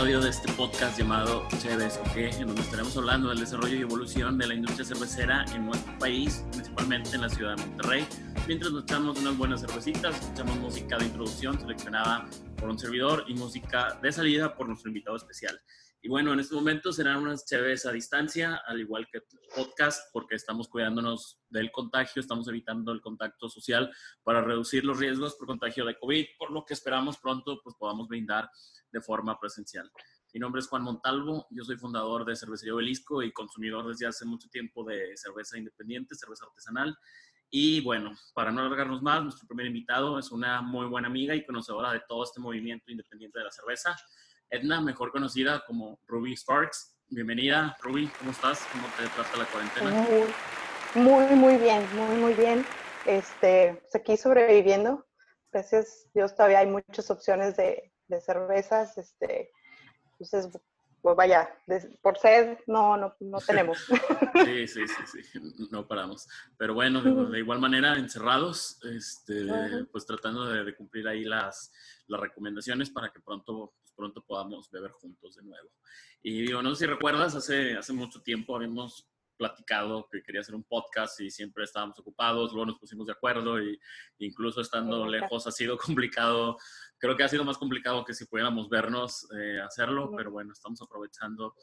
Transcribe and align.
Episodio 0.00 0.22
de 0.22 0.30
este 0.30 0.52
podcast 0.54 0.98
llamado 0.98 1.46
Chévez 1.58 1.98
¿ok? 1.98 2.16
en 2.16 2.46
donde 2.46 2.62
estaremos 2.62 2.96
hablando 2.96 3.28
del 3.28 3.40
desarrollo 3.40 3.76
y 3.76 3.82
evolución 3.82 4.38
de 4.38 4.46
la 4.46 4.54
industria 4.54 4.86
cervecera 4.86 5.44
en 5.54 5.66
nuestro 5.66 5.98
país, 5.98 6.42
principalmente 6.52 7.16
en 7.16 7.20
la 7.20 7.28
ciudad 7.28 7.54
de 7.54 7.66
Monterrey. 7.66 8.06
Mientras 8.48 8.72
nos 8.72 8.84
echamos 8.84 9.18
unas 9.20 9.36
buenas 9.36 9.60
cervecitas, 9.60 10.18
escuchamos 10.18 10.56
música 10.56 10.96
de 10.96 11.04
introducción 11.04 11.60
seleccionada 11.60 12.26
por 12.56 12.70
un 12.70 12.78
servidor 12.78 13.26
y 13.28 13.34
música 13.34 13.98
de 14.02 14.10
salida 14.10 14.56
por 14.56 14.68
nuestro 14.68 14.88
invitado 14.88 15.18
especial. 15.18 15.60
Y 16.00 16.08
bueno, 16.08 16.32
en 16.32 16.40
este 16.40 16.54
momento 16.54 16.94
serán 16.94 17.18
unas 17.18 17.44
chéves 17.44 17.84
a 17.84 17.92
distancia, 17.92 18.62
al 18.66 18.80
igual 18.80 19.06
que 19.12 19.20
podcast, 19.54 20.10
porque 20.14 20.34
estamos 20.34 20.68
cuidándonos 20.68 21.42
del 21.50 21.70
contagio, 21.70 22.20
estamos 22.20 22.48
evitando 22.48 22.92
el 22.92 23.02
contacto 23.02 23.50
social 23.50 23.92
para 24.22 24.40
reducir 24.40 24.82
los 24.82 24.98
riesgos 24.98 25.34
por 25.34 25.46
contagio 25.46 25.84
de 25.84 25.98
COVID, 25.98 26.24
por 26.38 26.52
lo 26.52 26.64
que 26.64 26.72
esperamos 26.72 27.18
pronto 27.18 27.60
pues 27.62 27.76
podamos 27.78 28.08
brindar 28.08 28.48
de 28.92 29.00
forma 29.00 29.38
presencial. 29.38 29.90
Mi 30.32 30.38
nombre 30.38 30.60
es 30.60 30.68
Juan 30.68 30.82
Montalvo, 30.82 31.46
yo 31.50 31.64
soy 31.64 31.76
fundador 31.76 32.24
de 32.24 32.36
Cervecería 32.36 32.74
Obelisco 32.74 33.22
y 33.22 33.32
consumidor 33.32 33.88
desde 33.88 34.06
hace 34.06 34.24
mucho 34.24 34.48
tiempo 34.48 34.84
de 34.84 35.16
cerveza 35.16 35.58
independiente, 35.58 36.14
cerveza 36.14 36.44
artesanal. 36.46 36.96
Y 37.50 37.80
bueno, 37.80 38.12
para 38.32 38.52
no 38.52 38.60
alargarnos 38.60 39.02
más, 39.02 39.24
nuestro 39.24 39.48
primer 39.48 39.66
invitado 39.66 40.20
es 40.20 40.30
una 40.30 40.62
muy 40.62 40.86
buena 40.86 41.08
amiga 41.08 41.34
y 41.34 41.44
conocedora 41.44 41.92
de 41.92 42.02
todo 42.08 42.22
este 42.22 42.38
movimiento 42.38 42.92
independiente 42.92 43.40
de 43.40 43.44
la 43.46 43.50
cerveza. 43.50 43.96
Edna, 44.48 44.80
mejor 44.80 45.10
conocida 45.10 45.64
como 45.66 45.98
Ruby 46.06 46.36
Sparks. 46.36 46.96
Bienvenida, 47.08 47.76
Ruby, 47.82 48.08
¿cómo 48.18 48.30
estás? 48.30 48.64
¿Cómo 48.70 48.86
te 48.96 49.08
trata 49.08 49.36
la 49.36 49.46
cuarentena? 49.46 50.06
Muy, 50.94 51.36
muy, 51.36 51.56
bien, 51.56 51.84
muy, 51.96 52.16
muy 52.16 52.34
bien. 52.34 52.64
Este, 53.04 53.80
pues 53.80 53.94
aquí 53.96 54.16
sobreviviendo. 54.16 55.06
Gracias 55.52 56.08
Dios, 56.14 56.36
todavía 56.36 56.60
hay 56.60 56.68
muchas 56.68 57.10
opciones 57.10 57.56
de, 57.56 57.92
de 58.10 58.20
cervezas. 58.20 58.98
Este, 58.98 59.50
entonces, 60.18 60.60
pues 61.00 61.16
vaya, 61.16 61.48
por 62.02 62.18
sed 62.18 62.58
no, 62.66 62.96
no, 62.96 63.14
no 63.20 63.38
tenemos. 63.46 63.78
Sí, 64.44 64.66
sí, 64.68 64.82
sí, 64.86 65.22
sí, 65.22 65.40
no 65.70 65.88
paramos. 65.88 66.28
Pero 66.58 66.74
bueno, 66.74 67.00
de, 67.02 67.38
igual 67.38 67.60
manera, 67.60 67.96
encerrados, 67.96 68.78
este, 68.84 69.46
pues 69.90 70.04
tratando 70.04 70.46
de, 70.46 70.64
de, 70.64 70.76
cumplir 70.76 71.08
ahí 71.08 71.24
las, 71.24 71.72
las 72.06 72.20
recomendaciones 72.20 72.90
para 72.90 73.10
que 73.10 73.20
pronto 73.20 73.72
pronto 74.00 74.24
podamos 74.24 74.70
beber 74.70 74.92
juntos 74.92 75.36
de 75.36 75.42
nuevo. 75.42 75.68
Y 76.22 76.40
digo, 76.42 76.62
no 76.62 76.74
sé 76.74 76.84
si 76.84 76.90
recuerdas, 76.90 77.34
hace, 77.34 77.76
hace 77.76 77.92
mucho 77.92 78.22
tiempo 78.22 78.56
habíamos 78.56 79.06
platicado 79.40 80.06
que 80.12 80.22
quería 80.22 80.42
hacer 80.42 80.54
un 80.54 80.64
podcast 80.64 81.18
y 81.20 81.30
siempre 81.30 81.64
estábamos 81.64 81.98
ocupados, 81.98 82.52
luego 82.52 82.66
nos 82.66 82.78
pusimos 82.78 83.06
de 83.06 83.12
acuerdo 83.12 83.58
y 83.58 83.80
incluso 84.18 84.60
estando 84.60 85.06
lejos 85.06 85.46
ha 85.46 85.50
sido 85.50 85.78
complicado, 85.78 86.58
creo 86.98 87.16
que 87.16 87.24
ha 87.24 87.28
sido 87.28 87.42
más 87.42 87.56
complicado 87.56 88.04
que 88.04 88.12
si 88.12 88.26
pudiéramos 88.26 88.68
vernos 88.68 89.26
eh, 89.34 89.58
hacerlo, 89.62 90.12
pero 90.14 90.30
bueno, 90.30 90.52
estamos 90.52 90.82
aprovechando 90.82 91.54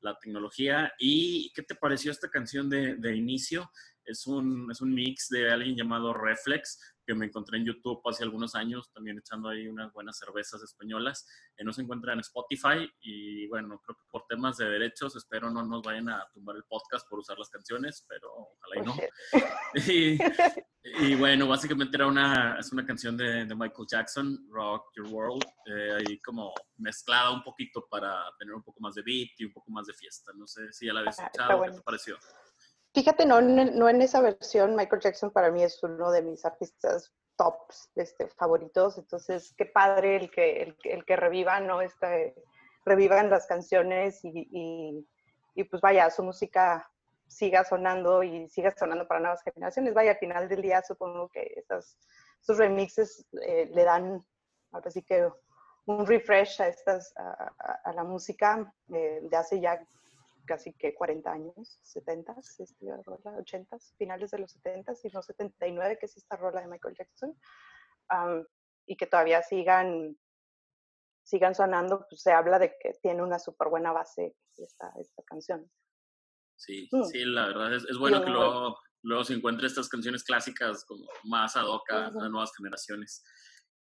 la 0.00 0.18
tecnología. 0.18 0.92
¿Y 0.98 1.52
qué 1.54 1.62
te 1.62 1.76
pareció 1.76 2.10
esta 2.10 2.28
canción 2.28 2.68
de, 2.68 2.96
de 2.96 3.14
inicio? 3.14 3.70
Es 4.10 4.26
un, 4.26 4.68
es 4.70 4.80
un 4.80 4.92
mix 4.92 5.28
de 5.28 5.52
alguien 5.52 5.76
llamado 5.76 6.12
Reflex, 6.12 6.78
que 7.06 7.14
me 7.14 7.26
encontré 7.26 7.58
en 7.58 7.64
YouTube 7.64 8.00
hace 8.08 8.24
algunos 8.24 8.54
años, 8.54 8.90
también 8.92 9.18
echando 9.18 9.48
ahí 9.48 9.66
unas 9.66 9.92
buenas 9.92 10.18
cervezas 10.18 10.62
españolas. 10.62 11.26
que 11.56 11.64
no 11.64 11.72
se 11.72 11.82
encuentra 11.82 12.12
en 12.12 12.20
Spotify 12.20 12.90
y 13.00 13.46
bueno, 13.48 13.80
creo 13.84 13.96
que 13.96 14.04
por 14.10 14.26
temas 14.28 14.56
de 14.56 14.68
derechos 14.68 15.16
espero 15.16 15.50
no 15.50 15.64
nos 15.64 15.82
vayan 15.82 16.08
a 16.08 16.24
tumbar 16.32 16.56
el 16.56 16.64
podcast 16.64 17.08
por 17.08 17.18
usar 17.18 17.38
las 17.38 17.50
canciones, 17.50 18.04
pero 18.08 18.28
ojalá 18.32 18.76
y 18.76 18.84
no. 18.84 18.94
y, 21.00 21.14
bueno, 21.16 21.46
básicamente 21.48 21.96
era 21.96 22.06
una, 22.06 22.58
es 22.58 22.72
una 22.72 22.86
canción 22.86 23.16
de, 23.16 23.44
de 23.44 23.54
Michael 23.54 23.86
Jackson, 23.88 24.46
Rock 24.50 24.90
Your 24.96 25.08
World, 25.08 25.44
eh, 25.66 25.98
ahí 25.98 26.20
como 26.20 26.52
mezclada 26.78 27.30
un 27.30 27.42
poquito 27.42 27.86
para 27.90 28.24
tener 28.38 28.54
un 28.54 28.62
poco 28.62 28.80
más 28.80 28.94
de 28.94 29.02
beat 29.02 29.30
y 29.38 29.44
un 29.44 29.52
poco 29.52 29.70
más 29.70 29.86
de 29.86 29.94
fiesta. 29.94 30.32
No 30.34 30.46
sé 30.46 30.72
si 30.72 30.86
ya 30.86 30.92
la 30.92 31.00
habías 31.00 31.18
ah, 31.18 31.24
escuchado, 31.24 31.62
¿qué 31.62 31.70
te 31.72 31.82
pareció? 31.82 32.16
Fíjate, 32.92 33.24
no, 33.24 33.40
no 33.40 33.88
en 33.88 34.02
esa 34.02 34.20
versión, 34.20 34.74
Michael 34.74 35.02
Jackson 35.02 35.30
para 35.30 35.50
mí 35.50 35.62
es 35.62 35.80
uno 35.82 36.10
de 36.10 36.22
mis 36.22 36.44
artistas 36.44 37.12
tops 37.36 37.90
este, 37.94 38.28
favoritos, 38.28 38.98
entonces 38.98 39.54
qué 39.56 39.64
padre 39.64 40.16
el 40.16 40.30
que, 40.30 40.62
el, 40.62 40.76
el 40.84 41.04
que 41.04 41.16
revivan, 41.16 41.66
¿no? 41.66 41.80
Este, 41.80 42.34
revivan 42.84 43.30
las 43.30 43.46
canciones 43.46 44.24
y, 44.24 44.48
y, 44.50 45.08
y, 45.54 45.64
pues 45.64 45.80
vaya, 45.80 46.10
su 46.10 46.22
música 46.22 46.90
siga 47.26 47.64
sonando 47.64 48.22
y 48.22 48.48
siga 48.48 48.74
sonando 48.76 49.06
para 49.06 49.20
nuevas 49.20 49.42
generaciones. 49.42 49.94
Vaya, 49.94 50.12
al 50.12 50.18
final 50.18 50.48
del 50.48 50.60
día 50.60 50.82
supongo 50.82 51.28
que 51.28 51.54
esas, 51.56 51.96
sus 52.40 52.58
remixes 52.58 53.24
eh, 53.40 53.70
le 53.72 53.84
dan, 53.84 54.24
ahora 54.72 54.90
sí 54.90 55.02
que 55.02 55.28
un 55.86 56.06
refresh 56.06 56.60
a, 56.60 56.68
estas, 56.68 57.14
a, 57.16 57.52
a, 57.84 57.92
la 57.92 58.04
música 58.04 58.72
eh, 58.92 59.20
de 59.22 59.36
hace 59.36 59.60
ya 59.60 59.80
casi 60.50 60.72
que 60.72 60.92
40 60.92 61.30
años, 61.30 61.78
70, 61.82 62.34
este, 62.58 62.90
80, 63.38 63.78
finales 63.96 64.32
de 64.32 64.38
los 64.38 64.50
70 64.50 64.94
y 65.04 65.08
no 65.10 65.22
79, 65.22 65.96
que 66.00 66.06
es 66.06 66.16
esta 66.16 66.36
rola 66.36 66.60
de 66.60 66.66
Michael 66.66 66.96
Jackson, 66.98 67.38
y 68.84 68.96
que 68.96 69.06
todavía 69.06 69.42
sigan, 69.44 70.18
sigan 71.22 71.54
sonando, 71.54 72.04
pues 72.10 72.22
se 72.22 72.32
habla 72.32 72.58
de 72.58 72.74
que 72.80 72.94
tiene 73.00 73.22
una 73.22 73.38
súper 73.38 73.68
buena 73.68 73.92
base 73.92 74.34
esta, 74.58 74.92
esta 74.98 75.22
canción. 75.22 75.70
Sí, 76.56 76.88
mm. 76.90 77.04
sí, 77.04 77.24
la 77.26 77.46
verdad 77.46 77.72
es, 77.72 77.84
es 77.84 77.96
bueno 77.96 78.20
que 78.24 78.30
luego, 78.30 78.76
luego 79.02 79.22
se 79.22 79.34
encuentre 79.34 79.68
estas 79.68 79.88
canciones 79.88 80.24
clásicas 80.24 80.84
como 80.84 81.06
más 81.26 81.56
ad 81.56 81.66
hoc 81.66 81.88
a, 81.92 82.10
las 82.10 82.28
nuevas 82.28 82.50
generaciones. 82.56 83.22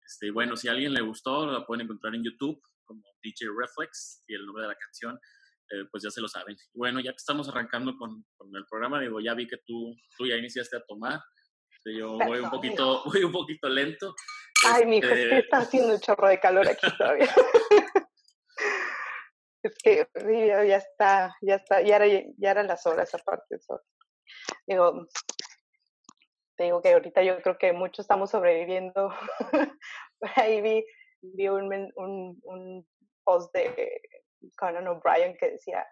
Este, 0.04 0.30
bueno, 0.30 0.54
si 0.54 0.68
a 0.68 0.72
alguien 0.72 0.92
le 0.92 1.00
gustó, 1.00 1.46
la 1.46 1.64
pueden 1.64 1.86
encontrar 1.86 2.14
en 2.14 2.24
YouTube 2.24 2.60
como 2.84 3.02
DJ 3.22 3.46
Reflex 3.58 4.22
y 4.26 4.34
el 4.34 4.44
nombre 4.44 4.64
de 4.64 4.68
la 4.68 4.76
canción 4.76 5.18
eh, 5.70 5.84
pues 5.90 6.02
ya 6.02 6.10
se 6.10 6.20
lo 6.20 6.28
saben. 6.28 6.56
Bueno, 6.74 7.00
ya 7.00 7.12
que 7.12 7.16
estamos 7.16 7.48
arrancando 7.48 7.94
con, 7.96 8.24
con, 8.36 8.54
el 8.56 8.64
programa, 8.66 9.00
digo, 9.00 9.20
ya 9.20 9.34
vi 9.34 9.46
que 9.46 9.58
tú, 9.66 9.94
tú 10.16 10.26
ya 10.26 10.36
iniciaste 10.36 10.76
a 10.76 10.84
tomar. 10.84 11.20
Yo 11.84 12.18
voy 12.18 12.40
un 12.40 12.50
poquito, 12.50 13.02
voy 13.06 13.24
un 13.24 13.32
poquito 13.32 13.68
lento. 13.68 14.14
Ay, 14.66 14.86
mi 14.86 14.98
hijo, 14.98 15.08
es 15.08 15.14
que 15.14 15.22
este 15.22 15.38
está 15.38 15.58
haciendo 15.58 15.94
un 15.94 16.00
chorro 16.00 16.28
de 16.28 16.40
calor 16.40 16.68
aquí 16.68 16.86
todavía. 16.96 17.28
es 19.62 19.74
que 19.82 20.08
ya 20.14 20.76
está, 20.76 21.36
ya 21.42 21.56
está, 21.56 21.82
ya, 21.82 21.96
era, 21.96 22.06
ya 22.06 22.50
eran 22.50 22.66
las 22.66 22.86
horas 22.86 23.14
aparte. 23.14 23.58
Digo, 24.66 25.06
te 26.56 26.64
digo 26.64 26.82
que 26.82 26.92
ahorita 26.92 27.22
yo 27.22 27.40
creo 27.42 27.58
que 27.58 27.72
muchos 27.72 28.04
estamos 28.04 28.30
sobreviviendo. 28.30 29.10
ahí 30.36 30.60
vi, 30.60 30.84
vi 31.22 31.48
un, 31.48 31.92
un, 31.94 32.40
un 32.42 32.88
post 33.24 33.54
de 33.54 34.00
Conan 34.56 34.88
O'Brien 34.88 35.36
que 35.36 35.52
decía, 35.52 35.86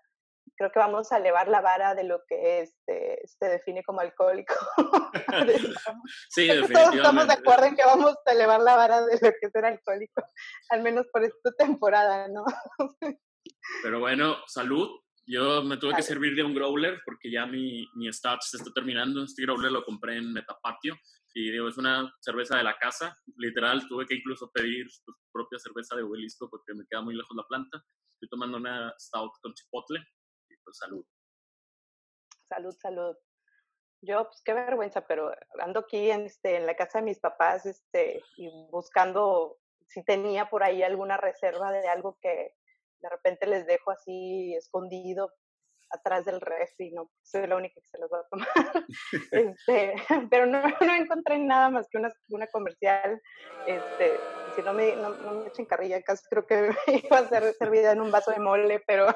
creo 0.57 0.71
que 0.71 0.79
vamos 0.79 1.13
a 1.13 1.19
elevar 1.19 1.49
la 1.49 1.61
vara 1.61 1.95
de 1.95 2.05
lo 2.05 2.23
que 2.29 2.61
este, 2.61 3.21
se 3.27 3.47
define 3.47 3.83
como 3.83 4.01
alcohólico. 4.01 4.55
sí, 6.31 6.47
definitivamente. 6.47 6.75
Todos 6.75 6.95
estamos 6.95 7.27
de 7.27 7.33
acuerdo 7.33 7.67
en 7.67 7.77
que 7.77 7.85
vamos 7.85 8.15
a 8.25 8.33
elevar 8.33 8.61
la 8.61 8.77
vara 8.77 9.05
de 9.07 9.15
lo 9.15 9.31
que 9.33 9.47
es 9.47 9.53
ser 9.53 9.65
alcohólico, 9.65 10.23
al 10.71 10.83
menos 10.83 11.07
por 11.13 11.25
esta 11.25 11.53
temporada, 11.53 12.29
¿no? 12.29 12.45
Pero 13.83 14.01
bueno, 14.01 14.37
salud. 14.47 14.89
Yo 15.29 15.61
me 15.65 15.77
tuve 15.77 15.97
que 15.97 16.03
servir 16.03 16.37
de 16.37 16.45
un 16.45 16.55
growler 16.55 17.01
porque 17.05 17.33
ya 17.33 17.47
mi, 17.47 17.85
mi 17.97 18.13
stout 18.13 18.43
se 18.43 18.59
está 18.59 18.71
terminando. 18.73 19.25
Este 19.25 19.43
growler 19.43 19.73
lo 19.73 19.85
compré 19.85 20.19
en 20.19 20.33
Metapatio 20.33 20.97
y 21.35 21.51
digo, 21.51 21.69
es 21.69 21.77
una 21.77 22.15
cerveza 22.21 22.57
de 22.57 22.63
la 22.63 22.79
casa. 22.79 23.19
Literal, 23.37 23.89
tuve 23.89 24.07
que 24.07 24.15
incluso 24.15 24.49
pedir 24.53 24.87
propia 25.33 25.59
cerveza 25.59 25.97
de 25.97 26.05
obelisco 26.05 26.49
porque 26.49 26.75
me 26.75 26.87
queda 26.89 27.03
muy 27.03 27.17
lejos 27.17 27.37
la 27.37 27.43
planta. 27.43 27.83
Estoy 28.17 28.29
tomando 28.31 28.57
una 28.57 28.95
stout 28.99 29.33
con 29.43 29.53
chipotle 29.53 30.01
y 30.49 30.57
pues 30.65 30.79
salud. 30.79 31.05
Salud, 32.49 32.75
salud. 32.81 33.17
Yo, 34.01 34.25
pues 34.25 34.41
qué 34.43 34.55
vergüenza, 34.55 35.07
pero 35.07 35.33
ando 35.61 35.81
aquí 35.81 36.11
en, 36.11 36.23
este, 36.23 36.57
en 36.57 36.67
la 36.67 36.77
casa 36.77 36.99
de 37.01 37.05
mis 37.05 37.19
papás 37.19 37.67
este, 37.67 38.23
y 38.39 38.49
buscando 38.71 39.59
si 39.89 40.03
tenía 40.03 40.49
por 40.49 40.63
ahí 40.63 40.83
alguna 40.83 41.19
reserva 41.19 41.71
de 41.73 41.87
algo 41.89 42.19
que 42.23 42.55
de 43.01 43.09
repente 43.09 43.47
les 43.47 43.67
dejo 43.67 43.91
así 43.91 44.55
escondido 44.55 45.31
atrás 45.91 46.25
del 46.25 46.41
refri, 46.41 46.91
no 46.93 47.11
soy 47.23 47.47
la 47.47 47.57
única 47.57 47.81
que 47.81 47.89
se 47.89 47.99
los 47.99 48.11
va 48.11 48.21
a 48.21 48.29
tomar. 48.31 48.49
este, 49.33 49.95
pero 50.31 50.47
no, 50.47 50.63
no, 50.63 50.95
encontré 50.95 51.39
nada 51.39 51.71
más 51.71 51.87
que 51.91 51.99
una, 51.99 52.13
una 52.29 52.47
comercial. 52.49 53.21
Este, 53.67 54.19
si 54.55 54.63
no 54.63 54.73
me, 54.73 54.97
no, 54.97 55.11
no 55.11 55.41
me 55.41 55.49
echen 55.49 55.67
carrilla, 55.67 56.03
casi 56.03 56.25
creo 56.29 56.47
que 56.47 56.71
iba 57.05 57.19
a 57.19 57.29
ser 57.29 57.55
servida 57.55 57.93
en 57.93 58.01
un 58.01 58.11
vaso 58.11 58.31
de 58.31 58.39
mole, 58.39 58.83
pero 58.87 59.07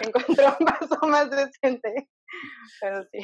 encontré 0.00 0.46
un 0.46 0.64
vaso 0.64 1.06
más 1.06 1.30
decente. 1.30 2.08
Pero 2.80 3.04
sí. 3.10 3.18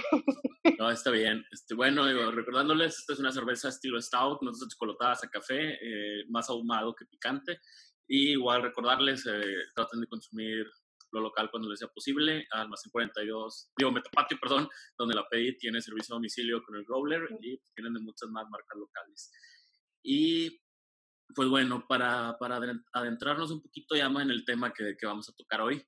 No, 0.78 0.90
está 0.90 1.10
bien. 1.10 1.44
Este, 1.52 1.75
bueno, 1.75 2.06
digo, 2.06 2.31
recordándoles, 2.31 2.99
esta 2.99 3.12
es 3.12 3.20
una 3.20 3.32
cerveza 3.32 3.69
estilo 3.69 4.00
stout, 4.00 4.42
no 4.42 4.52
son 4.52 4.69
chocolatadas 4.69 5.25
a 5.25 5.28
café, 5.28 5.78
eh, 5.81 6.25
más 6.28 6.50
ahumado 6.50 6.94
que 6.94 7.06
picante. 7.06 7.60
Y 8.08 8.32
igual 8.32 8.62
recordarles, 8.62 9.26
eh, 9.26 9.56
traten 9.75 10.00
de 10.00 10.06
consumir 10.06 10.66
lo 11.16 11.22
local 11.22 11.50
cuando 11.50 11.68
les 11.68 11.78
sea 11.78 11.88
posible. 11.88 12.46
Almacén 12.50 12.90
42, 12.90 13.72
digo, 13.76 13.92
Metapatio, 13.92 14.38
perdón, 14.40 14.68
donde 14.98 15.14
la 15.14 15.26
pedí 15.28 15.56
tiene 15.56 15.80
servicio 15.80 16.14
a 16.14 16.16
domicilio 16.16 16.62
con 16.62 16.76
el 16.76 16.84
Growler 16.84 17.28
y 17.40 17.58
tienen 17.74 17.94
de 17.94 18.00
muchas 18.00 18.28
más 18.30 18.48
marcas 18.50 18.78
locales. 18.78 19.32
Y 20.02 20.60
pues 21.34 21.48
bueno, 21.48 21.84
para, 21.88 22.36
para 22.38 22.60
adentrarnos 22.92 23.50
un 23.50 23.62
poquito 23.62 23.96
ya 23.96 24.08
más 24.08 24.24
en 24.24 24.30
el 24.30 24.44
tema 24.44 24.72
que, 24.72 24.96
que 24.98 25.06
vamos 25.06 25.28
a 25.28 25.34
tocar 25.34 25.60
hoy, 25.60 25.82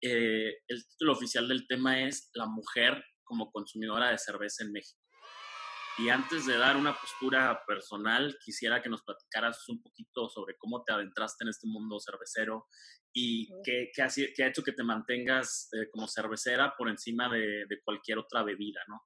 eh, 0.00 0.58
el 0.68 0.86
título 0.88 1.12
oficial 1.12 1.48
del 1.48 1.66
tema 1.66 2.02
es 2.02 2.30
La 2.34 2.46
mujer 2.46 3.02
como 3.22 3.50
consumidora 3.50 4.10
de 4.10 4.18
cerveza 4.18 4.64
en 4.64 4.72
México. 4.72 5.00
Y 5.96 6.08
antes 6.08 6.44
de 6.44 6.58
dar 6.58 6.76
una 6.76 6.92
postura 6.92 7.62
personal, 7.66 8.36
quisiera 8.44 8.82
que 8.82 8.88
nos 8.88 9.02
platicaras 9.04 9.68
un 9.68 9.80
poquito 9.80 10.28
sobre 10.28 10.56
cómo 10.56 10.82
te 10.82 10.92
adentraste 10.92 11.44
en 11.44 11.50
este 11.50 11.68
mundo 11.68 12.00
cervecero 12.00 12.66
y 13.12 13.48
qué, 13.62 13.90
qué, 13.94 14.02
ha, 14.02 14.08
qué 14.08 14.42
ha, 14.42 14.48
hecho 14.48 14.64
que 14.64 14.72
te 14.72 14.82
mantengas 14.82 15.68
eh, 15.72 15.88
como 15.92 16.08
cervecera 16.08 16.74
por 16.76 16.88
encima 16.88 17.28
de, 17.28 17.64
de, 17.68 17.80
cualquier 17.84 18.18
otra 18.18 18.42
bebida, 18.42 18.80
¿no? 18.88 19.02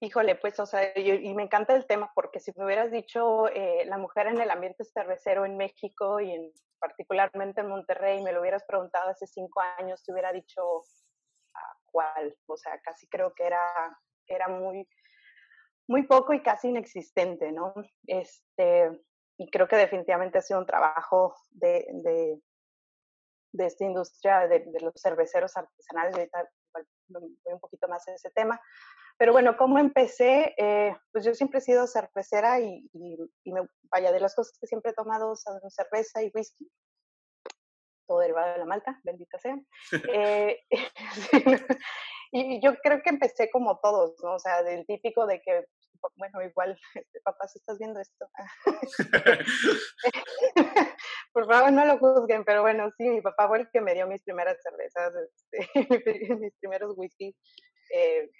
Híjole, 0.00 0.36
pues, 0.36 0.58
o 0.58 0.64
sea, 0.64 0.96
y 0.96 1.34
me 1.34 1.42
encanta 1.42 1.74
el 1.74 1.86
tema 1.86 2.10
porque 2.14 2.40
si 2.40 2.52
me 2.56 2.64
hubieras 2.64 2.90
dicho 2.90 3.48
eh, 3.48 3.84
la 3.84 3.98
mujer 3.98 4.28
en 4.28 4.40
el 4.40 4.50
ambiente 4.50 4.84
cervecero 4.84 5.44
en 5.44 5.58
México 5.58 6.20
y 6.20 6.30
en, 6.30 6.50
particularmente 6.78 7.60
en 7.60 7.68
Monterrey, 7.68 8.22
me 8.22 8.32
lo 8.32 8.40
hubieras 8.40 8.64
preguntado 8.64 9.10
hace 9.10 9.26
cinco 9.26 9.60
años, 9.76 10.02
te 10.02 10.12
hubiera 10.12 10.32
dicho 10.32 10.62
a 11.54 11.60
cuál, 11.84 12.34
o 12.46 12.56
sea, 12.56 12.80
casi 12.80 13.06
creo 13.08 13.34
que 13.34 13.44
era, 13.44 13.60
era 14.28 14.48
muy, 14.48 14.88
muy 15.88 16.06
poco 16.06 16.34
y 16.34 16.42
casi 16.42 16.68
inexistente, 16.68 17.50
¿no? 17.50 17.74
Este, 18.06 18.90
y 19.38 19.50
creo 19.50 19.66
que 19.66 19.76
definitivamente 19.76 20.38
ha 20.38 20.42
sido 20.42 20.60
un 20.60 20.66
trabajo 20.66 21.34
de, 21.50 21.86
de, 21.92 22.40
de 23.52 23.66
esta 23.66 23.84
industria 23.84 24.46
de, 24.46 24.60
de, 24.60 24.80
los 24.80 24.94
cerveceros 25.00 25.56
artesanales, 25.56 26.14
ahorita 26.14 26.48
voy 27.08 27.22
un 27.46 27.60
poquito 27.60 27.88
más 27.88 28.06
en 28.08 28.14
ese 28.14 28.30
tema, 28.30 28.60
pero 29.18 29.32
bueno, 29.32 29.56
¿cómo 29.56 29.78
empecé? 29.78 30.54
Eh, 30.56 30.96
pues 31.10 31.24
yo 31.24 31.34
siempre 31.34 31.58
he 31.58 31.62
sido 31.62 31.86
cervecera 31.88 32.60
y, 32.60 32.88
y, 32.92 33.16
y, 33.44 33.52
me, 33.52 33.62
vaya, 33.90 34.12
de 34.12 34.20
las 34.20 34.34
cosas 34.34 34.56
que 34.60 34.66
siempre 34.68 34.92
he 34.92 34.94
tomado 34.94 35.34
son 35.34 35.58
cerveza 35.70 36.22
y 36.22 36.30
whisky, 36.32 36.70
todo 38.06 38.20
derivado 38.20 38.52
de 38.52 38.58
la 38.58 38.64
malta, 38.64 39.00
bendita 39.02 39.38
sea. 39.38 39.58
eh, 40.14 40.60
y 42.30 42.62
yo 42.62 42.74
creo 42.82 43.02
que 43.02 43.10
empecé 43.10 43.50
como 43.50 43.78
todos, 43.80 44.14
¿no? 44.22 44.34
O 44.34 44.38
sea, 44.38 44.62
del 44.62 44.86
típico 44.86 45.26
de 45.26 45.40
que, 45.40 45.64
bueno, 46.16 46.42
igual, 46.42 46.78
este, 46.94 47.20
papá, 47.20 47.48
si 47.48 47.58
estás 47.58 47.78
viendo 47.78 48.00
esto, 48.00 48.28
por 51.32 51.46
favor 51.46 51.72
no 51.72 51.84
lo 51.84 51.98
juzguen, 51.98 52.44
pero 52.44 52.62
bueno, 52.62 52.90
sí, 52.96 53.08
mi 53.08 53.20
papá 53.20 53.48
fue 53.48 53.60
el 53.60 53.70
que 53.70 53.80
me 53.80 53.94
dio 53.94 54.06
mis 54.06 54.22
primeras 54.22 54.56
cervezas, 54.62 55.12
este, 55.14 55.68
mis 56.40 56.54
primeros 56.60 56.94
whisky. 56.96 57.34
Eh, 57.94 58.30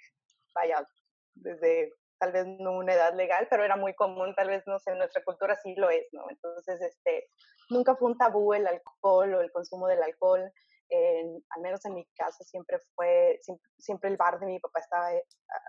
vaya, 0.53 0.87
desde 1.35 1.93
tal 2.19 2.33
vez 2.33 2.45
no 2.45 2.73
una 2.73 2.93
edad 2.93 3.15
legal, 3.15 3.47
pero 3.49 3.63
era 3.63 3.77
muy 3.77 3.95
común, 3.95 4.35
tal 4.35 4.49
vez, 4.49 4.63
no 4.67 4.77
sé, 4.79 4.91
en 4.91 4.97
nuestra 4.97 5.23
cultura 5.23 5.55
sí 5.55 5.73
lo 5.75 5.89
es, 5.89 6.05
¿no? 6.11 6.29
Entonces, 6.29 6.81
este, 6.81 7.29
nunca 7.69 7.95
fue 7.95 8.09
un 8.09 8.17
tabú 8.17 8.53
el 8.53 8.67
alcohol 8.67 9.35
o 9.35 9.41
el 9.41 9.51
consumo 9.51 9.87
del 9.87 10.03
alcohol, 10.03 10.51
en, 10.89 11.43
al 11.49 11.61
menos 11.61 11.83
en 11.85 11.93
mi 11.93 12.05
caso 12.15 12.43
siempre 12.43 12.79
fue, 12.95 13.37
siempre, 13.41 13.69
siempre, 13.77 14.09
el 14.09 14.17
bar 14.17 14.39
de 14.39 14.47
mi 14.47 14.59
papá 14.59 14.79
estaba 14.79 15.13
eh, 15.13 15.23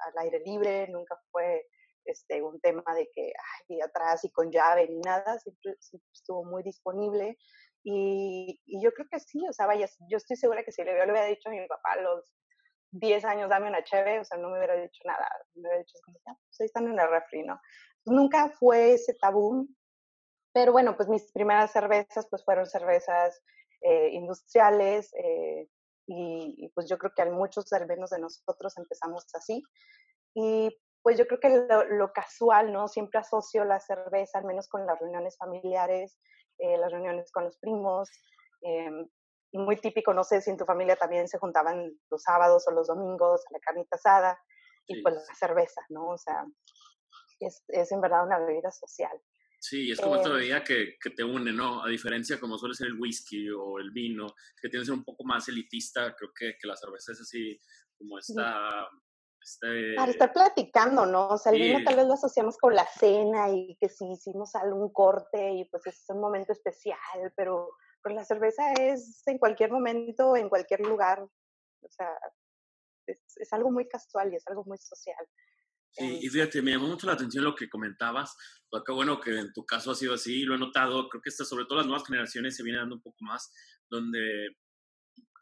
al 0.07 0.19
aire 0.25 0.41
libre, 0.41 0.89
nunca 0.89 1.19
fue 1.31 1.67
este, 2.05 2.43
un 2.43 2.61
tema 2.61 2.83
de 2.95 3.09
que, 3.13 3.33
ay, 3.69 3.81
atrás 3.81 4.25
y 4.25 4.31
con 4.31 4.51
llave 4.51 4.89
ni 4.89 5.01
nada, 5.01 5.39
siempre, 5.39 5.77
siempre 5.79 6.09
estuvo 6.13 6.45
muy 6.45 6.63
disponible. 6.63 7.37
Y, 7.83 8.61
y, 8.67 8.83
yo 8.83 8.93
creo 8.93 9.07
que 9.11 9.21
sí, 9.21 9.47
o 9.49 9.53
sea, 9.53 9.67
vaya, 9.67 9.89
yo 10.11 10.19
estoy 10.19 10.37
segura 10.37 10.63
que 10.65 10.73
si 10.73 10.83
le, 10.83 10.93
hubiera 10.93 11.25
dicho 11.25 11.49
a 11.49 11.53
mi 11.53 11.67
papá 11.67 11.93
a 11.93 12.01
los 12.03 12.31
10 12.93 13.25
años, 13.25 13.49
dame 13.49 13.69
una 13.69 13.85
cheve, 13.85 14.21
o 14.21 14.25
sea, 14.25 14.39
no 14.39 14.51
me 14.51 14.59
hubiera 14.59 14.75
dicho 14.75 15.01
nada, 15.05 15.27
me 15.55 15.63
hubiera 15.63 15.79
dicho, 15.79 15.97
ya, 16.27 16.35
pues 16.35 16.61
ahí 16.61 16.67
están 16.67 16.87
en 16.89 16.99
el 16.99 17.09
refri, 17.09 17.43
¿no? 17.43 17.59
Nunca 18.05 18.51
fue 18.51 18.95
ese 18.95 19.15
tabú, 19.15 19.67
pero 20.53 20.73
bueno, 20.73 20.97
pues 20.97 21.09
mis 21.09 21.31
primeras 21.33 21.73
cervezas, 21.73 22.27
pues 22.29 22.45
fueron 22.45 22.67
cervezas 22.67 23.41
eh, 23.83 24.09
industriales, 24.13 25.13
eh, 25.15 25.69
y, 26.07 26.55
y, 26.59 26.69
pues 26.71 26.89
yo 26.89 26.99
creo 26.99 27.13
que 27.15 27.25
muchos, 27.27 27.73
al 27.73 27.87
menos 27.87 28.11
de 28.11 28.19
nosotros, 28.19 28.77
empezamos 28.77 29.27
así. 29.35 29.63
Y 30.35 30.77
pues 31.03 31.19
yo 31.19 31.27
creo 31.27 31.41
que 31.41 31.49
lo, 31.49 31.85
lo 31.85 32.13
casual, 32.13 32.73
¿no? 32.73 32.89
Siempre 32.89 33.21
asocio 33.21 33.65
la 33.65 33.81
cerveza, 33.81 34.39
al 34.39 34.45
menos 34.45 34.69
con 34.69 34.87
las 34.87 34.99
reuniones 34.99 35.37
familiares, 35.37 36.19
eh, 36.59 36.77
las 36.77 36.93
reuniones 36.93 37.31
con 37.33 37.45
los 37.45 37.59
primos, 37.59 38.11
em, 38.63 39.09
muy 39.53 39.77
típico, 39.77 40.13
no 40.15 40.25
sé 40.25 40.41
si 40.41 40.51
en 40.51 40.57
tu 40.57 40.65
familia 40.65 40.97
también 40.97 41.27
se 41.27 41.39
juntaban 41.39 41.91
los 42.11 42.23
sábados 42.23 42.69
o 42.69 42.71
los 42.71 42.87
domingos 42.87 43.43
a 43.49 43.53
la 43.53 43.61
carnita 43.61 43.97
asada 43.97 44.39
y 44.87 45.03
pues 45.03 45.15
la 45.15 45.35
cerveza, 45.35 45.81
¿no? 45.89 46.09
O 46.09 46.19
sea, 46.19 46.45
es, 47.41 47.65
es 47.69 47.91
en 47.93 48.01
verdad 48.01 48.25
una 48.25 48.39
bebida 48.39 48.71
social. 48.71 49.21
Sí, 49.63 49.91
es 49.91 50.01
como 50.01 50.17
esta 50.17 50.31
bebida 50.31 50.65
que, 50.65 50.97
que, 50.99 51.11
te 51.11 51.23
une, 51.23 51.53
¿no? 51.53 51.85
A 51.85 51.89
diferencia 51.89 52.41
como 52.41 52.57
suele 52.57 52.75
ser 52.75 52.87
el 52.87 52.99
whisky 52.99 53.51
o 53.51 53.79
el 53.79 53.91
vino, 53.91 54.27
que 54.59 54.71
tiene 54.71 54.83
que 54.83 54.87
ser 54.87 54.95
un 54.95 55.05
poco 55.05 55.23
más 55.25 55.47
elitista, 55.49 56.17
creo 56.17 56.31
que, 56.35 56.57
que 56.59 56.67
la 56.67 56.77
cerveza 56.77 57.13
es 57.13 57.21
así 57.21 57.61
como 57.99 58.19
esta... 58.19 58.89
Este... 59.39 59.95
Para 59.97 60.13
estar 60.13 60.33
platicando, 60.33 61.05
¿no? 61.05 61.29
O 61.29 61.37
sea, 61.37 61.53
el 61.53 61.61
vino 61.61 61.85
tal 61.85 61.97
vez 61.97 62.07
lo 62.07 62.15
asociamos 62.15 62.57
con 62.57 62.75
la 62.75 62.87
cena 62.87 63.51
y 63.51 63.77
que 63.79 63.91
si 63.91 64.11
hicimos 64.11 64.55
algún 64.55 64.91
corte 64.95 65.53
y 65.53 65.67
pues 65.67 65.87
es 65.89 66.05
un 66.09 66.23
momento 66.23 66.55
especial, 66.55 66.99
pero 67.37 67.69
pues 68.03 68.15
la 68.15 68.25
cerveza 68.25 68.73
es 68.73 69.23
en 69.27 69.37
cualquier 69.37 69.71
momento, 69.71 70.37
en 70.37 70.49
cualquier 70.49 70.81
lugar. 70.81 71.21
O 71.21 71.89
sea, 71.91 72.19
es, 73.07 73.19
es 73.37 73.53
algo 73.53 73.71
muy 73.71 73.87
casual 73.87 74.33
y 74.33 74.37
es 74.37 74.47
algo 74.49 74.65
muy 74.65 74.79
social. 74.79 75.27
Sí, 75.93 76.19
y 76.23 76.29
fíjate, 76.29 76.63
me 76.63 76.73
llamó 76.73 76.89
mucho 76.89 77.07
la 77.07 77.15
atención 77.15 77.45
lo 77.45 77.55
que 77.55 77.69
comentabas. 77.69 78.37
Pues 78.69 78.83
qué 78.87 78.93
bueno 78.93 79.21
que 79.21 79.39
en 79.39 79.53
tu 79.53 79.65
caso 79.65 79.91
ha 79.91 79.95
sido 79.95 80.15
así, 80.15 80.43
lo 80.43 80.55
he 80.55 80.59
notado. 80.59 81.09
Creo 81.09 81.21
que 81.21 81.31
esta, 81.31 81.45
sobre 81.45 81.65
todo 81.65 81.79
las 81.79 81.87
nuevas 81.87 82.07
generaciones 82.07 82.57
se 82.57 82.63
viene 82.63 82.79
dando 82.79 82.97
un 82.97 83.03
poco 83.03 83.25
más, 83.25 83.53
donde, 83.89 84.57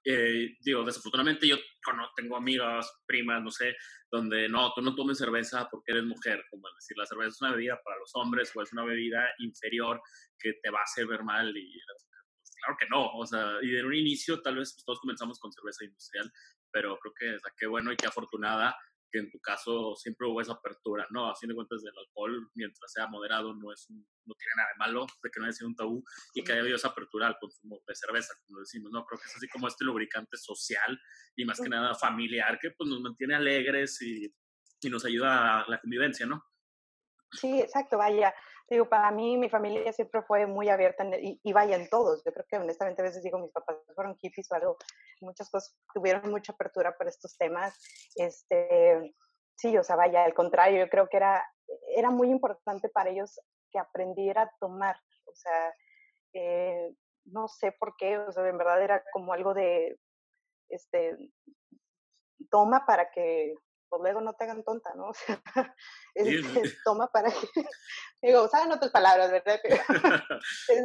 eh, 0.04 0.56
digo, 0.60 0.84
desafortunadamente 0.84 1.46
yo 1.46 1.56
no, 1.94 2.08
tengo 2.16 2.36
amigas, 2.36 2.90
primas, 3.06 3.42
no 3.42 3.50
sé, 3.50 3.76
donde 4.10 4.48
no, 4.48 4.72
tú 4.74 4.80
no 4.80 4.94
tomes 4.94 5.18
cerveza 5.18 5.68
porque 5.70 5.92
eres 5.92 6.04
mujer. 6.04 6.42
Como 6.50 6.66
decir, 6.74 6.96
la 6.96 7.06
cerveza 7.06 7.28
es 7.28 7.42
una 7.42 7.52
bebida 7.52 7.78
para 7.84 7.98
los 7.98 8.10
hombres 8.14 8.50
o 8.54 8.62
es 8.62 8.72
una 8.72 8.84
bebida 8.84 9.28
inferior 9.38 10.00
que 10.38 10.54
te 10.62 10.70
va 10.70 10.80
a 10.80 10.84
hacer 10.84 11.06
ver 11.06 11.24
mal 11.24 11.54
y 11.56 11.78
claro 12.60 12.76
que 12.78 12.86
no, 12.88 13.12
o 13.14 13.26
sea, 13.26 13.52
y 13.62 13.76
en 13.76 13.86
un 13.86 13.94
inicio 13.94 14.40
tal 14.42 14.56
vez 14.56 14.72
pues, 14.74 14.84
todos 14.84 15.00
comenzamos 15.00 15.38
con 15.38 15.52
cerveza 15.52 15.84
industrial, 15.84 16.30
pero 16.72 16.98
creo 16.98 17.14
que 17.14 17.36
o 17.36 17.38
sea, 17.38 17.52
qué 17.56 17.66
bueno 17.66 17.92
y 17.92 17.96
qué 17.96 18.06
afortunada 18.06 18.76
que 19.10 19.18
en 19.18 19.30
tu 19.30 19.38
caso 19.40 19.94
siempre 19.96 20.26
hubo 20.26 20.40
esa 20.40 20.52
apertura, 20.52 21.06
¿no? 21.10 21.30
A 21.30 21.36
fin 21.36 21.48
de 21.48 21.54
cuentas 21.54 21.82
del 21.82 21.92
alcohol, 21.96 22.50
mientras 22.54 22.92
sea 22.92 23.06
moderado, 23.06 23.54
no 23.54 23.72
es 23.72 23.88
un, 23.90 24.06
no 24.26 24.34
tiene 24.34 24.52
nada 24.56 24.68
de 24.68 24.78
malo, 24.78 25.06
de 25.22 25.30
que 25.30 25.40
no 25.40 25.46
haya 25.46 25.52
sido 25.52 25.68
un 25.68 25.76
tabú 25.76 26.04
y 26.34 26.42
que 26.42 26.52
haya 26.52 26.60
habido 26.60 26.76
esa 26.76 26.88
apertura 26.88 27.26
al 27.26 27.38
consumo 27.38 27.80
de 27.86 27.94
cerveza, 27.94 28.34
como 28.46 28.60
decimos, 28.60 28.90
¿no? 28.92 29.04
Creo 29.04 29.20
que 29.20 29.26
es 29.26 29.36
así 29.36 29.48
como 29.48 29.68
este 29.68 29.84
lubricante 29.84 30.36
social 30.36 30.98
y 31.36 31.44
más 31.44 31.60
que 31.60 31.68
nada 31.68 31.94
familiar 31.94 32.58
que 32.58 32.70
pues 32.72 32.88
nos 32.88 33.00
mantiene 33.00 33.34
alegres 33.34 34.00
y, 34.02 34.32
y 34.80 34.90
nos 34.90 35.04
ayuda 35.04 35.60
a 35.60 35.68
la 35.68 35.80
convivencia, 35.80 36.26
¿no? 36.26 36.44
Sí, 37.32 37.60
exacto, 37.60 37.98
vaya 37.98 38.34
digo, 38.68 38.88
para 38.88 39.10
mí 39.10 39.36
mi 39.36 39.48
familia 39.48 39.92
siempre 39.92 40.22
fue 40.22 40.46
muy 40.46 40.68
abierta 40.68 41.02
en, 41.04 41.14
y, 41.14 41.40
y, 41.42 41.52
vaya 41.52 41.76
en 41.76 41.88
todos. 41.88 42.22
Yo 42.24 42.32
creo 42.32 42.46
que 42.48 42.56
honestamente 42.56 43.02
a 43.02 43.04
veces 43.04 43.22
digo, 43.22 43.38
mis 43.38 43.52
papás 43.52 43.76
fueron 43.94 44.16
hippies 44.16 44.50
o 44.50 44.54
algo, 44.54 44.76
muchas 45.20 45.50
cosas 45.50 45.76
tuvieron 45.94 46.30
mucha 46.30 46.52
apertura 46.52 46.94
por 46.96 47.08
estos 47.08 47.36
temas. 47.38 47.78
Este, 48.16 49.14
sí, 49.56 49.76
o 49.76 49.82
sea, 49.82 49.96
vaya, 49.96 50.24
al 50.24 50.34
contrario, 50.34 50.84
yo 50.84 50.90
creo 50.90 51.08
que 51.08 51.16
era, 51.16 51.44
era 51.96 52.10
muy 52.10 52.30
importante 52.30 52.88
para 52.88 53.10
ellos 53.10 53.40
que 53.70 53.78
aprendiera 53.78 54.42
a 54.42 54.52
tomar. 54.60 54.96
O 55.24 55.34
sea, 55.34 55.74
eh, 56.34 56.94
no 57.24 57.48
sé 57.48 57.72
por 57.72 57.94
qué, 57.96 58.18
o 58.18 58.32
sea, 58.32 58.46
en 58.48 58.58
verdad 58.58 58.82
era 58.82 59.02
como 59.12 59.32
algo 59.32 59.54
de, 59.54 59.98
este, 60.68 61.16
toma 62.50 62.84
para 62.86 63.10
que 63.10 63.54
pues 63.88 64.02
luego 64.02 64.20
no 64.20 64.34
te 64.34 64.44
hagan 64.44 64.62
tonta, 64.64 64.94
¿no? 64.94 65.08
O 65.10 65.14
sea, 65.14 65.42
es, 66.14 66.46
sí. 66.46 66.76
toma 66.84 67.06
para 67.08 67.30
que, 67.30 67.36
digo, 68.22 68.48
saben 68.48 68.72
otras 68.72 68.90
palabras, 68.90 69.30
¿verdad? 69.30 69.60
Pero, 69.62 69.76
es, 70.68 70.84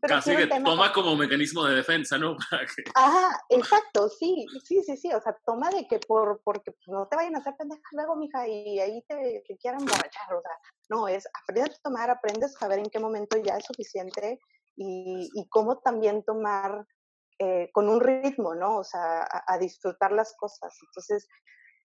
pero 0.00 0.14
Casi 0.14 0.36
que 0.36 0.46
toma 0.46 0.92
como 0.92 1.16
mecanismo 1.16 1.64
de 1.64 1.76
defensa, 1.76 2.18
¿no? 2.18 2.36
Para 2.50 2.66
que... 2.66 2.84
Ajá, 2.94 3.40
exacto, 3.48 4.08
sí, 4.08 4.46
sí, 4.64 4.82
sí, 4.82 4.96
sí, 4.96 5.12
o 5.12 5.20
sea, 5.20 5.36
toma 5.44 5.70
de 5.70 5.86
que 5.86 5.98
por, 5.98 6.40
porque 6.44 6.74
no 6.86 7.06
te 7.08 7.16
vayan 7.16 7.36
a 7.36 7.38
hacer 7.38 7.54
pendeja 7.56 7.82
luego, 7.92 8.16
mija, 8.16 8.46
y 8.46 8.78
ahí 8.80 9.02
te, 9.08 9.44
te 9.46 9.56
quieran 9.56 9.80
emborrachar, 9.80 10.34
o 10.34 10.42
sea, 10.42 10.58
no, 10.88 11.08
es 11.08 11.26
aprender 11.42 11.70
a 11.70 11.82
tomar, 11.82 12.10
aprendes 12.10 12.56
a 12.56 12.60
saber 12.60 12.78
en 12.78 12.90
qué 12.90 12.98
momento 12.98 13.36
ya 13.38 13.56
es 13.56 13.64
suficiente 13.64 14.38
y, 14.76 15.28
y 15.34 15.48
cómo 15.48 15.78
también 15.78 16.22
tomar 16.24 16.86
eh, 17.38 17.70
con 17.72 17.90
un 17.90 18.00
ritmo, 18.00 18.54
¿no? 18.54 18.78
O 18.78 18.84
sea, 18.84 19.20
a, 19.22 19.44
a, 19.46 19.58
disfrutar 19.58 20.10
las 20.10 20.34
cosas. 20.38 20.74
Entonces, 20.86 21.28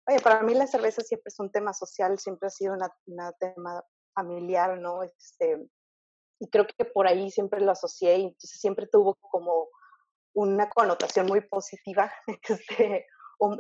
Oye, 0.08 0.20
para 0.20 0.42
mí 0.42 0.54
la 0.54 0.68
cerveza 0.68 1.02
siempre 1.02 1.30
es 1.30 1.40
un 1.40 1.52
tema 1.52 1.74
social, 1.74 2.18
siempre 2.18 2.48
ha 2.48 2.52
sido 2.52 2.74
un 2.74 2.80
tema 3.40 3.84
familiar, 4.14 4.78
¿no? 4.78 5.04
Este, 5.04 5.68
y 6.40 6.50
creo 6.50 6.66
que 6.66 6.86
por 6.86 7.08
ahí 7.08 7.30
siempre 7.30 7.62
lo 7.62 7.72
asocié 7.72 8.18
y 8.18 8.24
entonces 8.24 8.60
siempre 8.60 8.88
tuvo 8.88 9.16
como 9.16 9.68
una 10.34 10.70
connotación 10.70 11.28
muy 11.28 11.42
positiva, 11.42 12.12
este, 12.50 13.06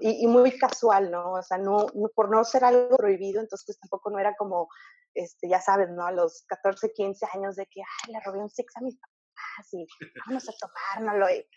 y, 0.02 0.28
muy 0.28 0.58
casual, 0.58 1.12
¿no? 1.12 1.34
O 1.34 1.44
sea, 1.44 1.58
no, 1.58 1.88
por 2.16 2.30
no 2.30 2.44
ser 2.44 2.64
algo 2.64 2.98
prohibido, 2.98 3.42
entonces 3.42 3.80
tampoco 3.80 4.12
no 4.12 4.20
era 4.20 4.36
como, 4.36 4.70
este, 5.14 5.50
ya 5.50 5.60
sabes, 5.60 5.90
¿no? 5.90 6.06
A 6.06 6.12
los 6.12 6.44
14, 6.48 6.92
15 6.94 7.26
años 7.34 7.56
de 7.56 7.66
que, 7.66 7.82
ay, 7.82 8.14
le 8.14 8.20
robé 8.24 8.40
un 8.40 8.50
six 8.50 8.76
a 8.78 8.82
mis 8.82 8.98
papás 8.98 9.74
y 9.74 9.86
vamos 10.28 10.48
a 10.48 10.54
tomárnoslo. 10.60 11.36
Y 11.36 11.48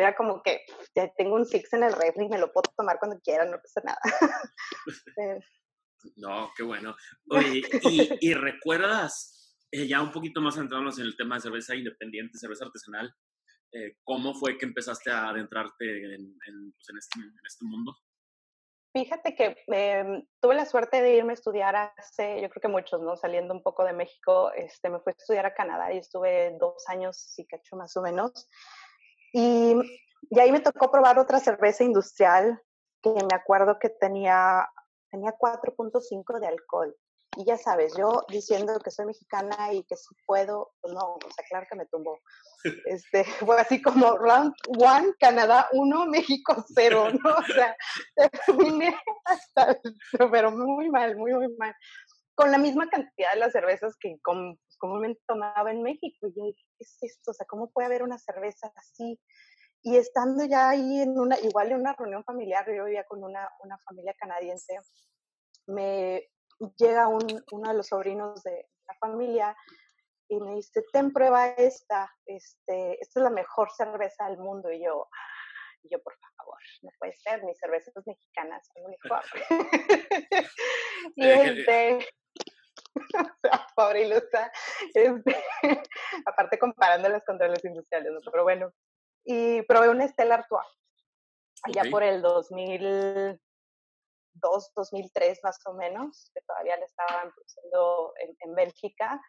era 0.00 0.14
como 0.14 0.42
que 0.42 0.62
ya 0.94 1.12
tengo 1.16 1.36
un 1.36 1.46
six 1.46 1.72
en 1.72 1.84
el 1.84 1.92
refri 1.92 2.26
y 2.26 2.28
me 2.28 2.38
lo 2.38 2.52
puedo 2.52 2.72
tomar 2.76 2.98
cuando 2.98 3.20
quiera, 3.20 3.44
no 3.44 3.58
pasa 3.58 3.80
nada. 3.84 4.00
Eh. 5.18 5.38
no, 6.16 6.50
qué 6.56 6.62
bueno. 6.62 6.96
Oye, 7.28 7.62
¿y, 8.20 8.32
recuerdas, 8.32 9.54
eh, 9.70 9.86
ya 9.86 10.00
un 10.00 10.10
poquito 10.10 10.40
más 10.40 10.54
centrándonos 10.54 10.98
en 10.98 11.04
el 11.04 11.16
tema 11.16 11.34
de 11.34 11.42
cerveza 11.42 11.74
independiente, 11.74 12.38
cerveza 12.38 12.64
artesanal, 12.64 13.14
eh, 13.72 13.96
¿cómo 14.02 14.34
fue 14.34 14.58
que 14.58 14.66
empezaste 14.66 15.10
a 15.10 15.28
adentrarte 15.28 16.14
en, 16.14 16.34
pues, 16.40 16.88
este, 16.98 17.20
en, 17.20 17.32
este, 17.46 17.64
mundo? 17.64 17.94
Fíjate 18.92 19.36
que 19.36 19.56
em, 19.68 20.26
tuve 20.40 20.56
la 20.56 20.66
suerte 20.66 21.00
de 21.00 21.14
irme 21.16 21.32
a 21.32 21.34
estudiar 21.34 21.76
hace, 21.76 22.42
yo 22.42 22.50
creo 22.50 22.60
que 22.60 22.68
muchos, 22.68 23.00
¿no? 23.00 23.16
Saliendo 23.16 23.54
un 23.54 23.62
poco 23.62 23.84
de 23.84 23.92
México, 23.92 24.50
este, 24.52 24.90
me 24.90 24.98
fui 24.98 25.12
a 25.12 25.16
estudiar 25.16 25.46
a 25.46 25.54
Canadá 25.54 25.92
y 25.92 25.98
estuve 25.98 26.56
dos 26.58 26.82
años, 26.88 27.16
sí, 27.16 27.46
cacho 27.46 27.76
más 27.76 27.96
o 27.96 28.02
menos. 28.02 28.48
Y, 29.32 29.74
y 30.30 30.38
ahí 30.38 30.52
me 30.52 30.60
tocó 30.60 30.90
probar 30.90 31.18
otra 31.18 31.40
cerveza 31.40 31.84
industrial 31.84 32.60
que 33.02 33.10
me 33.10 33.34
acuerdo 33.34 33.78
que 33.78 33.88
tenía, 33.88 34.68
tenía 35.10 35.34
4.5 35.38 36.40
de 36.40 36.46
alcohol. 36.46 36.96
Y 37.36 37.44
ya 37.44 37.56
sabes, 37.56 37.94
yo 37.96 38.24
diciendo 38.28 38.78
que 38.80 38.90
soy 38.90 39.06
mexicana 39.06 39.72
y 39.72 39.84
que 39.84 39.94
si 39.96 40.14
puedo, 40.26 40.72
pues 40.80 40.92
no, 40.92 41.14
o 41.14 41.30
sea, 41.32 41.44
claro 41.48 41.66
que 41.70 41.76
me 41.76 41.86
tumbó. 41.86 42.18
Este, 42.84 43.24
fue 43.46 43.58
así 43.58 43.80
como 43.80 44.18
round 44.18 44.52
one, 44.78 45.14
Canadá 45.18 45.68
uno, 45.72 46.04
México 46.06 46.62
cero, 46.74 47.08
¿no? 47.10 47.30
O 47.30 47.44
sea, 47.44 47.74
terminé 48.46 48.94
hasta, 49.24 49.78
pero 50.30 50.50
muy 50.50 50.90
mal, 50.90 51.16
muy, 51.16 51.32
muy 51.32 51.54
mal. 51.56 51.74
Con 52.34 52.50
la 52.50 52.58
misma 52.58 52.88
cantidad 52.88 53.32
de 53.32 53.38
las 53.38 53.52
cervezas 53.52 53.96
que 53.98 54.16
pues, 54.22 54.58
comúnmente 54.80 55.20
tomaba 55.28 55.70
en 55.70 55.82
México. 55.82 56.26
Y 56.26 56.34
yo 56.36 56.44
dije, 56.44 56.62
¿qué 56.76 56.84
es 56.84 56.96
esto? 57.02 57.30
O 57.30 57.34
sea, 57.34 57.46
¿cómo 57.46 57.70
puede 57.70 57.86
haber 57.86 58.02
una 58.02 58.18
cerveza 58.18 58.72
así? 58.74 59.20
Y 59.82 59.96
estando 59.96 60.44
ya 60.44 60.70
ahí 60.70 61.00
en 61.00 61.18
una, 61.18 61.38
igual 61.38 61.70
en 61.70 61.80
una 61.80 61.94
reunión 61.94 62.24
familiar, 62.24 62.66
yo 62.66 62.84
vivía 62.84 63.04
con 63.04 63.22
una, 63.22 63.48
una 63.60 63.78
familia 63.78 64.14
canadiense, 64.18 64.78
me, 65.66 66.28
llega 66.76 67.08
uno 67.08 67.70
de 67.70 67.74
los 67.74 67.86
sobrinos 67.86 68.42
de 68.42 68.68
la 68.86 68.94
familia 68.94 69.56
y 70.28 70.40
me 70.40 70.54
dice, 70.56 70.84
ten 70.92 71.12
prueba 71.12 71.48
esta, 71.48 72.12
este, 72.26 73.00
esta 73.00 73.20
es 73.20 73.24
la 73.24 73.30
mejor 73.30 73.70
cerveza 73.76 74.26
del 74.26 74.38
mundo. 74.38 74.70
Y 74.70 74.84
yo, 74.84 75.08
y 75.82 75.90
yo, 75.90 76.00
por 76.02 76.14
favor, 76.36 76.58
no 76.82 76.90
puede 76.98 77.14
ser, 77.14 77.42
mis 77.44 77.58
cervezas 77.58 77.94
mexicanas 78.06 78.68
son 78.72 78.90
mejor. 78.90 79.24
y 81.16 81.26
este, 81.26 82.06
o 83.00 83.08
sea, 83.42 83.66
pobre 83.74 84.06
ilusa, 84.06 84.52
este, 84.94 85.44
aparte 86.26 86.58
comparándolas 86.58 87.24
contra 87.24 87.48
los 87.48 87.64
industriales, 87.64 88.12
¿no? 88.12 88.20
pero 88.30 88.44
bueno, 88.44 88.72
y 89.24 89.62
probé 89.62 89.88
un 89.88 90.06
Stella 90.08 90.34
Artois, 90.34 90.66
allá 91.62 91.90
por 91.90 92.02
el 92.02 92.22
2000, 92.22 93.40
2003 94.34 95.40
más 95.42 95.58
o 95.66 95.74
menos, 95.74 96.30
que 96.34 96.40
todavía 96.42 96.76
le 96.76 96.84
estaban 96.84 97.30
produciendo 97.32 98.12
en, 98.20 98.36
en, 98.40 98.54
Bélgica, 98.54 99.20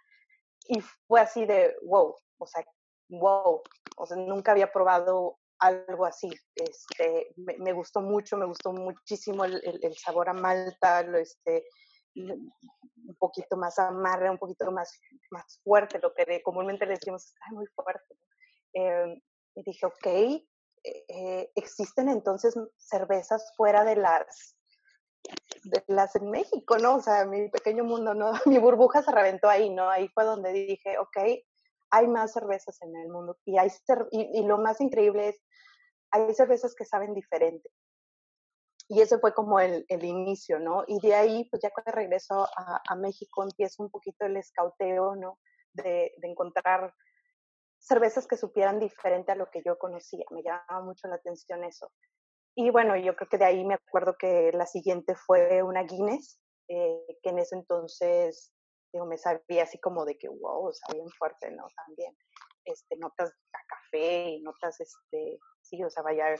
y 0.67 0.79
fue 1.07 1.21
así 1.21 1.45
de 1.45 1.75
wow, 1.83 2.15
o 2.37 2.47
sea, 2.47 2.63
wow, 3.09 3.61
o 3.97 4.05
sea, 4.05 4.17
nunca 4.17 4.51
había 4.51 4.71
probado 4.71 5.39
algo 5.61 6.05
así. 6.05 6.29
Este, 6.55 7.33
me, 7.37 7.57
me 7.57 7.73
gustó 7.73 8.01
mucho, 8.01 8.37
me 8.37 8.45
gustó 8.45 8.73
muchísimo 8.73 9.45
el, 9.45 9.79
el, 9.81 9.97
sabor 9.97 10.29
a 10.29 10.33
malta, 10.33 11.03
lo, 11.03 11.17
este, 11.17 11.65
un 12.15 13.15
poquito 13.17 13.57
más 13.57 13.77
amarga, 13.79 14.31
un 14.31 14.37
poquito 14.37 14.71
más, 14.71 14.99
más 15.29 15.59
fuerte, 15.63 15.99
lo 15.99 16.13
que 16.13 16.41
comúnmente 16.43 16.85
le 16.85 16.93
decimos, 16.93 17.25
es 17.25 17.53
muy 17.53 17.65
fuerte. 17.67 18.15
Eh, 18.73 19.21
y 19.55 19.63
dije, 19.63 19.85
ok, 19.85 20.07
eh, 20.83 21.51
existen 21.55 22.09
entonces 22.09 22.55
cervezas 22.77 23.53
fuera 23.55 23.83
de 23.83 23.95
las 23.97 24.55
de 25.63 25.83
las 25.87 26.15
en 26.15 26.31
México, 26.31 26.77
¿no? 26.77 26.95
O 26.95 27.01
sea, 27.01 27.25
mi 27.25 27.49
pequeño 27.49 27.83
mundo, 27.83 28.13
¿no? 28.13 28.31
Mi 28.45 28.57
burbuja 28.57 29.03
se 29.03 29.11
reventó 29.11 29.49
ahí, 29.49 29.69
¿no? 29.69 29.89
Ahí 29.89 30.07
fue 30.09 30.23
donde 30.23 30.51
dije, 30.51 30.97
ok, 30.97 31.17
hay 31.91 32.07
más 32.07 32.33
cervezas 32.33 32.81
en 32.81 32.95
el 32.95 33.09
mundo. 33.09 33.37
Y, 33.45 33.57
hay 33.57 33.69
y, 34.11 34.43
lo 34.43 34.57
más 34.57 34.81
increíble 34.81 35.29
es, 35.29 35.41
hay 36.11 36.33
cervezas 36.33 36.73
que 36.75 36.85
saben 36.85 37.13
diferente. 37.13 37.69
Y 38.93 38.99
ese 38.99 39.19
fue 39.19 39.33
como 39.33 39.57
el, 39.57 39.85
el 39.87 40.03
inicio, 40.03 40.59
¿no? 40.59 40.83
Y 40.85 40.99
de 40.99 41.15
ahí, 41.15 41.47
pues 41.49 41.61
ya 41.61 41.69
cuando 41.69 41.93
regreso 41.93 42.45
a, 42.57 42.81
a 42.85 42.95
México, 42.97 43.41
empiezo 43.41 43.83
un 43.83 43.89
poquito 43.89 44.25
el 44.25 44.35
escauteo, 44.35 45.15
¿no? 45.15 45.39
De, 45.71 46.11
de 46.17 46.27
encontrar 46.27 46.93
cervezas 47.79 48.27
que 48.27 48.35
supieran 48.35 48.79
diferente 48.79 49.31
a 49.31 49.35
lo 49.35 49.49
que 49.49 49.61
yo 49.65 49.77
conocía. 49.77 50.25
Me 50.31 50.43
llamaba 50.43 50.83
mucho 50.83 51.07
la 51.07 51.15
atención 51.15 51.63
eso. 51.63 51.89
Y 52.53 52.69
bueno, 52.69 52.97
yo 52.97 53.15
creo 53.15 53.29
que 53.29 53.37
de 53.37 53.45
ahí 53.45 53.63
me 53.63 53.75
acuerdo 53.75 54.17
que 54.19 54.51
la 54.51 54.65
siguiente 54.65 55.15
fue 55.15 55.63
una 55.63 55.83
Guinness, 55.83 56.41
eh, 56.67 57.17
que 57.23 57.29
en 57.29 57.39
ese 57.39 57.55
entonces 57.55 58.51
digo, 58.91 59.05
me 59.05 59.17
sabía 59.17 59.63
así 59.63 59.79
como 59.79 60.03
de 60.03 60.17
que, 60.17 60.27
wow, 60.27 60.67
o 60.67 60.73
sea, 60.73 60.93
bien 60.93 61.07
fuerte, 61.17 61.49
¿no? 61.51 61.65
También, 61.85 62.13
este, 62.65 62.97
notas 62.97 63.31
a 63.53 63.59
café 63.67 64.31
y 64.31 64.41
notas, 64.41 64.81
este, 64.81 65.39
sí, 65.61 65.81
o 65.81 65.89
sea, 65.89 66.03
vaya, 66.03 66.35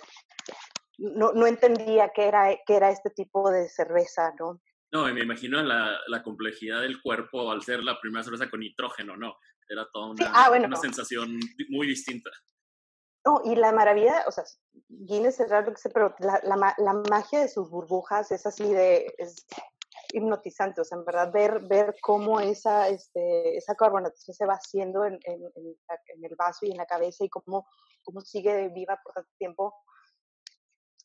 no, 0.98 1.32
no 1.34 1.48
entendía 1.48 2.12
qué 2.14 2.26
era, 2.26 2.56
qué 2.66 2.76
era 2.76 2.92
este 2.92 3.10
tipo 3.10 3.50
de 3.50 3.70
cerveza, 3.70 4.34
¿no? 4.40 4.62
No, 4.92 5.08
y 5.08 5.14
me 5.14 5.22
imagino 5.22 5.62
la, 5.62 5.98
la, 6.08 6.22
complejidad 6.22 6.82
del 6.82 7.02
cuerpo 7.02 7.50
al 7.50 7.62
ser 7.64 7.82
la 7.82 8.00
primera 8.00 8.24
cerveza 8.24 8.50
con 8.50 8.60
nitrógeno, 8.60 9.16
¿no? 9.16 9.36
Era 9.70 9.88
toda 9.92 10.08
una, 10.08 10.32
ah, 10.34 10.52
una 10.52 10.76
sensación 10.76 11.40
muy 11.70 11.88
distinta. 11.88 12.30
No, 13.26 13.42
y 13.46 13.56
la 13.56 13.72
maravilla, 13.72 14.26
o 14.28 14.32
sea, 14.32 14.44
Guinness 14.90 15.40
es 15.40 15.50
raro 15.50 15.72
que 15.72 15.80
sé, 15.80 15.90
pero 15.92 16.14
la, 16.20 16.42
la, 16.44 16.76
la, 16.78 16.94
magia 16.94 17.40
de 17.40 17.48
sus 17.48 17.70
burbujas 17.70 18.32
es 18.32 18.46
así 18.46 18.74
de, 18.74 19.14
es 19.18 19.46
hipnotizante, 20.12 20.82
o 20.82 20.84
sea, 20.84 20.98
en 20.98 21.06
verdad 21.06 21.32
ver, 21.32 21.62
ver 21.68 21.96
cómo 22.02 22.40
esa, 22.40 22.90
este, 22.90 23.56
esa 23.56 23.76
carbonatación 23.76 24.36
se 24.36 24.46
va 24.46 24.56
haciendo 24.56 25.06
en, 25.06 25.20
en, 25.24 25.42
en, 25.56 26.26
el 26.26 26.36
vaso 26.36 26.66
y 26.66 26.72
en 26.72 26.78
la 26.78 26.86
cabeza 26.86 27.24
y 27.24 27.30
cómo, 27.30 27.68
cómo 28.04 28.22
sigue 28.22 28.70
viva 28.70 29.00
por 29.04 29.14
tanto 29.14 29.30
tiempo, 29.38 29.74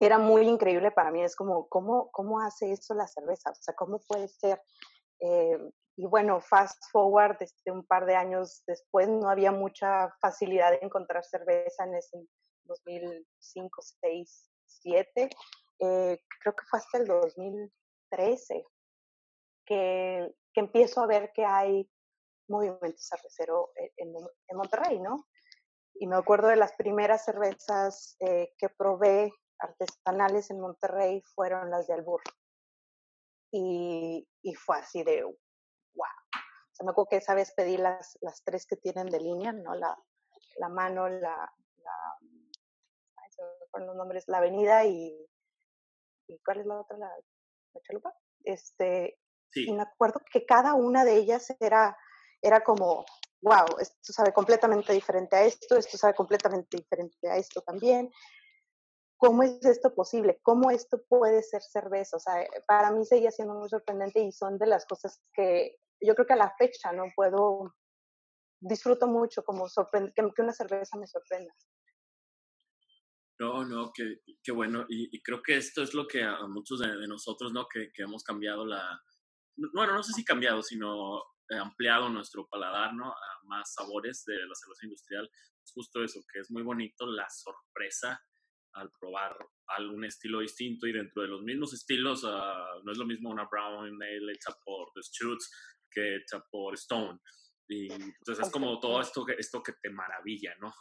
era 0.00 0.18
muy 0.18 0.46
increíble 0.46 0.90
para 0.90 1.10
mí, 1.10 1.22
es 1.22 1.34
como, 1.36 1.68
¿cómo, 1.68 2.10
cómo 2.10 2.40
hace 2.40 2.72
eso 2.72 2.94
la 2.94 3.06
cerveza? 3.06 3.50
O 3.50 3.54
sea, 3.54 3.74
¿cómo 3.74 4.00
puede 4.06 4.28
ser? 4.28 4.60
Eh, 5.20 5.58
y 5.96 6.06
bueno, 6.06 6.40
fast 6.40 6.78
forward, 6.92 7.36
este, 7.40 7.70
un 7.70 7.86
par 7.86 8.04
de 8.04 8.16
años 8.16 8.62
después, 8.66 9.08
no 9.08 9.30
había 9.30 9.52
mucha 9.52 10.10
facilidad 10.20 10.72
de 10.72 10.80
encontrar 10.82 11.24
cerveza 11.24 11.84
en 11.84 11.94
ese 11.94 12.18
2005, 12.64 13.82
6, 14.00 14.50
7. 14.66 15.30
creo 15.78 16.54
que 16.54 16.66
fue 16.68 16.78
hasta 16.78 16.98
el 16.98 17.06
2013 17.06 18.64
que, 19.64 20.34
que 20.52 20.60
empiezo 20.60 21.02
a 21.02 21.06
ver 21.06 21.32
que 21.32 21.44
hay 21.44 21.90
movimiento 22.48 22.98
cervecero 22.98 23.72
e, 23.76 23.92
en, 23.96 24.14
en, 24.48 24.56
Monterrey, 24.56 25.00
¿no? 25.00 25.26
Y 25.94 26.06
me 26.06 26.16
acuerdo 26.16 26.48
de 26.48 26.56
las 26.56 26.72
primeras 26.76 27.24
cervezas 27.24 28.16
eh, 28.20 28.54
que 28.58 28.68
probé 28.68 29.32
artesanales 29.58 30.50
en 30.50 30.60
Monterrey 30.60 31.22
fueron 31.34 31.70
las 31.70 31.86
de 31.86 31.94
Albur. 31.94 32.22
Y, 33.52 34.28
y 34.42 34.54
fue 34.54 34.78
así 34.78 35.02
de, 35.02 35.22
wow. 35.22 35.34
O 35.34 36.75
sea, 36.75 36.84
me 36.84 36.90
acuerdo 36.90 37.08
que 37.08 37.16
esa 37.16 37.34
vez 37.34 37.52
pedí 37.54 37.76
las, 37.76 38.18
las 38.20 38.42
tres 38.44 38.66
que 38.66 38.76
tienen 38.76 39.06
de 39.06 39.20
línea, 39.20 39.52
¿no? 39.52 39.75
La, 39.75 39.96
la 40.58 40.68
mano, 40.68 41.08
la, 41.08 41.52
la 41.76 42.18
ay, 43.16 43.84
los 43.84 43.96
nombres, 43.96 44.25
la 44.26 44.38
avenida 44.38 44.84
y, 44.84 45.16
y 46.28 46.38
¿cuál 46.44 46.60
es 46.60 46.66
la 46.66 46.80
otra? 46.80 46.98
La, 46.98 47.08
la 47.08 47.80
chalupa. 47.82 48.14
Este, 48.44 49.18
Y 49.54 49.72
me 49.72 49.82
acuerdo 49.82 50.20
que 50.30 50.44
cada 50.44 50.75
una 50.75 51.04
de 51.04 51.16
ellas 51.16 51.54
era, 51.60 51.96
era 52.42 52.62
como, 52.62 53.04
wow, 53.40 53.78
esto 53.80 54.12
sabe 54.12 54.32
completamente 54.32 54.92
diferente 54.92 55.36
a 55.36 55.44
esto, 55.44 55.76
esto 55.76 55.96
sabe 55.96 56.14
completamente 56.14 56.76
diferente 56.76 57.28
a 57.30 57.36
esto 57.36 57.62
también. 57.62 58.10
¿Cómo 59.18 59.42
es 59.42 59.64
esto 59.64 59.94
posible? 59.94 60.40
¿Cómo 60.42 60.70
esto 60.70 61.02
puede 61.08 61.42
ser 61.42 61.62
cerveza? 61.62 62.16
O 62.16 62.20
sea, 62.20 62.46
para 62.66 62.90
mí 62.90 63.04
seguía 63.04 63.30
siendo 63.30 63.54
muy 63.54 63.68
sorprendente 63.68 64.20
y 64.20 64.30
son 64.30 64.58
de 64.58 64.66
las 64.66 64.85
cosas 64.85 65.23
que 65.32 65.76
yo 66.00 66.14
creo 66.14 66.26
que 66.26 66.35
a 66.35 66.37
la 66.37 66.54
fecha 66.58 66.92
no 66.92 67.04
puedo, 67.14 67.75
disfruto 68.61 69.06
mucho 69.06 69.42
como 69.42 69.68
sorprende, 69.68 70.12
que, 70.14 70.42
una 70.42 70.52
cerveza 70.52 70.99
me 70.99 71.06
sorprenda. 71.06 71.54
No, 73.38 73.64
no, 73.64 73.90
qué, 73.94 74.20
qué 74.42 74.52
bueno. 74.52 74.85
Y, 74.88 75.23
creo 75.23 75.42
que 75.42 75.56
esto 75.56 75.82
es 75.82 75.94
lo 75.94 76.06
que 76.06 76.23
a, 76.23 76.46
muchos 76.46 76.80
de, 76.80 77.06
nosotros, 77.06 77.52
¿no? 77.52 77.66
Que, 77.68 77.90
que, 77.92 78.02
hemos 78.02 78.23
cambiado 78.23 78.66
la... 78.66 79.00
Bueno, 79.75 79.94
no 79.94 80.02
sé 80.02 80.12
si 80.12 80.25
cambiado, 80.25 80.62
sino 80.62 81.23
ampliado 81.54 82.08
nuestro 82.11 82.46
paladar, 82.49 82.92
¿no? 82.94 83.11
A 83.11 83.38
más 83.44 83.73
sabores 83.73 84.25
de 84.26 84.35
la 84.35 84.54
cerveza 84.54 84.85
industrial. 84.85 85.30
Es 85.64 85.73
justo 85.73 86.02
eso, 86.02 86.20
que 86.30 86.40
es 86.40 86.50
muy 86.50 86.62
bonito 86.62 87.06
la 87.06 87.28
sorpresa 87.30 88.20
al 88.76 88.90
probar 88.99 89.37
algún 89.68 90.04
estilo 90.04 90.40
distinto 90.40 90.87
y 90.87 90.92
dentro 90.92 91.23
de 91.23 91.28
los 91.28 91.42
mismos 91.42 91.73
estilos 91.75 92.25
uh, 92.25 92.83
no 92.85 92.92
es 92.92 92.99
lo 92.99 93.06
mismo 93.06 93.30
una 93.30 93.49
brown 93.50 94.02
ale 94.02 94.33
hecha 94.33 94.52
por 94.64 94.92
The 94.95 95.00
Shoots 95.00 95.50
que 95.90 96.16
hecha 96.16 96.40
por 96.50 96.75
Stone. 96.75 97.18
Y 97.68 97.90
entonces 97.90 98.47
es 98.47 98.50
como 98.52 98.78
todo 98.78 99.00
esto 99.00 99.25
que, 99.25 99.35
esto 99.38 99.62
que 99.62 99.73
te 99.83 99.90
maravilla, 99.90 100.54
¿no? 100.61 100.73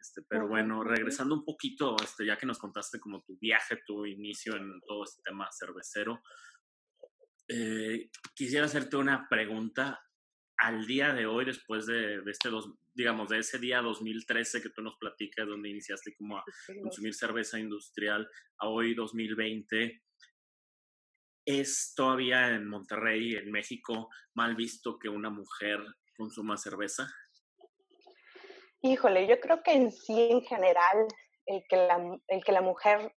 Este, 0.00 0.22
pero 0.28 0.48
bueno, 0.48 0.82
regresando 0.82 1.34
un 1.34 1.44
poquito, 1.44 1.96
este, 2.02 2.26
ya 2.26 2.36
que 2.36 2.46
nos 2.46 2.58
contaste 2.58 2.98
como 2.98 3.22
tu 3.22 3.38
viaje, 3.38 3.80
tu 3.86 4.04
inicio 4.04 4.56
en 4.56 4.80
todo 4.86 5.04
este 5.04 5.22
tema 5.22 5.48
cervecero, 5.50 6.20
eh, 7.48 8.10
quisiera 8.34 8.66
hacerte 8.66 8.96
una 8.96 9.28
pregunta 9.28 10.03
al 10.56 10.86
día 10.86 11.12
de 11.12 11.26
hoy, 11.26 11.44
después 11.44 11.86
de, 11.86 12.20
de, 12.20 12.30
este, 12.30 12.48
dos, 12.48 12.70
digamos, 12.94 13.28
de 13.28 13.38
ese 13.38 13.58
día 13.58 13.80
2013 13.80 14.62
que 14.62 14.70
tú 14.70 14.82
nos 14.82 14.96
platicas, 14.96 15.46
donde 15.46 15.68
iniciaste 15.68 16.14
como 16.16 16.38
a 16.38 16.44
consumir 16.82 17.14
cerveza 17.14 17.58
industrial, 17.58 18.28
a 18.58 18.68
hoy 18.68 18.94
2020, 18.94 20.02
¿es 21.44 21.92
todavía 21.94 22.50
en 22.50 22.68
Monterrey, 22.68 23.34
en 23.34 23.50
México, 23.50 24.10
mal 24.34 24.54
visto 24.54 24.98
que 24.98 25.08
una 25.08 25.30
mujer 25.30 25.80
consuma 26.16 26.56
cerveza? 26.56 27.08
Híjole, 28.82 29.26
yo 29.26 29.40
creo 29.40 29.62
que 29.62 29.72
en 29.72 29.90
sí, 29.90 30.28
en 30.30 30.42
general, 30.42 31.06
el 31.46 31.64
que 31.68 31.76
la, 31.76 32.18
el 32.28 32.44
que 32.44 32.52
la 32.52 32.60
mujer, 32.60 33.14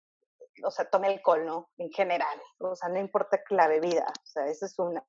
o 0.64 0.70
sea, 0.70 0.88
tome 0.88 1.08
alcohol, 1.08 1.44
¿no? 1.44 1.70
En 1.76 1.90
general, 1.90 2.40
o 2.58 2.74
sea, 2.74 2.88
no 2.88 2.98
importa 2.98 3.40
la 3.50 3.68
bebida, 3.68 4.06
o 4.06 4.26
sea, 4.26 4.46
esa 4.48 4.66
es 4.66 4.78
una. 4.78 5.06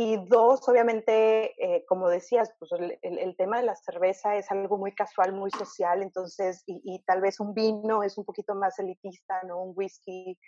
Y 0.00 0.16
dos, 0.28 0.60
obviamente, 0.68 1.54
eh, 1.58 1.84
como 1.88 2.08
decías, 2.08 2.54
pues 2.60 2.70
el, 3.02 3.36
tema 3.36 3.58
de 3.58 3.66
la 3.66 3.74
cerveza 3.74 4.36
es 4.36 4.48
algo 4.52 4.78
muy 4.78 4.94
casual, 4.94 5.32
muy 5.32 5.50
social, 5.50 6.04
entonces, 6.04 6.62
y, 6.66 7.02
tal 7.02 7.20
vez 7.20 7.40
un 7.40 7.52
vino 7.52 8.04
es 8.04 8.16
un 8.16 8.24
poquito 8.24 8.54
más 8.54 8.78
elitista, 8.78 9.42
¿no? 9.42 9.60
Un 9.60 9.72
whisky, 9.76 10.38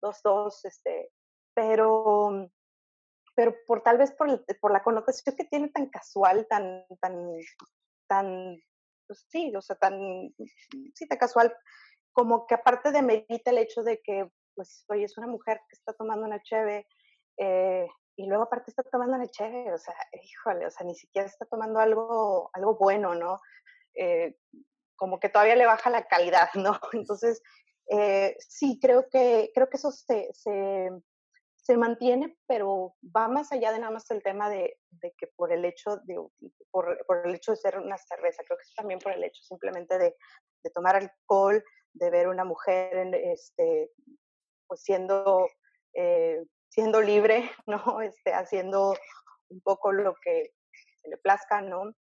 dos, 0.00 0.20
dos, 0.22 0.64
este, 0.64 1.10
pero, 1.54 2.48
pero 3.34 3.52
por 3.66 3.82
tal 3.82 3.98
vez 3.98 4.12
por, 4.12 4.28
por 4.60 4.70
la 4.70 4.84
connotación 4.84 5.34
que 5.34 5.44
tiene 5.46 5.68
tan 5.70 5.90
casual, 5.90 6.46
tan, 6.48 6.86
tan, 7.00 7.16
tan, 8.06 8.62
pues 9.08 9.26
sí, 9.28 9.52
o 9.56 9.60
sea, 9.60 9.74
tan, 9.74 10.32
sí, 10.94 11.08
tan 11.08 11.18
casual, 11.18 11.52
como 12.12 12.46
que 12.46 12.54
aparte 12.54 12.92
de 12.92 13.02
medita 13.02 13.50
el 13.50 13.58
hecho 13.58 13.82
de 13.82 14.00
que, 14.04 14.30
pues, 14.54 14.84
oye, 14.86 15.02
es 15.02 15.18
una 15.18 15.26
mujer 15.26 15.58
que 15.68 15.74
está 15.74 15.94
tomando 15.94 16.26
una 16.26 16.40
cheve, 16.44 16.86
eh, 17.38 17.88
y 18.16 18.26
luego 18.26 18.44
aparte 18.44 18.70
está 18.70 18.82
tomando 18.82 19.16
una 19.16 19.28
cheve, 19.28 19.72
o 19.72 19.78
sea, 19.78 19.94
híjole, 20.22 20.66
o 20.66 20.70
sea, 20.70 20.86
ni 20.86 20.94
siquiera 20.94 21.26
está 21.26 21.46
tomando 21.46 21.80
algo, 21.80 22.50
algo 22.52 22.76
bueno, 22.76 23.14
¿no? 23.14 23.40
Eh, 23.94 24.36
como 24.96 25.18
que 25.18 25.28
todavía 25.28 25.56
le 25.56 25.66
baja 25.66 25.90
la 25.90 26.06
calidad, 26.06 26.48
¿no? 26.54 26.78
Entonces, 26.92 27.42
eh, 27.88 28.36
sí, 28.38 28.78
creo 28.80 29.08
que, 29.08 29.50
creo 29.54 29.68
que 29.68 29.76
eso 29.76 29.90
se, 29.90 30.28
se, 30.32 30.90
se, 31.56 31.76
mantiene, 31.76 32.36
pero 32.46 32.94
va 33.04 33.28
más 33.28 33.50
allá 33.52 33.72
de 33.72 33.78
nada 33.78 33.92
más 33.92 34.10
el 34.10 34.22
tema 34.22 34.48
de, 34.48 34.78
de 34.90 35.12
que 35.18 35.26
por 35.28 35.52
el 35.52 35.64
hecho 35.64 35.96
de, 36.04 36.16
por, 36.70 37.04
por, 37.06 37.26
el 37.26 37.34
hecho 37.34 37.52
de 37.52 37.56
ser 37.56 37.78
una 37.78 37.98
cerveza, 37.98 38.42
creo 38.46 38.58
que 38.58 38.62
es 38.62 38.74
también 38.74 39.00
por 39.00 39.12
el 39.12 39.24
hecho 39.24 39.42
simplemente 39.42 39.98
de, 39.98 40.16
de 40.62 40.70
tomar 40.70 40.96
alcohol, 40.96 41.64
de 41.94 42.10
ver 42.10 42.28
una 42.28 42.44
mujer 42.44 42.96
en, 42.96 43.14
este, 43.14 43.90
pues 44.66 44.82
siendo 44.82 45.48
eh, 45.94 46.42
siendo 46.72 47.02
libre, 47.02 47.50
¿no? 47.66 48.00
Este, 48.00 48.32
haciendo 48.32 48.94
un 49.50 49.60
poco 49.60 49.92
lo 49.92 50.14
que 50.14 50.54
se 51.02 51.08
le 51.08 51.18
plazca, 51.18 51.60
¿no? 51.60 51.92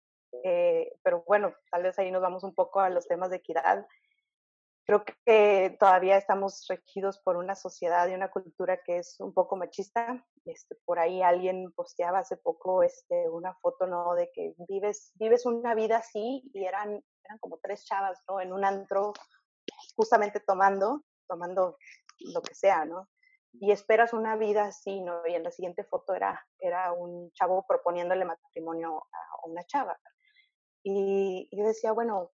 Eh, 0.44 0.92
pero 1.02 1.24
bueno, 1.26 1.52
tal 1.70 1.82
vez 1.82 1.98
ahí 1.98 2.10
nos 2.10 2.22
vamos 2.22 2.44
un 2.44 2.54
poco 2.54 2.80
a 2.80 2.88
los 2.88 3.08
temas 3.08 3.30
de 3.30 3.38
equidad. 3.38 3.86
Creo 4.86 5.04
que 5.04 5.76
todavía 5.78 6.16
estamos 6.16 6.66
regidos 6.68 7.18
por 7.18 7.36
una 7.36 7.54
sociedad 7.54 8.08
y 8.08 8.14
una 8.14 8.30
cultura 8.30 8.80
que 8.84 8.98
es 8.98 9.16
un 9.18 9.34
poco 9.34 9.56
machista. 9.56 10.24
Este, 10.44 10.76
por 10.84 10.98
ahí 11.00 11.20
alguien 11.20 11.72
posteaba 11.72 12.20
hace 12.20 12.36
poco 12.36 12.82
este, 12.82 13.28
una 13.28 13.54
foto, 13.54 13.86
¿no? 13.86 14.14
De 14.14 14.30
que 14.32 14.54
vives, 14.68 15.12
vives 15.16 15.46
una 15.46 15.74
vida 15.74 15.98
así 15.98 16.48
y 16.54 16.64
eran, 16.64 17.02
eran 17.24 17.38
como 17.40 17.58
tres 17.58 17.84
chavas, 17.84 18.20
¿no? 18.28 18.40
En 18.40 18.52
un 18.52 18.64
antro, 18.64 19.12
justamente 19.96 20.40
tomando, 20.40 21.04
tomando 21.28 21.76
lo 22.20 22.42
que 22.42 22.54
sea, 22.54 22.84
¿no? 22.84 23.08
Y 23.52 23.72
esperas 23.72 24.12
una 24.12 24.36
vida 24.36 24.64
así, 24.66 25.00
¿no? 25.00 25.26
Y 25.26 25.34
en 25.34 25.42
la 25.42 25.50
siguiente 25.50 25.84
foto 25.84 26.14
era, 26.14 26.46
era 26.58 26.92
un 26.92 27.32
chavo 27.32 27.64
proponiéndole 27.66 28.24
matrimonio 28.24 28.98
a 29.12 29.48
una 29.48 29.64
chava. 29.64 29.98
Y, 30.82 31.48
yo 31.52 31.64
decía, 31.64 31.92
bueno, 31.92 32.30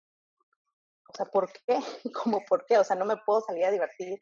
o 1.08 1.14
sea, 1.16 1.26
¿por 1.28 1.52
qué? 1.52 1.80
¿Cómo 2.14 2.44
por 2.48 2.66
qué? 2.66 2.78
O 2.78 2.84
sea, 2.84 2.96
no 2.96 3.06
me 3.06 3.18
puedo 3.18 3.42
salir 3.42 3.66
a 3.66 3.72
divertir 3.72 4.20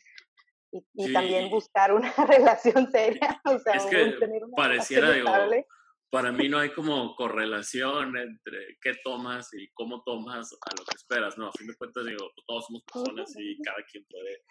y, 0.72 0.86
y 0.94 1.08
sí. 1.08 1.14
también 1.14 1.50
buscar 1.50 1.94
una 1.94 2.14
relación 2.28 2.92
seria. 2.92 3.42
O 3.46 3.58
sea, 3.60 3.74
es 3.76 3.86
que 3.86 4.12
tener 4.20 4.44
una 4.44 4.56
pareciera, 4.56 5.12
digo, 5.12 5.30
para 6.12 6.32
mí 6.32 6.50
no 6.50 6.60
hay 6.60 6.72
como 6.74 7.16
correlación 7.16 8.18
entre 8.18 8.78
qué 8.82 8.96
tomas 9.04 9.54
y 9.54 9.70
cómo 9.72 10.04
tomas 10.04 10.54
a 10.54 10.76
lo 10.78 10.86
que 10.86 10.96
esperas, 10.96 11.38
¿no? 11.38 11.48
A 11.48 11.54
fin 11.54 11.68
de 11.68 11.76
cuentas, 11.76 12.06
digo, 12.06 12.32
todos 12.46 12.66
somos 12.68 12.84
personas 12.84 13.34
y 13.38 13.60
cada 13.62 13.82
quien 13.90 14.06
puede 14.10 14.44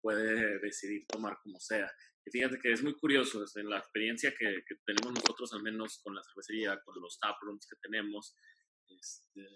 puede 0.00 0.58
decidir 0.60 1.06
tomar 1.06 1.38
como 1.42 1.58
sea. 1.60 1.90
Y 2.24 2.30
fíjate 2.30 2.58
que 2.58 2.72
es 2.72 2.82
muy 2.82 2.94
curioso, 2.94 3.44
es 3.44 3.54
en 3.56 3.68
la 3.68 3.78
experiencia 3.78 4.34
que, 4.36 4.62
que, 4.66 4.76
tenemos 4.84 5.14
nosotros, 5.14 5.52
al 5.52 5.62
menos 5.62 6.00
con 6.02 6.14
la 6.14 6.22
cervecería, 6.24 6.80
con 6.84 7.00
los 7.00 7.18
taprooms 7.20 7.66
que 7.68 7.76
tenemos, 7.80 8.36
este, 8.88 9.46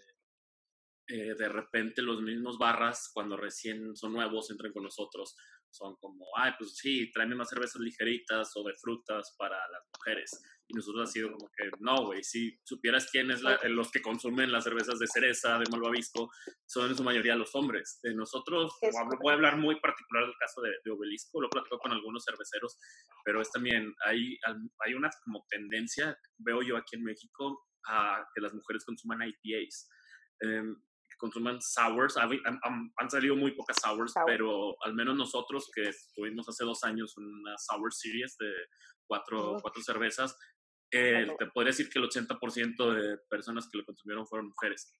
eh, 1.07 1.35
de 1.35 1.49
repente 1.49 2.01
los 2.01 2.21
mismos 2.21 2.57
barras, 2.57 3.11
cuando 3.13 3.35
recién 3.35 3.95
son 3.97 4.13
nuevos, 4.13 4.49
entran 4.49 4.71
con 4.71 4.83
nosotros, 4.83 5.35
son 5.69 5.95
como, 5.97 6.25
ay, 6.37 6.53
pues 6.57 6.77
sí, 6.77 7.11
tráeme 7.11 7.35
más 7.35 7.49
cervezas 7.49 7.81
ligeritas 7.81 8.51
o 8.55 8.63
de 8.63 8.73
frutas 8.75 9.35
para 9.37 9.57
las 9.69 9.83
mujeres. 9.93 10.41
Y 10.71 10.73
nosotros 10.73 11.09
ha 11.09 11.11
sido 11.11 11.31
como 11.33 11.49
que, 11.49 11.69
no, 11.79 12.05
güey, 12.05 12.23
si 12.23 12.57
supieras 12.63 13.09
quién 13.11 13.29
es 13.29 13.41
la, 13.41 13.59
los 13.67 13.91
que 13.91 14.01
consumen 14.01 14.53
las 14.53 14.63
cervezas 14.63 14.99
de 14.99 15.07
cereza, 15.07 15.59
de 15.59 15.65
malvavisco, 15.69 16.31
son 16.65 16.89
en 16.89 16.95
su 16.95 17.03
mayoría 17.03 17.35
los 17.35 17.53
hombres. 17.55 17.99
De 18.01 18.15
nosotros, 18.15 18.73
voy 19.21 19.31
a 19.31 19.35
hablar 19.35 19.57
muy 19.57 19.77
particular 19.81 20.25
del 20.25 20.37
caso 20.39 20.61
de, 20.61 20.69
de 20.85 20.91
Obelisco, 20.91 21.41
lo 21.41 21.49
platico 21.49 21.77
con 21.79 21.91
algunos 21.91 22.23
cerveceros, 22.23 22.77
pero 23.25 23.41
es 23.41 23.51
también, 23.51 23.93
hay, 24.05 24.37
hay 24.85 24.93
una 24.93 25.09
como 25.25 25.45
tendencia, 25.49 26.17
veo 26.37 26.61
yo 26.61 26.77
aquí 26.77 26.95
en 26.95 27.03
México, 27.03 27.67
a 27.87 28.25
que 28.33 28.41
las 28.41 28.53
mujeres 28.53 28.85
consuman 28.85 29.23
IPAs. 29.23 29.89
Eh, 30.39 30.63
consuman 31.17 31.61
sours. 31.61 32.17
Han, 32.17 33.09
salido 33.09 33.35
muy 33.35 33.51
pocas 33.51 33.77
sours, 33.81 34.13
Sour. 34.13 34.25
pero 34.25 34.75
al 34.83 34.93
menos 34.95 35.15
nosotros 35.15 35.69
que 35.73 35.91
tuvimos 36.15 36.47
hace 36.49 36.63
dos 36.63 36.83
años 36.83 37.15
una 37.17 37.57
sour 37.57 37.93
series 37.93 38.37
de 38.37 38.51
cuatro, 39.07 39.57
cuatro 39.61 39.83
cervezas, 39.83 40.37
eh, 40.91 41.27
te 41.39 41.45
podría 41.47 41.71
decir 41.71 41.89
que 41.89 41.99
el 41.99 42.05
80% 42.05 42.93
de 42.93 43.17
personas 43.29 43.69
que 43.71 43.77
lo 43.77 43.85
consumieron 43.85 44.27
fueron 44.27 44.49
mujeres. 44.49 44.93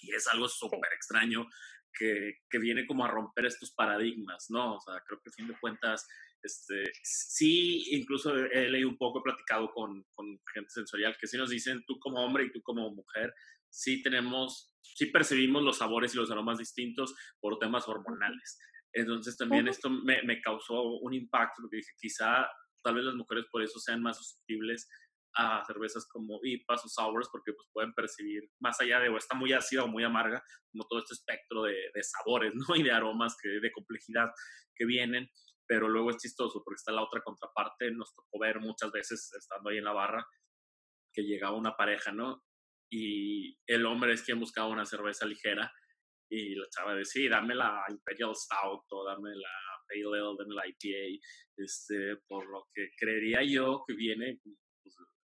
Y 0.00 0.14
es 0.14 0.26
algo 0.28 0.48
súper 0.48 0.92
extraño 0.94 1.46
que, 1.92 2.38
que, 2.48 2.58
viene 2.58 2.86
como 2.86 3.04
a 3.04 3.08
romper 3.08 3.46
estos 3.46 3.72
paradigmas, 3.72 4.46
¿no? 4.48 4.76
O 4.76 4.80
sea, 4.80 5.00
creo 5.06 5.20
que 5.20 5.30
a 5.30 5.32
fin 5.32 5.48
de 5.48 5.58
cuentas, 5.60 6.08
este, 6.42 6.84
sí, 7.02 7.84
incluso 7.94 8.34
he 8.36 8.68
leído 8.68 8.88
un 8.88 8.96
poco, 8.96 9.18
he 9.18 9.22
platicado 9.22 9.70
con, 9.72 10.04
con 10.14 10.40
gente 10.54 10.70
sensorial, 10.70 11.16
que 11.20 11.26
sí 11.26 11.36
nos 11.36 11.50
dicen, 11.50 11.84
tú 11.86 11.98
como 11.98 12.24
hombre 12.24 12.44
y 12.44 12.52
tú 12.52 12.62
como 12.62 12.90
mujer, 12.94 13.34
sí 13.68 14.02
tenemos, 14.02 14.74
sí 14.80 15.06
percibimos 15.06 15.62
los 15.62 15.78
sabores 15.78 16.14
y 16.14 16.18
los 16.18 16.30
aromas 16.30 16.58
distintos 16.58 17.14
por 17.40 17.58
temas 17.58 17.88
hormonales. 17.88 18.58
Entonces 18.92 19.36
también 19.36 19.68
esto 19.68 19.88
me, 19.88 20.22
me 20.22 20.40
causó 20.40 20.82
un 20.82 21.14
impacto, 21.14 21.62
porque 21.62 21.78
dije, 21.78 21.92
quizá 21.98 22.46
tal 22.82 22.94
vez 22.96 23.04
las 23.04 23.14
mujeres 23.14 23.46
por 23.50 23.62
eso 23.62 23.78
sean 23.78 24.02
más 24.02 24.18
susceptibles 24.18 24.88
a 25.34 25.64
cervezas 25.64 26.06
como 26.08 26.40
IPAs 26.42 26.84
o 26.84 26.88
sours 26.88 27.28
porque 27.30 27.52
pues 27.52 27.68
pueden 27.72 27.92
percibir 27.94 28.42
más 28.60 28.80
allá 28.80 29.00
de 29.00 29.08
o 29.08 29.16
está 29.16 29.36
muy 29.36 29.52
ácida 29.52 29.84
o 29.84 29.88
muy 29.88 30.04
amarga 30.04 30.42
como 30.70 30.86
todo 30.86 31.00
este 31.00 31.14
espectro 31.14 31.62
de, 31.62 31.74
de 31.94 32.02
sabores 32.02 32.52
¿no? 32.68 32.76
y 32.76 32.82
de 32.82 32.92
aromas 32.92 33.36
que 33.40 33.48
de 33.48 33.72
complejidad 33.72 34.30
que 34.74 34.84
vienen 34.84 35.28
pero 35.66 35.88
luego 35.88 36.10
es 36.10 36.18
chistoso 36.18 36.62
porque 36.64 36.78
está 36.78 36.92
la 36.92 37.02
otra 37.02 37.22
contraparte 37.22 37.90
nos 37.92 38.14
tocó 38.14 38.38
ver 38.40 38.60
muchas 38.60 38.90
veces 38.92 39.30
estando 39.38 39.70
ahí 39.70 39.78
en 39.78 39.84
la 39.84 39.92
barra 39.92 40.26
que 41.14 41.22
llegaba 41.22 41.56
una 41.56 41.76
pareja 41.76 42.12
no 42.12 42.42
y 42.90 43.58
el 43.66 43.86
hombre 43.86 44.12
es 44.12 44.22
quien 44.22 44.38
buscaba 44.38 44.68
una 44.68 44.84
cerveza 44.84 45.24
ligera 45.24 45.72
y 46.32 46.54
la 46.54 46.66
chava 46.70 46.94
decía, 46.94 47.22
sí, 47.24 47.28
dame 47.28 47.54
la 47.54 47.84
Imperial 47.90 48.34
Stout 48.34 48.84
o 48.90 49.04
dame 49.04 49.34
la 49.34 49.50
Pale 49.86 50.04
Ale, 50.06 50.36
dame 50.38 50.54
la 50.54 50.66
IPA, 50.66 51.22
este, 51.58 52.16
por 52.26 52.48
lo 52.50 52.68
que 52.72 52.88
creería 52.96 53.42
yo 53.42 53.84
que 53.86 53.94
viene 53.94 54.40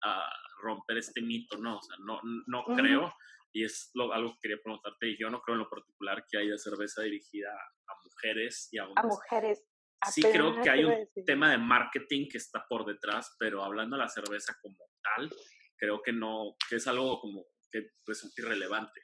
a 0.03 0.29
romper 0.61 0.97
este 0.97 1.21
mito, 1.21 1.57
¿no? 1.57 1.77
O 1.77 1.81
sea, 1.81 1.95
no, 1.99 2.19
no 2.47 2.61
uh 2.61 2.63
-huh. 2.63 2.75
creo, 2.75 3.13
y 3.53 3.63
es 3.63 3.91
lo, 3.93 4.11
algo 4.11 4.33
que 4.33 4.39
quería 4.41 4.57
preguntarte, 4.63 5.07
y 5.09 5.17
yo 5.17 5.29
no 5.29 5.41
creo 5.41 5.55
en 5.55 5.63
lo 5.63 5.69
particular 5.69 6.25
que 6.29 6.37
haya 6.37 6.57
cerveza 6.57 7.03
dirigida 7.03 7.49
a 7.51 7.93
mujeres 8.03 8.69
y 8.71 8.77
a 8.77 8.87
hombres. 8.87 9.03
A 9.03 9.07
mujeres. 9.07 9.65
Sí 10.11 10.21
creo 10.21 10.61
que 10.61 10.69
hay 10.69 10.83
un 10.83 11.07
tema 11.25 11.49
de 11.49 11.57
marketing 11.57 12.27
que 12.29 12.37
está 12.37 12.63
por 12.69 12.85
detrás, 12.85 13.35
pero 13.39 13.63
hablando 13.63 13.95
de 13.95 14.03
la 14.03 14.09
cerveza 14.09 14.55
como 14.61 14.77
tal, 15.01 15.31
creo 15.77 16.01
que 16.03 16.13
no, 16.13 16.55
que 16.69 16.75
es 16.75 16.87
algo 16.87 17.19
como 17.19 17.45
que 17.71 17.89
resulta 18.05 18.41
irrelevante. 18.41 19.01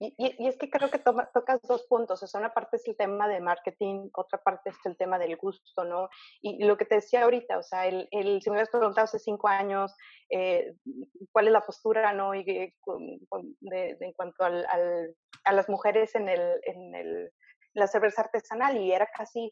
Y, 0.00 0.14
y, 0.16 0.46
es 0.46 0.56
que 0.56 0.70
creo 0.70 0.90
que 0.90 1.00
tocas 1.00 1.60
dos 1.62 1.84
puntos, 1.88 2.22
o 2.22 2.26
sea, 2.26 2.38
una 2.38 2.54
parte 2.54 2.76
es 2.76 2.86
el 2.86 2.96
tema 2.96 3.26
de 3.26 3.40
marketing, 3.40 4.08
otra 4.14 4.40
parte 4.40 4.70
es 4.70 4.76
el 4.84 4.96
tema 4.96 5.18
del 5.18 5.36
gusto, 5.36 5.84
¿no? 5.84 6.08
Y, 6.40 6.64
lo 6.64 6.76
que 6.76 6.84
te 6.84 6.96
decía 6.96 7.24
ahorita, 7.24 7.58
o 7.58 7.62
sea, 7.64 7.86
el, 7.86 8.06
el, 8.12 8.40
si 8.40 8.48
me 8.48 8.54
hubieras 8.54 8.70
preguntado 8.70 9.06
hace 9.06 9.18
cinco 9.18 9.48
años 9.48 9.92
eh, 10.30 10.72
cuál 11.32 11.48
es 11.48 11.52
la 11.52 11.66
postura, 11.66 12.12
¿no? 12.12 12.32
Y, 12.32 12.44
de, 12.44 12.74
en 14.00 14.12
cuanto 14.12 14.44
al, 14.44 14.64
al, 14.66 15.16
a 15.44 15.52
las 15.52 15.68
mujeres 15.68 16.14
en, 16.14 16.28
el, 16.28 16.60
en 16.62 16.94
el, 16.94 17.32
la 17.74 17.88
cerveza 17.88 18.22
artesanal, 18.22 18.76
y 18.76 18.92
era 18.92 19.08
casi 19.12 19.50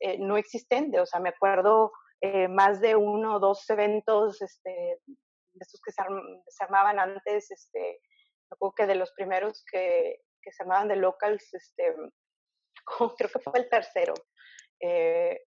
eh, 0.00 0.18
no 0.18 0.38
existente, 0.38 1.00
o 1.00 1.06
sea, 1.06 1.20
me 1.20 1.28
acuerdo 1.28 1.92
eh, 2.22 2.48
más 2.48 2.80
de 2.80 2.96
uno 2.96 3.36
o 3.36 3.40
dos 3.40 3.68
eventos, 3.68 4.40
este, 4.40 4.70
de 4.70 5.60
estos 5.60 5.82
que 5.84 5.92
se, 5.92 6.02
se 6.48 6.64
armaban 6.64 6.98
antes, 6.98 7.50
este, 7.50 8.00
que 8.76 8.86
de 8.86 8.94
los 8.94 9.12
primeros 9.12 9.64
que, 9.70 10.20
que 10.42 10.52
se 10.52 10.64
llamaban 10.64 10.88
de 10.88 10.96
locals, 10.96 11.52
este, 11.54 11.94
creo 13.16 13.16
que 13.16 13.28
fue 13.28 13.58
el 13.58 13.68
tercero, 13.68 14.14
eh, 14.80 15.40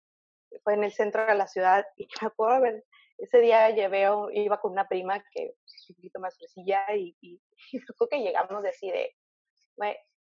fue 0.62 0.74
en 0.74 0.84
el 0.84 0.92
centro 0.92 1.26
de 1.26 1.34
la 1.34 1.46
ciudad 1.46 1.84
y 1.96 2.06
me 2.20 2.28
acuerdo 2.28 2.60
ver, 2.62 2.84
ese 3.18 3.38
día 3.38 3.70
llevé, 3.70 4.08
iba 4.32 4.60
con 4.60 4.72
una 4.72 4.88
prima 4.88 5.22
que 5.32 5.54
es 5.66 5.86
un 5.90 5.96
poquito 5.96 6.20
más 6.20 6.36
fresilla 6.36 6.84
y, 6.96 7.16
y, 7.20 7.40
creo 7.98 8.08
que 8.08 8.18
llegamos 8.18 8.62
de 8.62 8.68
así 8.70 8.90
de, 8.90 9.14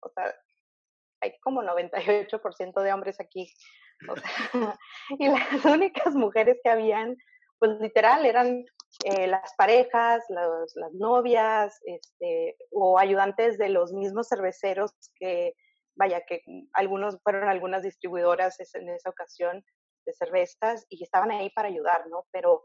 o 0.01 0.09
sea, 0.11 0.35
hay 1.21 1.39
como 1.41 1.63
98% 1.63 2.81
de 2.81 2.93
hombres 2.93 3.21
aquí, 3.21 3.53
o 4.09 4.17
sea, 4.17 4.79
y 5.19 5.29
las 5.29 5.65
únicas 5.65 6.15
mujeres 6.15 6.59
que 6.63 6.71
habían, 6.71 7.17
pues 7.59 7.73
literal, 7.81 8.25
eran 8.25 8.65
eh, 9.05 9.27
las 9.27 9.55
parejas, 9.57 10.25
las 10.29 10.93
novias, 10.95 11.79
este, 11.85 12.57
o 12.73 12.99
ayudantes 12.99 13.59
de 13.59 13.69
los 13.69 13.93
mismos 13.93 14.29
cerveceros 14.29 14.93
que, 15.15 15.55
vaya, 15.95 16.23
que 16.27 16.43
algunos 16.73 17.19
fueron 17.23 17.49
algunas 17.49 17.83
distribuidoras 17.83 18.59
en 18.75 18.89
esa 18.89 19.11
ocasión 19.11 19.65
de 20.05 20.13
cervezas 20.15 20.87
y 20.89 21.03
estaban 21.03 21.31
ahí 21.31 21.51
para 21.51 21.69
ayudar, 21.69 22.09
¿no? 22.09 22.27
Pero 22.33 22.65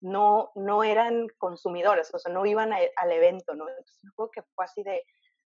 no, 0.00 0.52
no 0.54 0.84
eran 0.84 1.26
consumidoras, 1.38 2.12
o 2.14 2.18
sea, 2.18 2.32
no 2.32 2.44
iban 2.46 2.72
al 2.72 3.12
evento, 3.12 3.54
¿no? 3.54 3.68
Entonces, 3.68 3.98
creo 4.16 4.30
que 4.30 4.42
fue 4.54 4.64
así 4.66 4.82
de, 4.82 5.02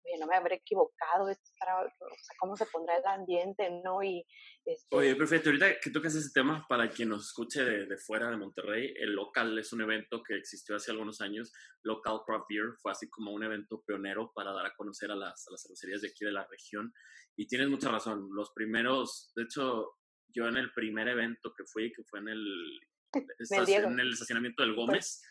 oye, 0.05 0.19
no 0.19 0.27
me 0.27 0.37
habré 0.37 0.57
equivocado, 0.57 1.25
o 1.25 1.35
sea, 1.35 2.37
cómo 2.39 2.57
se 2.57 2.67
pondrá 2.67 2.97
el 2.97 3.07
ambiente, 3.07 3.71
¿no? 3.85 4.03
Y, 4.03 4.25
este... 4.65 4.97
Oye, 4.97 5.15
perfecto, 5.17 5.51
ahorita 5.51 5.81
que 5.81 5.91
tocas 5.91 6.15
ese 6.15 6.31
tema, 6.33 6.65
para 6.69 6.89
quien 6.91 7.09
nos 7.09 7.27
escuche 7.27 7.65
de, 7.65 7.87
de, 7.87 7.97
fuera 7.97 8.31
de 8.31 8.37
Monterrey, 8.37 8.95
el 8.97 9.15
local 9.15 9.59
es 9.59 9.73
un 9.73 9.83
evento 9.83 10.23
que 10.23 10.37
existió 10.37 10.77
hace 10.77 10.91
algunos 10.91 11.21
años, 11.21 11.53
Local 11.83 12.21
Craft 12.27 12.47
Beer, 12.49 12.73
fue 12.81 12.93
así 12.93 13.09
como 13.09 13.33
un 13.33 13.43
evento 13.43 13.83
pionero 13.87 14.33
para 14.35 14.53
dar 14.53 14.67
a 14.67 14.75
conocer 14.75 15.11
a 15.11 15.17
las, 15.17 15.47
a 15.49 15.53
las 15.53 15.63
cervecerías 15.63 16.03
de 16.03 16.09
aquí 16.09 16.25
de 16.25 16.33
la 16.33 16.47
región, 16.51 16.93
y 17.37 17.47
tienes 17.47 17.69
mucha 17.69 17.91
razón, 17.91 18.29
los 18.33 18.53
primeros, 18.53 19.33
de 19.35 19.45
hecho, 19.45 19.97
yo 20.29 20.47
en 20.47 20.57
el 20.57 20.73
primer 20.73 21.09
evento 21.09 21.53
que 21.57 21.65
fui, 21.65 21.93
que 21.93 22.03
fue 22.05 22.21
en 22.21 22.29
el, 22.29 22.81
en 23.15 24.01
el 24.01 24.13
estacionamiento 24.13 24.63
del 24.63 24.75
Gómez, 24.75 25.23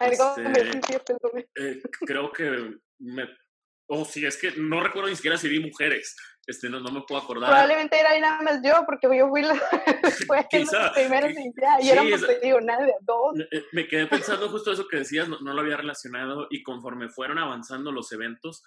este, 0.00 0.42
eh, 1.56 1.82
creo 2.06 2.30
que 2.30 2.78
me 3.00 3.28
Oh, 3.90 4.04
sí, 4.04 4.24
es 4.24 4.36
que 4.36 4.52
no 4.52 4.80
recuerdo 4.80 5.08
ni 5.08 5.16
siquiera 5.16 5.38
si 5.38 5.48
vi 5.48 5.60
mujeres. 5.60 6.14
Este, 6.46 6.68
no, 6.68 6.80
no 6.80 6.90
me 6.90 7.02
puedo 7.02 7.20
acordar. 7.20 7.50
Probablemente 7.50 7.98
era 7.98 8.18
nada 8.20 8.42
más 8.42 8.60
yo, 8.62 8.84
porque 8.86 9.06
yo 9.16 9.28
fui 9.28 9.42
la 9.42 9.54
fue 10.26 10.46
Quizá, 10.50 10.92
primeros 10.92 11.32
y 11.32 11.52
ya, 11.60 11.80
y 11.80 11.82
sí, 11.82 11.90
éramos, 11.90 12.26
te 12.26 12.40
digo, 12.40 12.60
nadie, 12.60 12.94
dos. 13.00 13.38
Eh, 13.50 13.64
me 13.72 13.86
quedé 13.86 14.06
pensando 14.06 14.48
justo 14.48 14.72
eso 14.72 14.86
que 14.88 14.98
decías, 14.98 15.28
no, 15.28 15.40
no, 15.40 15.52
lo 15.52 15.60
había 15.60 15.76
relacionado, 15.76 16.46
y 16.50 16.62
conforme 16.62 17.08
fueron 17.08 17.38
avanzando 17.38 17.92
los 17.92 18.12
eventos, 18.12 18.62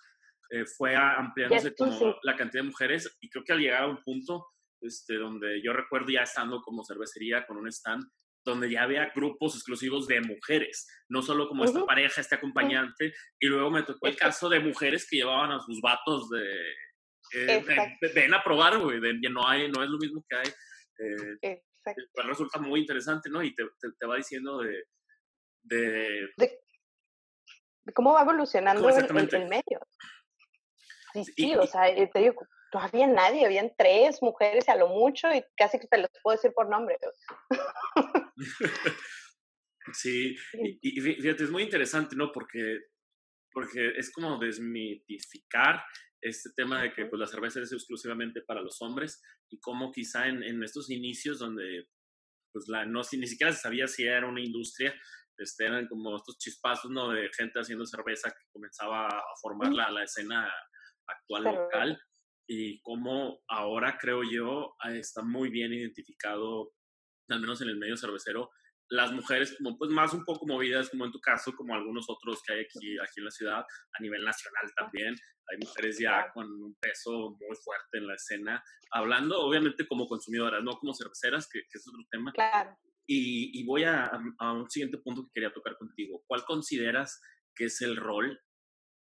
eh, 0.50 0.66
fue 0.66 0.96
ampliándose 0.96 1.74
como 1.76 1.98
sí. 1.98 2.16
la 2.24 2.36
cantidad 2.36 2.64
de 2.64 2.70
mujeres, 2.70 3.18
y 3.20 3.30
creo 3.30 3.44
que 3.44 3.54
al 3.54 3.60
llegar 3.60 3.84
a 3.84 3.88
un 3.88 4.04
punto 4.04 4.48
este, 4.82 5.16
donde 5.16 5.62
yo 5.64 5.74
recuerdo 5.74 6.10
ya 6.10 6.24
estando 6.24 6.62
como 6.62 6.84
cervecería 6.84 7.46
con 7.46 7.58
un 7.58 7.68
stand, 7.68 8.04
donde 8.44 8.70
ya 8.70 8.84
había 8.84 9.12
grupos 9.16 9.56
exclusivos 9.56 10.08
de 10.08 10.22
mujeres, 10.22 10.88
no 11.10 11.22
solo 11.22 11.48
como 11.48 11.64
esta 11.64 11.86
pareja, 11.86 12.22
este 12.22 12.36
acompañante, 12.36 13.14
y 13.40 13.48
luego 13.48 13.70
me 13.70 13.84
tocó 13.84 14.08
el 14.08 14.16
caso 14.16 14.50
de 14.50 14.60
mujeres 14.60 15.08
que 15.10 15.18
llevaban 15.18 15.52
a 15.52 15.60
sus 15.60 15.80
vatos 15.82 16.30
de, 16.30 16.44
eh, 17.34 17.64
ven 18.14 18.34
a 18.34 18.44
probar, 18.44 18.80
güey, 18.80 19.00
no, 19.30 19.48
hay, 19.48 19.70
no 19.72 19.84
es 19.84 19.90
lo 19.90 19.98
mismo 19.98 20.26
que 20.28 20.36
hay. 20.36 20.48
Eh, 21.44 21.62
pues 21.84 22.28
resulta 22.28 22.60
muy 22.60 22.82
interesante, 22.82 23.30
¿no? 23.30 23.42
Y 23.42 23.56
te, 23.56 23.64
te, 24.00 24.06
va 24.06 24.18
diciendo 24.18 24.60
de 24.60 24.84
de, 25.64 26.30
de, 26.38 26.60
cómo 27.94 28.14
va 28.14 28.22
evolucionando 28.22 28.90
el, 28.90 29.06
el, 29.06 29.48
medio. 29.48 29.80
Sí, 31.14 31.26
sí, 31.36 31.56
o 31.56 31.68
sea, 31.68 31.90
eh, 31.90 32.10
te 32.12 32.20
digo, 32.20 32.48
todavía 32.72 33.06
nadie, 33.06 33.46
habían 33.46 33.72
tres 33.78 34.22
mujeres 34.22 34.68
a 34.70 34.76
lo 34.76 34.88
mucho 34.88 35.32
y 35.34 35.44
casi 35.56 35.78
que 35.78 35.88
te 35.88 35.98
los 35.98 36.10
puedo 36.24 36.38
decir 36.38 36.54
por 36.54 36.70
nombre. 36.70 36.98
sí, 39.94 40.36
y, 40.82 41.02
fíjate, 41.02 41.44
es 41.44 41.52
muy 41.52 41.64
interesante, 41.64 42.16
¿no? 42.16 42.32
Porque, 42.32 42.80
porque 43.52 43.94
es 43.98 44.12
como 44.12 44.40
desmitificar 44.40 45.84
este 46.22 46.52
tema 46.56 46.82
de 46.82 46.94
que 46.94 47.06
pues, 47.06 47.20
la 47.20 47.28
cerveza 47.28 47.60
es 47.60 47.74
exclusivamente 47.74 48.42
para 48.42 48.62
los 48.62 48.82
hombres 48.82 49.22
y 49.50 49.60
cómo 49.60 49.92
quizá 49.92 50.28
en, 50.28 50.44
en 50.44 50.64
estos 50.64 50.90
inicios 50.90 51.40
donde 51.40 51.88
pues 52.54 52.68
la, 52.68 52.86
no, 52.86 53.02
ni 53.14 53.28
siquiera 53.28 53.52
se 53.52 53.62
sabía 53.62 53.88
si 53.88 54.04
era 54.04 54.28
una 54.28 54.42
industria, 54.42 54.94
este, 55.38 55.66
eran 55.66 55.88
como 55.88 56.16
estos 56.16 56.38
chispazos 56.38 56.92
¿no? 56.92 57.10
de 57.10 57.30
gente 57.36 57.60
haciendo 57.60 57.86
cerveza 57.86 58.30
que 58.30 58.52
comenzaba 58.52 59.08
a 59.08 59.24
formar 59.42 59.72
la, 59.72 59.90
la 59.90 60.04
escena 60.04 60.52
actual 61.08 61.44
local 61.44 62.00
y 62.48 62.82
cómo 62.82 63.42
ahora 63.48 63.98
creo 64.00 64.24
yo 64.24 64.76
está 64.94 65.22
muy 65.22 65.50
bien 65.50 65.74
identificado, 65.74 66.74
al 67.30 67.40
menos 67.40 67.62
en 67.62 67.70
el 67.70 67.78
medio 67.78 67.98
cervecero, 67.98 68.50
las 68.92 69.14
mujeres 69.14 69.56
como 69.58 69.78
pues 69.78 69.90
más 69.90 70.14
un 70.14 70.26
poco 70.26 70.46
movidas, 70.46 70.90
como 70.90 71.06
en 71.06 71.12
tu 71.12 71.20
caso, 71.22 71.54
como 71.56 71.74
algunos 71.74 72.10
otros 72.10 72.42
que 72.46 72.54
hay 72.54 72.60
aquí, 72.62 73.00
aquí 73.00 73.20
en 73.20 73.26
la 73.26 73.32
ciudad, 73.32 73.60
a 73.60 74.02
nivel 74.02 74.24
nacional 74.24 74.70
también. 74.76 75.16
Hay 75.50 75.58
mujeres 75.66 75.98
ya 75.98 76.30
con 76.34 76.46
un 76.46 76.76
peso 76.76 77.38
muy 77.40 77.56
fuerte 77.64 77.98
en 77.98 78.08
la 78.08 78.16
escena, 78.16 78.62
hablando 78.92 79.40
obviamente 79.40 79.88
como 79.88 80.08
consumidoras, 80.08 80.62
no 80.62 80.74
como 80.74 80.94
cerveceras, 80.94 81.48
que, 81.50 81.62
que 81.62 81.78
es 81.78 81.88
otro 81.88 82.04
tema. 82.12 82.34
Claro. 82.34 82.78
Y, 83.08 83.58
y 83.60 83.66
voy 83.66 83.86
a, 83.86 84.12
a, 84.40 84.54
un 84.54 84.70
siguiente 84.70 84.98
punto 84.98 85.24
que 85.24 85.32
quería 85.36 85.54
tocar 85.54 85.78
contigo. 85.78 86.22
¿Cuál 86.28 86.44
consideras 86.44 87.22
que 87.56 87.66
es 87.66 87.82
el 87.82 87.96
rol 87.96 88.42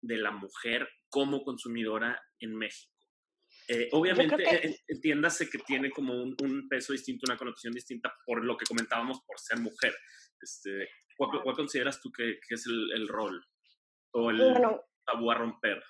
de 0.01 0.17
la 0.17 0.31
mujer 0.31 0.87
como 1.09 1.43
consumidora 1.43 2.21
en 2.39 2.55
México? 2.55 2.96
Eh, 3.67 3.89
obviamente, 3.91 4.37
que... 4.37 4.79
entiéndase 4.87 5.49
que 5.49 5.57
tiene 5.59 5.91
como 5.91 6.13
un, 6.13 6.35
un, 6.41 6.69
peso 6.69 6.93
distinto, 6.93 7.25
una 7.27 7.37
connotación 7.37 7.73
distinta 7.73 8.15
por 8.25 8.43
lo 8.43 8.55
que 8.55 8.65
comentábamos 8.65 9.21
por 9.25 9.37
ser 9.39 9.59
mujer. 9.59 9.93
Este, 10.41 10.89
¿cuál, 11.17 11.41
¿cuál, 11.43 11.55
consideras 11.55 11.99
tú 11.99 12.11
que, 12.11 12.39
que 12.47 12.55
es 12.55 12.65
el, 12.65 12.91
el, 12.93 13.07
rol 13.07 13.43
o 14.13 14.29
el 14.29 14.37
bueno, 14.37 14.85
tabú 15.05 15.31
a 15.31 15.35
romper? 15.35 15.83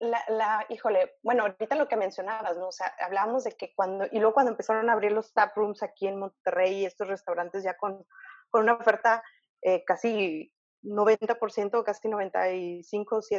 La, 0.00 0.22
la, 0.28 0.66
híjole, 0.70 1.16
bueno, 1.22 1.42
ahorita 1.42 1.76
lo 1.76 1.88
que 1.88 1.96
mencionabas, 1.96 2.56
¿no? 2.56 2.68
O 2.68 2.72
sea, 2.72 2.92
hablábamos 3.00 3.44
de 3.44 3.52
que 3.52 3.72
cuando, 3.74 4.06
y 4.10 4.18
luego 4.18 4.34
cuando 4.34 4.52
empezaron 4.52 4.90
a 4.90 4.92
abrir 4.92 5.12
los 5.12 5.32
tap 5.32 5.56
rooms 5.56 5.82
aquí 5.82 6.08
en 6.08 6.18
Monterrey, 6.18 6.84
estos 6.84 7.08
restaurantes 7.08 7.62
ya 7.62 7.76
con, 7.76 8.04
con 8.50 8.62
una 8.62 8.74
oferta 8.74 9.22
eh, 9.62 9.84
casi 9.84 10.52
90%, 10.82 11.84
casi 11.84 12.08
95, 12.08 13.20
7% 13.22 13.38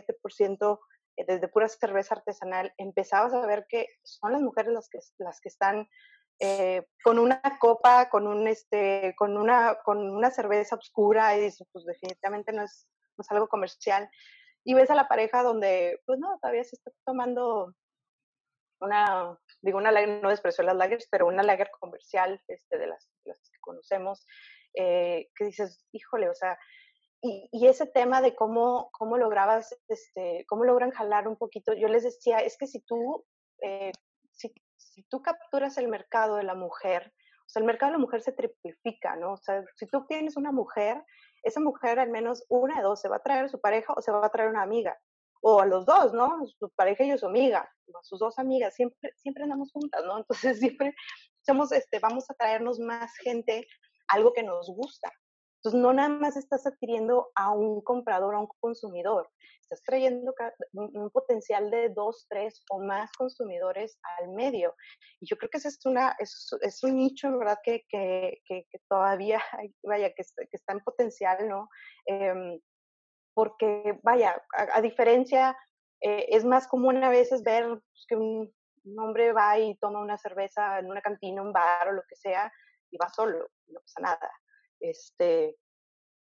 eh, 0.61 0.79
desde 1.27 1.47
pura 1.47 1.67
cerveza 1.67 2.15
artesanal, 2.15 2.73
empezabas 2.77 3.33
a 3.33 3.45
ver 3.45 3.65
que 3.69 3.87
son 4.03 4.31
las 4.31 4.41
mujeres 4.41 4.71
las 4.73 4.89
que, 4.89 4.99
las 5.17 5.39
que 5.41 5.49
están 5.49 5.87
eh, 6.39 6.85
con 7.03 7.19
una 7.19 7.41
copa, 7.59 8.09
con, 8.09 8.25
un, 8.25 8.47
este, 8.47 9.13
con, 9.17 9.37
una, 9.37 9.77
con 9.83 9.97
una 10.09 10.31
cerveza 10.31 10.75
oscura 10.75 11.35
y 11.35 11.41
dices, 11.41 11.67
pues 11.73 11.85
definitivamente 11.85 12.53
no 12.53 12.63
es, 12.63 12.87
no 13.17 13.23
es 13.23 13.31
algo 13.31 13.47
comercial. 13.47 14.09
Y 14.63 14.73
ves 14.73 14.89
a 14.89 14.95
la 14.95 15.07
pareja 15.07 15.43
donde, 15.43 16.01
pues 16.05 16.19
no, 16.19 16.37
todavía 16.39 16.63
se 16.63 16.75
está 16.77 16.91
tomando 17.05 17.73
una, 18.79 19.37
digo, 19.61 19.77
una 19.77 19.91
lager, 19.91 20.21
no 20.21 20.29
desprecio 20.29 20.63
las 20.63 20.75
lagers, 20.75 21.07
pero 21.11 21.27
una 21.27 21.43
lager 21.43 21.69
comercial 21.79 22.41
este, 22.47 22.77
de 22.77 22.87
las, 22.87 23.09
las 23.25 23.37
que 23.49 23.59
conocemos, 23.59 24.25
eh, 24.75 25.29
que 25.35 25.45
dices, 25.45 25.85
híjole, 25.91 26.29
o 26.29 26.35
sea, 26.35 26.57
y, 27.21 27.49
y, 27.51 27.67
ese 27.67 27.85
tema 27.85 28.21
de 28.21 28.35
cómo, 28.35 28.89
cómo 28.91 29.17
lograbas, 29.17 29.75
este, 29.87 30.45
cómo 30.47 30.63
logran 30.63 30.91
jalar 30.91 31.27
un 31.27 31.35
poquito, 31.35 31.73
yo 31.73 31.87
les 31.87 32.03
decía, 32.03 32.39
es 32.39 32.57
que 32.57 32.67
si 32.67 32.79
tú, 32.81 33.25
eh, 33.61 33.91
si, 34.31 34.53
si, 34.77 35.03
tú 35.03 35.21
capturas 35.21 35.77
el 35.77 35.89
mercado 35.89 36.37
de 36.37 36.43
la 36.43 36.55
mujer, 36.55 37.13
o 37.45 37.49
sea, 37.49 37.59
el 37.59 37.65
mercado 37.65 37.91
de 37.91 37.97
la 37.97 38.01
mujer 38.01 38.21
se 38.21 38.31
triplifica, 38.31 39.15
¿no? 39.15 39.33
O 39.33 39.37
sea, 39.37 39.63
si 39.75 39.87
tú 39.87 40.05
tienes 40.07 40.37
una 40.37 40.51
mujer, 40.51 41.03
esa 41.43 41.59
mujer 41.59 41.99
al 41.99 42.09
menos 42.09 42.45
una 42.47 42.77
de 42.77 42.83
dos, 42.83 43.01
se 43.01 43.09
va 43.09 43.17
a 43.17 43.23
traer 43.23 43.45
a 43.45 43.49
su 43.49 43.59
pareja 43.59 43.93
o 43.93 44.01
se 44.01 44.11
va 44.11 44.25
a 44.25 44.29
traer 44.29 44.49
una 44.49 44.61
amiga, 44.61 44.97
o 45.41 45.59
a 45.59 45.65
los 45.65 45.85
dos, 45.85 46.13
¿no? 46.13 46.45
Su 46.47 46.69
pareja 46.69 47.03
y 47.03 47.17
su 47.17 47.25
amiga, 47.25 47.69
sus 48.03 48.19
dos 48.19 48.39
amigas, 48.39 48.75
siempre, 48.75 49.13
siempre 49.17 49.43
andamos 49.43 49.71
juntas, 49.71 50.03
¿no? 50.05 50.17
Entonces 50.19 50.59
siempre 50.59 50.95
somos, 51.41 51.71
este, 51.71 51.99
vamos 51.99 52.29
a 52.29 52.33
traernos 52.33 52.79
más 52.79 53.11
gente, 53.17 53.67
algo 54.07 54.33
que 54.33 54.43
nos 54.43 54.69
gusta, 54.69 55.11
Entonces, 55.59 55.81
no 55.81 55.91
nada 55.91 56.07
más 56.07 56.37
estás 56.37 56.65
adquiriendo 56.65 57.31
a 57.35 57.51
un 57.51 57.81
comprador, 57.81 58.33
a 58.33 58.39
un 58.39 58.47
consumidor, 58.61 59.29
estás 59.61 59.83
trayendo 59.83 60.33
un, 60.71 61.09
potencial 61.11 61.69
de 61.69 61.89
dos, 61.89 62.25
tres 62.29 62.63
o 62.69 62.79
más 62.79 63.11
consumidores 63.17 63.99
al 64.19 64.29
medio. 64.29 64.73
Y 65.19 65.27
yo 65.27 65.35
creo 65.35 65.49
que 65.49 65.57
ese 65.57 65.67
es, 65.67 65.85
una, 65.85 66.15
es, 66.17 66.83
un 66.83 66.95
nicho, 66.95 67.37
¿verdad?, 67.37 67.57
que, 67.63 67.81
todavía, 68.87 69.41
vaya, 69.83 70.13
que, 70.13 70.23
está 70.51 70.73
en 70.73 70.79
potencial, 70.79 71.49
¿no? 71.49 71.67
Eh, 72.05 72.61
porque, 73.33 73.99
vaya, 74.01 74.41
a, 74.53 74.81
diferencia, 74.81 75.57
eh, 76.01 76.25
es 76.29 76.45
más 76.45 76.69
común 76.69 77.03
a 77.03 77.09
veces 77.09 77.43
ver 77.43 77.65
pues, 77.67 78.05
que 78.07 78.15
un, 78.15 78.53
un 78.85 78.99
hombre 78.99 79.33
va 79.33 79.59
y 79.59 79.75
toma 79.75 79.99
una 79.99 80.17
cerveza 80.17 80.79
en 80.79 80.89
una 80.89 81.01
cantina, 81.01 81.41
un 81.41 81.51
bar 81.51 81.89
o 81.89 81.91
lo 81.91 82.03
que 82.07 82.15
sea, 82.15 82.49
y 82.91 82.97
va 82.97 83.09
solo, 83.09 83.49
no 83.67 83.79
pasa 83.81 84.01
nada 84.01 84.31
este, 84.79 85.55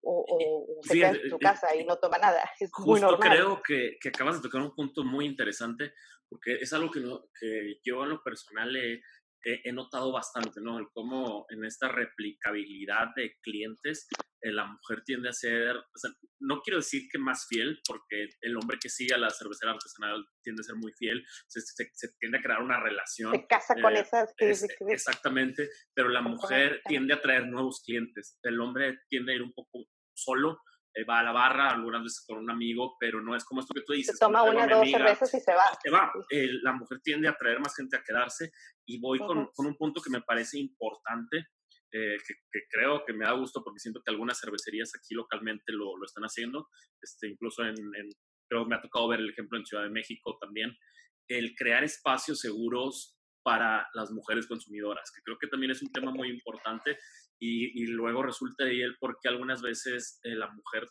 o, 0.03 0.25
o, 0.29 0.83
se 0.83 0.95
queda 0.95 1.11
en 1.11 1.31
su 1.31 1.39
casa 1.39 1.75
y 1.75 1.85
no 1.85 1.97
toma 1.99 2.19
nada. 2.19 2.43
Es 2.61 2.71
muy 2.79 3.01
normal. 3.01 3.31
creo 3.31 3.63
que, 3.63 3.99
que, 4.01 4.09
acabas 4.09 4.37
de 4.37 4.43
tocar 4.43 4.61
un 4.63 4.75
punto 4.75 5.05
muy 5.05 5.27
interesante, 5.27 5.93
porque 6.29 6.55
es 6.55 6.73
algo 6.73 6.91
que, 6.91 7.01
no, 7.01 7.29
que 7.39 7.79
yo 7.85 8.05
en 8.05 8.11
lo 8.11 8.23
personal 8.23 8.75
he, 8.77 9.01
he, 9.45 9.73
notado 9.73 10.13
bastante, 10.13 10.61
¿no? 10.61 10.79
El 10.79 10.89
cómo 10.93 11.47
en 11.51 11.65
esta 11.65 11.89
replicabilidad 11.89 13.09
de 13.17 13.37
clientes 13.43 14.09
eh, 14.41 14.53
la 14.53 14.67
mujer 14.67 15.03
tiende 15.05 15.29
a 15.29 15.33
ser, 15.33 15.77
o 15.77 15.99
sea, 15.99 16.11
no 16.41 16.61
quiero 16.61 16.79
decir 16.79 17.09
que 17.11 17.19
más 17.19 17.47
fiel, 17.49 17.81
porque 17.87 18.29
el 18.41 18.57
hombre 18.57 18.79
que 18.81 18.89
sigue 18.89 19.15
a 19.15 19.19
la 19.19 19.31
cervecera 19.31 19.73
artesanal 19.73 20.27
tiende 20.43 20.61
a 20.61 20.65
ser 20.65 20.77
muy 20.77 20.93
fiel, 20.93 21.25
se, 21.47 21.61
se, 21.61 22.09
tiende 22.19 22.39
a 22.39 22.43
crear 22.43 22.63
una 22.63 22.81
relación. 22.81 23.33
Se 23.33 23.47
casa 23.47 23.75
con 23.81 23.97
eh, 23.97 24.01
esas. 24.01 24.35
Que, 24.37 24.51
exactamente, 24.91 25.69
pero 25.95 26.09
la 26.09 26.23
mujer 26.23 26.83
tiende 26.87 27.15
a 27.15 27.23
traer 27.23 27.47
nuevos 27.47 27.83
clientes, 27.85 28.39
el 28.43 28.61
hombre 28.61 28.99
tiende 29.09 29.33
a 29.33 29.37
ir 29.37 29.43
un 29.43 29.53
poco 29.53 29.87
solo 30.15 30.61
eh, 30.99 31.05
va 31.05 31.21
a 31.21 31.23
la 31.23 31.31
barra, 31.31 31.71
algunas 31.71 32.03
veces 32.03 32.25
con 32.27 32.39
un 32.39 32.51
amigo, 32.51 32.97
pero 32.99 33.21
no 33.21 33.37
es 33.37 33.45
como 33.45 33.61
esto 33.61 33.73
que 33.73 33.83
tú 33.83 33.93
dices. 33.93 34.17
Se 34.17 34.25
toma 34.25 34.43
una, 34.43 34.65
o 34.65 34.69
dos 34.69 34.91
cervezas 34.91 35.33
y 35.33 35.39
se 35.39 35.55
va. 35.55 35.65
Se 35.81 35.91
va. 35.91 36.11
la 36.63 36.73
mujer 36.73 36.99
tiende 37.05 37.29
a 37.29 37.33
atraer 37.33 37.61
más 37.61 37.77
gente 37.77 37.97
a 37.97 38.03
quedarse 38.03 38.51
y 38.85 38.99
voy 38.99 39.21
con, 39.21 39.47
con, 39.55 39.67
un 39.67 39.77
punto 39.77 40.03
que 40.03 40.11
me 40.11 40.23
parece 40.23 40.59
importante, 40.59 41.37
eh, 41.93 42.17
que, 42.27 42.35
que, 42.51 42.61
creo 42.69 43.05
que 43.07 43.13
me 43.13 43.27
da 43.27 43.33
gusto 43.33 43.63
porque 43.63 43.79
siento 43.79 44.03
que 44.05 44.11
algunas 44.11 44.41
cervecerías 44.41 44.91
aquí 44.97 45.15
localmente 45.15 45.71
lo, 45.73 45.97
lo 45.97 46.05
están 46.05 46.25
haciendo, 46.25 46.69
este, 47.01 47.29
incluso 47.29 47.63
en, 47.63 47.77
en, 47.95 48.11
creo 48.49 48.67
me 48.67 48.75
ha 48.75 48.81
tocado 48.81 49.07
ver 49.07 49.21
el 49.21 49.31
ejemplo 49.31 49.57
en 49.57 49.67
Ciudad 49.67 49.85
de 49.85 49.91
México 49.91 50.37
también, 50.41 50.77
el 51.29 51.55
crear 51.55 51.85
espacios 51.85 52.41
seguros 52.41 53.17
para 53.45 53.87
las 53.95 54.11
mujeres 54.11 54.49
consumidoras, 54.49 55.13
que 55.15 55.23
creo 55.23 55.39
que 55.39 55.47
también 55.47 55.71
es 55.71 55.81
un 55.81 55.93
tema 55.93 56.11
muy 56.11 56.29
importante 56.29 56.99
y, 57.39 57.83
y 57.83 57.87
luego 57.87 58.23
resulta 58.23 58.65
ahí 58.65 58.81
el 58.81 58.97
por 58.99 59.19
qué 59.21 59.29
algunas 59.29 59.63
veces 59.63 60.21
eh, 60.23 60.35
la 60.35 60.51
mujer, 60.51 60.89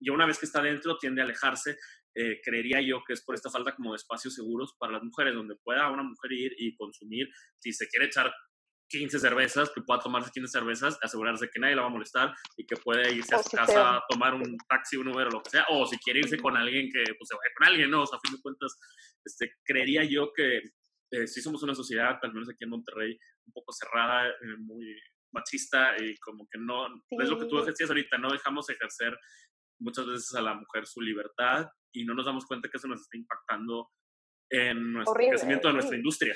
ya 0.00 0.12
una 0.12 0.26
vez 0.26 0.38
que 0.38 0.46
está 0.46 0.62
dentro, 0.62 0.98
tiende 0.98 1.20
a 1.20 1.24
alejarse. 1.24 1.76
Eh, 2.16 2.40
creería 2.44 2.80
yo 2.80 3.02
que 3.04 3.12
es 3.12 3.24
por 3.24 3.34
esta 3.34 3.50
falta 3.50 3.74
como 3.74 3.90
de 3.90 3.96
espacios 3.96 4.34
seguros 4.34 4.74
para 4.78 4.92
las 4.92 5.02
mujeres, 5.02 5.34
donde 5.34 5.56
pueda 5.56 5.90
una 5.90 6.04
mujer 6.04 6.32
ir 6.32 6.52
y 6.58 6.76
consumir, 6.76 7.28
si 7.58 7.72
se 7.72 7.88
quiere 7.88 8.06
echar 8.06 8.32
15 8.88 9.18
cervezas, 9.18 9.70
que 9.70 9.80
pueda 9.80 10.00
tomarse 10.00 10.30
15 10.30 10.48
cervezas, 10.48 10.98
asegurarse 11.02 11.48
que 11.52 11.58
nadie 11.58 11.74
la 11.74 11.82
va 11.82 11.88
a 11.88 11.90
molestar 11.90 12.32
y 12.56 12.66
que 12.66 12.76
puede 12.76 13.12
irse 13.12 13.34
a 13.34 13.42
su 13.42 13.50
casa 13.50 13.96
a 13.96 14.04
tomar 14.08 14.34
un 14.34 14.56
taxi, 14.68 14.96
un 14.96 15.08
Uber 15.08 15.26
o 15.26 15.30
lo 15.30 15.42
que 15.42 15.50
sea, 15.50 15.64
o 15.70 15.86
si 15.86 15.98
quiere 15.98 16.20
irse 16.20 16.38
con 16.38 16.56
alguien 16.56 16.88
que 16.92 17.02
pues, 17.18 17.28
se 17.28 17.34
vaya 17.34 17.50
con 17.56 17.66
alguien, 17.66 17.90
¿no? 17.90 18.02
O 18.02 18.06
sea, 18.06 18.18
a 18.18 18.20
fin 18.20 18.36
de 18.36 18.42
cuentas, 18.42 18.78
este, 19.24 19.54
creería 19.64 20.04
yo 20.04 20.32
que 20.32 20.62
eh, 21.10 21.26
si 21.26 21.40
somos 21.40 21.62
una 21.62 21.74
sociedad, 21.74 22.18
al 22.22 22.32
menos 22.32 22.48
aquí 22.48 22.64
en 22.64 22.70
Monterrey, 22.70 23.18
un 23.46 23.52
poco 23.52 23.72
cerrada, 23.72 24.28
eh, 24.28 24.56
muy, 24.58 24.96
machista 25.34 25.96
y 26.02 26.16
como 26.18 26.46
que 26.50 26.58
no, 26.58 26.86
es 27.10 27.28
lo 27.28 27.38
que 27.38 27.46
tú 27.46 27.62
decías 27.62 27.90
ahorita, 27.90 28.16
no 28.18 28.30
dejamos 28.30 28.70
ejercer 28.70 29.18
muchas 29.80 30.06
veces 30.06 30.34
a 30.34 30.40
la 30.40 30.54
mujer 30.54 30.86
su 30.86 31.00
libertad 31.00 31.68
y 31.92 32.04
no 32.04 32.14
nos 32.14 32.24
damos 32.24 32.46
cuenta 32.46 32.68
que 32.68 32.78
eso 32.78 32.88
nos 32.88 33.02
está 33.02 33.16
impactando 33.16 33.90
en 34.50 34.92
nuestro 34.92 35.14
crecimiento 35.14 35.68
de 35.68 35.74
nuestra 35.74 35.96
industria 35.96 36.34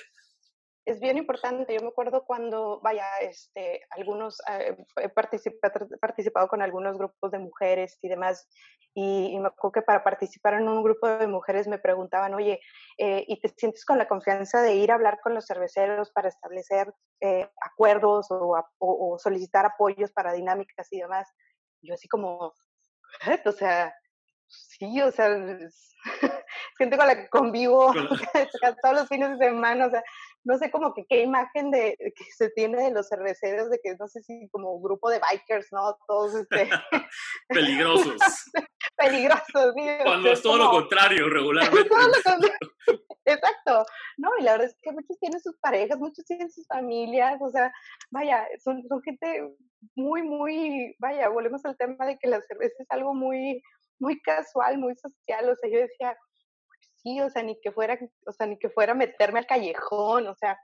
es 0.88 1.01
bien 1.01 1.18
importante. 1.18 1.74
Yo 1.74 1.83
me 1.83 1.88
acuerdo 1.88 2.24
cuando, 2.24 2.81
vaya, 2.83 3.05
este, 3.20 3.83
algunos, 3.90 4.40
eh, 4.51 4.74
he 4.96 5.09
participado, 5.11 6.48
con 6.48 6.62
algunos 6.62 6.96
grupos 6.96 7.31
de 7.31 7.38
mujeres 7.38 7.98
y 8.01 8.09
demás, 8.09 8.48
y, 8.94 9.38
me 9.38 9.48
acuerdo 9.48 9.72
que 9.72 9.83
para 9.83 10.03
participar 10.03 10.55
en 10.55 10.66
un 10.66 10.83
grupo 10.83 11.07
de 11.07 11.27
mujeres 11.27 11.68
me 11.68 11.79
preguntaban, 11.79 12.35
oye, 12.35 12.59
eh, 12.96 13.22
¿y 13.29 13.38
te 13.38 13.51
sientes 13.51 13.85
con 13.85 13.98
la 13.98 14.09
confianza 14.09 14.62
de 14.62 14.77
ir 14.77 14.90
a 14.90 14.94
hablar 14.94 15.20
con 15.22 15.35
los 15.35 15.46
cerveceros 15.46 16.11
para 16.11 16.29
establecer 16.29 16.92
eh, 17.20 17.48
acuerdos 17.61 18.27
o, 18.31 19.18
solicitar 19.18 19.66
apoyos 19.66 20.11
para 20.12 20.33
dinámicas 20.33 20.88
y 20.90 21.01
demás? 21.01 21.29
Yo 21.83 21.94
así 21.94 22.09
como, 22.09 22.55
o 23.44 23.53
sea, 23.53 23.94
sí, 24.48 25.03
o 25.03 25.12
sea, 25.12 25.29
gente 26.79 26.96
con 26.98 27.07
la 27.07 27.14
que 27.14 27.29
convivo 27.29 27.92
todos 28.83 28.94
los 28.94 29.09
fines 29.09 29.38
de 29.38 29.46
semana, 29.46 29.87
o 29.87 29.90
sea, 29.90 30.03
no 30.44 30.59
sé 30.59 30.70
como 30.70 30.94
que 30.94 31.05
qué 31.09 31.22
imagen 31.22 31.70
de 31.70 31.96
que 31.98 32.24
se 32.37 32.51
tiene 32.51 32.83
de 32.85 32.90
los 32.90 33.09
cerveceros, 33.09 33.70
de 33.70 33.81
que 33.83 33.94
no 33.98 34.09
sé 34.09 34.22
si 34.22 34.48
como 34.51 34.81
grupo 34.81 35.11
de 35.11 35.20
bikers, 35.20 35.68
¿no? 35.72 35.98
Todos 36.07 36.35
este... 36.35 36.68
peligrosos. 37.48 38.16
peligrosos, 38.96 39.74
sí. 39.77 39.88
Cuando 40.03 40.33
es 40.33 40.42
todo 40.42 40.57
lo 40.57 40.70
contrario, 40.70 41.29
regularmente. 41.31 41.90
Exacto, 43.24 43.85
no, 44.16 44.31
y 44.38 44.42
la 44.42 44.53
verdad 44.53 44.68
es 44.68 44.77
que 44.83 44.90
muchos 44.90 45.18
tienen 45.18 45.40
sus 45.40 45.55
parejas, 45.59 45.98
muchos 45.98 46.24
tienen 46.24 46.51
sus 46.51 46.66
familias, 46.66 47.38
o 47.42 47.51
sea, 47.51 47.70
vaya, 48.11 48.46
son, 48.64 48.83
son 48.88 49.03
gente 49.03 49.55
muy, 49.94 50.22
muy, 50.22 50.96
vaya, 50.98 51.29
volvemos 51.29 51.62
al 51.66 51.77
tema 51.77 52.07
de 52.07 52.18
que 52.18 52.29
la 52.29 52.40
cerveza 52.40 52.74
es 52.79 52.90
algo 52.90 53.14
muy, 53.14 53.62
muy 53.98 54.18
casual, 54.22 54.79
muy 54.79 54.94
social, 54.96 55.51
o 55.51 55.57
sea, 55.57 55.70
yo 55.70 55.79
decía, 55.79 56.16
o 57.21 57.31
sea, 57.31 57.42
ni 57.42 57.61
que 57.61 57.73
fuera, 57.73 57.99
o 58.27 58.33
sea, 58.33 58.47
ni 58.47 58.59
que 58.59 58.71
fuera 58.71 58.94
meterme 58.94 59.38
al 59.38 59.47
callejón, 59.47 60.27
o 60.27 60.35
sea, 60.35 60.59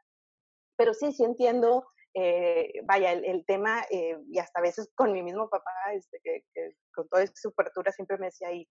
pero 0.77 0.95
sí, 0.95 1.13
sí 1.13 1.25
entiendo, 1.25 1.87
eh, 2.15 2.81
vaya, 2.85 3.13
el, 3.13 3.45
tema, 3.47 3.83
eh, 3.91 4.17
y 4.31 4.39
hasta 4.39 4.61
a 4.61 4.63
veces 4.63 4.91
con 4.95 5.13
mi 5.13 5.23
mismo 5.23 5.49
papá, 5.49 5.71
este, 5.95 6.21
que, 6.23 6.45
con 6.95 7.09
toda 7.09 7.27
su 7.35 7.49
apertura 7.49 7.93
siempre 7.93 8.19
me 8.19 8.27
decía, 8.27 8.53
¿y, 8.53 8.69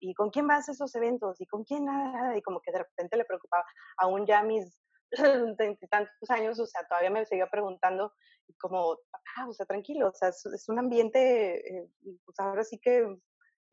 ¿y 0.00 0.14
con 0.14 0.30
quién 0.30 0.46
vas 0.46 0.68
a 0.68 0.72
esos 0.72 0.94
eventos? 0.94 1.40
¿Y 1.40 1.46
con 1.46 1.64
quién 1.64 1.84
nada? 1.84 2.36
Y 2.36 2.42
como 2.42 2.60
que 2.60 2.72
de 2.72 2.78
repente 2.78 3.16
le 3.16 3.24
preocupaba, 3.24 3.64
aún 3.98 4.26
ya 4.26 4.42
mis 4.42 4.78
tantos 5.90 6.30
años, 6.30 6.58
o 6.58 6.66
sea, 6.66 6.86
todavía 6.88 7.10
me 7.10 7.26
seguía 7.26 7.48
preguntando, 7.48 8.12
como, 8.60 8.98
papá, 9.10 9.48
o 9.48 9.52
sea, 9.52 9.66
tranquilo, 9.66 10.08
o 10.08 10.14
sea, 10.14 10.28
es, 10.28 10.68
un 10.68 10.78
ambiente, 10.78 11.78
eh, 11.78 11.88
pues 12.24 12.38
ahora 12.38 12.62
sí 12.64 12.78
que 12.78 13.06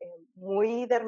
eh, 0.02 0.26
muy 0.34 0.86
de 0.86 1.00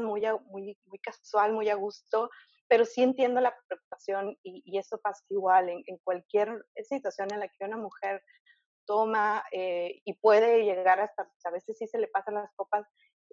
muy, 0.00 0.22
muy, 0.46 0.78
muy 0.84 0.98
casual, 0.98 1.52
muy 1.52 1.68
a 1.70 1.74
gusto, 1.74 2.30
pero 2.68 2.84
sí 2.84 3.02
entiendo 3.02 3.40
la 3.40 3.54
preocupación 3.68 4.36
y, 4.42 4.78
eso 4.78 4.98
pasa 4.98 5.24
igual 5.28 5.68
en, 5.68 5.98
cualquier 6.02 6.64
situación 6.82 7.32
en 7.32 7.40
la 7.40 7.48
que 7.48 7.64
una 7.64 7.76
mujer 7.76 8.22
toma 8.86 9.44
eh, 9.52 10.00
y 10.04 10.14
puede 10.14 10.64
llegar 10.64 11.00
hasta, 11.00 11.24
pues, 11.24 11.46
a 11.46 11.50
veces 11.50 11.78
sí 11.78 11.86
se 11.86 11.98
le 11.98 12.08
pasan 12.08 12.34
las 12.34 12.52
copas, 12.54 12.86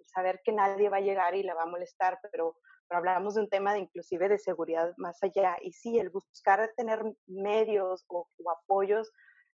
saber 0.06 0.40
que 0.44 0.52
nadie 0.52 0.88
va 0.88 0.98
a 0.98 1.00
llegar 1.00 1.34
y 1.34 1.42
la 1.42 1.54
va 1.54 1.62
a 1.62 1.66
molestar, 1.66 2.18
pero, 2.30 2.56
pero 2.88 2.98
hablamos 2.98 3.34
de 3.34 3.42
un 3.42 3.48
tema 3.48 3.74
de 3.74 3.80
inclusive 3.80 4.28
de 4.28 4.38
seguridad 4.38 4.94
más 4.96 5.22
allá. 5.22 5.56
Y 5.60 5.72
sí, 5.72 5.98
el 5.98 6.10
buscar 6.10 6.72
tener 6.76 7.02
medios 7.26 8.04
o 8.08 8.26
apoyos 8.50 9.12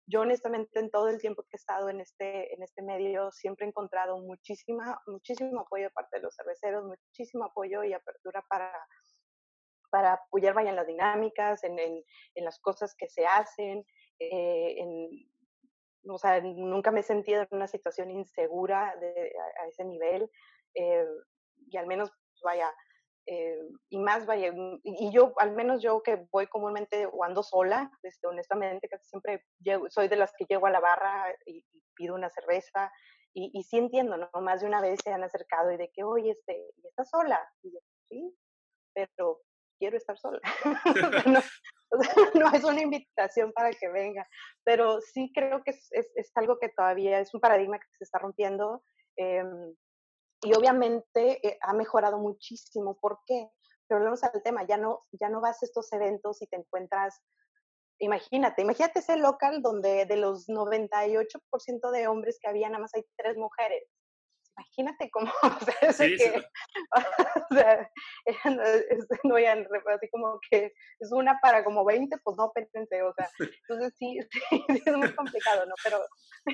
yo 0.06 0.20
honestamente 0.20 0.80
en 0.80 0.90
todo 0.90 1.08
el 1.08 1.20
tiempo 1.20 1.42
que 1.42 1.56
he 1.56 1.56
estado 1.56 1.88
en 1.88 2.00
este, 2.00 2.52
en 2.54 2.62
este 2.62 2.82
medio 2.82 3.30
siempre 3.30 3.66
he 3.66 3.68
encontrado 3.68 4.18
muchísima, 4.18 5.00
muchísimo 5.06 5.60
apoyo 5.60 5.84
de 5.84 5.90
parte 5.90 6.16
de 6.16 6.22
los 6.22 6.34
cerveceros, 6.34 6.84
muchísimo 6.84 7.44
apoyo 7.44 7.84
y 7.84 7.92
apertura 7.92 8.44
para, 8.48 8.72
para 9.90 10.14
apoyar 10.14 10.58
en 10.58 10.76
las 10.76 10.86
dinámicas, 10.86 11.62
en, 11.64 11.78
en, 11.78 12.02
en 12.34 12.44
las 12.44 12.58
cosas 12.60 12.94
que 12.96 13.08
se 13.08 13.26
hacen. 13.26 13.84
Eh, 14.18 14.74
en, 14.78 15.08
o 16.08 16.18
sea, 16.18 16.40
nunca 16.40 16.90
me 16.90 17.00
he 17.00 17.04
sentido 17.04 17.42
en 17.42 17.48
una 17.52 17.68
situación 17.68 18.10
insegura 18.10 18.96
de, 19.00 19.32
a, 19.60 19.66
ese 19.68 19.84
nivel. 19.84 20.28
Eh, 20.74 21.06
y 21.68 21.76
al 21.76 21.86
menos, 21.86 22.10
vaya, 22.42 22.72
eh, 23.26 23.58
y 23.88 23.98
más 23.98 24.26
vaya, 24.26 24.52
mm, 24.52 24.80
y 24.82 25.12
yo, 25.12 25.32
al 25.38 25.52
menos 25.52 25.82
yo 25.82 26.02
que 26.02 26.26
voy 26.32 26.46
comúnmente 26.46 27.06
o 27.06 27.24
ando 27.24 27.42
sola, 27.42 27.90
este, 28.02 28.26
honestamente, 28.26 28.88
casi 28.88 29.08
siempre 29.08 29.44
soy 29.90 30.08
de 30.08 30.16
las 30.16 30.32
que 30.36 30.46
llego 30.48 30.66
a 30.66 30.70
la 30.70 30.80
barra 30.80 31.34
y, 31.46 31.64
pido 31.94 32.14
una 32.14 32.30
cerveza, 32.30 32.90
y, 33.34 33.50
y, 33.52 33.64
sí 33.64 33.76
entiendo, 33.76 34.16
¿no? 34.16 34.30
Más 34.40 34.62
de 34.62 34.66
una 34.66 34.80
vez 34.80 34.98
se 35.04 35.12
han 35.12 35.22
acercado 35.22 35.70
y 35.72 35.76
de 35.76 35.90
que, 35.92 36.04
oye, 36.04 36.30
este, 36.30 36.56
¿y 36.76 36.86
estás 36.88 37.10
sola? 37.10 37.38
Y 37.62 37.72
yo, 37.72 37.80
sí, 38.08 38.34
pero 38.94 39.40
quiero 39.78 39.96
estar 39.96 40.18
sola. 40.18 40.40
no, 41.26 41.40
no, 42.34 42.52
es 42.52 42.64
una 42.64 42.80
invitación 42.80 43.52
para 43.52 43.70
que 43.72 43.88
venga, 43.88 44.26
pero 44.64 45.00
sí 45.00 45.30
creo 45.34 45.62
que 45.62 45.72
es, 45.72 45.88
es, 45.92 46.10
es, 46.14 46.32
algo 46.34 46.58
que 46.58 46.70
todavía 46.70 47.20
es 47.20 47.34
un 47.34 47.40
paradigma 47.40 47.78
que 47.78 47.86
se 47.98 48.04
está 48.04 48.18
rompiendo. 48.18 48.82
Eh, 49.16 49.44
y 50.42 50.54
obviamente 50.54 51.46
eh, 51.46 51.58
ha 51.60 51.72
mejorado 51.72 52.18
muchísimo. 52.18 52.96
¿Por 53.00 53.20
qué? 53.26 53.50
Pero 53.86 54.00
volvemos 54.00 54.22
al 54.24 54.42
tema, 54.42 54.66
ya 54.66 54.76
no, 54.76 55.00
ya 55.12 55.28
no 55.28 55.40
vas 55.40 55.62
a 55.62 55.66
estos 55.66 55.92
eventos 55.92 56.42
y 56.42 56.46
te 56.46 56.56
encuentras 56.56 57.22
imagínate, 58.02 58.62
imagínate 58.62 58.98
ese 58.98 59.16
local 59.16 59.62
donde 59.62 60.06
de 60.06 60.16
los 60.16 60.48
98% 60.48 61.90
de 61.92 62.08
hombres 62.08 62.38
que 62.40 62.48
había, 62.48 62.68
nada 62.68 62.80
más 62.80 62.94
hay 62.94 63.04
tres 63.16 63.36
mujeres. 63.36 63.84
Imagínate 64.56 65.10
cómo, 65.10 65.32
o 65.88 65.92
sea, 65.92 66.06
que, 66.06 66.44
o 67.50 67.54
sea, 67.54 67.90
no, 69.24 69.36
así 69.94 70.08
como 70.10 70.38
que 70.50 70.72
es 70.98 71.12
una 71.12 71.38
para 71.40 71.64
como 71.64 71.84
20, 71.84 72.16
pues 72.22 72.36
no, 72.36 72.52
pétense, 72.54 73.02
o 73.02 73.12
sea, 73.14 73.28
entonces 73.68 73.94
sí, 73.98 74.18
sí, 74.30 74.64
es 74.84 74.96
muy 74.96 75.12
complicado, 75.14 75.66
¿no? 75.66 75.74
Pero... 75.82 75.98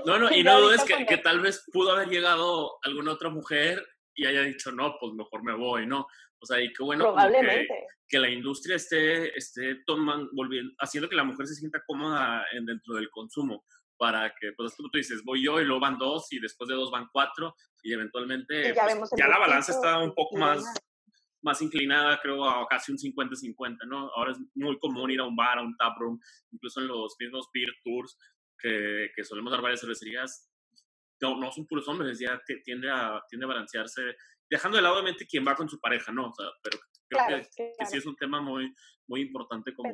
No, 0.05 0.19
no, 0.19 0.31
y 0.31 0.43
no 0.43 0.61
dudes 0.61 0.85
que, 0.85 1.07
que 1.07 1.19
tal 1.19 1.41
vez 1.41 1.65
pudo 1.73 1.93
haber 1.93 2.09
llegado 2.09 2.79
alguna 2.83 3.13
otra 3.13 3.31
mujer 3.31 3.85
y 4.15 4.27
haya 4.27 4.43
dicho, 4.43 4.71
no, 4.71 4.97
pues 5.01 5.13
mejor 5.15 5.43
me 5.43 5.55
voy, 5.55 5.87
¿no? 5.87 6.07
O 6.41 6.47
sea, 6.47 6.61
y 6.61 6.73
qué 6.73 6.85
bueno 6.85 7.15
que, 7.17 7.69
que, 8.09 8.19
la 8.19 8.31
industria 8.31 8.77
esté, 8.77 9.37
esté 9.37 9.77
tomando, 9.87 10.31
volviendo, 10.33 10.73
haciendo 10.79 11.09
que 11.09 11.17
la 11.17 11.25
mujer 11.25 11.47
se 11.47 11.55
sienta 11.55 11.83
cómoda 11.87 12.45
en, 12.53 12.65
dentro 12.65 12.95
del 12.95 13.11
consumo 13.11 13.65
para 13.99 14.33
que, 14.41 14.53
pues 14.57 14.75
tú 14.77 14.89
dices, 14.93 15.23
voy 15.25 15.45
yo 15.45 15.61
y 15.61 15.65
luego 15.65 15.81
van 15.81 15.99
dos 15.99 16.33
y 16.33 16.39
después 16.39 16.69
de 16.69 16.77
dos 16.77 16.91
van 16.91 17.09
cuatro 17.13 17.55
y 17.83 17.93
eventualmente 17.93 18.75
ya, 18.75 18.87
pues, 18.97 19.11
ya 19.17 19.29
la 19.29 19.39
balanza 19.39 19.73
está 19.73 19.99
un 19.99 20.15
poco 20.15 20.37
más, 20.37 20.65
más 21.43 21.61
inclinada, 21.61 22.19
creo, 22.21 22.49
a 22.49 22.67
casi 22.69 22.93
un 22.93 22.99
50-50, 22.99 23.87
¿no? 23.87 24.11
Ahora 24.15 24.33
es 24.33 24.39
muy 24.55 24.79
común 24.79 25.11
ir 25.11 25.21
a 25.21 25.25
un 25.25 25.37
bar, 25.37 25.59
a 25.59 25.63
un 25.63 25.77
taproom, 25.77 26.19
incluso 26.53 26.81
en 26.81 26.87
los 26.87 27.17
mismos 27.19 27.49
beer 27.53 27.71
tours 27.85 28.17
que, 28.59 29.11
que 29.15 29.25
solemos 29.25 29.51
dar 29.51 29.61
varias 29.61 29.81
cervecerías, 29.81 30.49
no, 31.21 31.37
no 31.37 31.51
son 31.51 31.67
puros 31.67 31.89
hombres, 31.89 32.19
ya 32.19 32.41
tiende 32.65 32.91
a, 32.91 33.21
tiende 33.29 33.45
a 33.45 33.49
balancearse, 33.49 34.17
dejando 34.49 34.77
de 34.77 34.83
lado 34.83 34.95
obviamente 34.95 35.27
quien 35.27 35.47
va 35.47 35.57
con 35.57 35.69
su 35.69 35.81
pareja, 35.81 36.13
¿no? 36.13 36.29
O 36.29 36.33
sea, 36.33 36.47
pero 36.63 36.79
creo 37.09 37.27
que, 37.27 37.75
que, 37.79 37.87
sí 37.87 37.97
es 37.99 38.07
un 38.07 38.17
tema 38.17 38.41
muy, 38.41 38.73
muy 39.09 39.23
importante 39.23 39.75
como... 39.75 39.91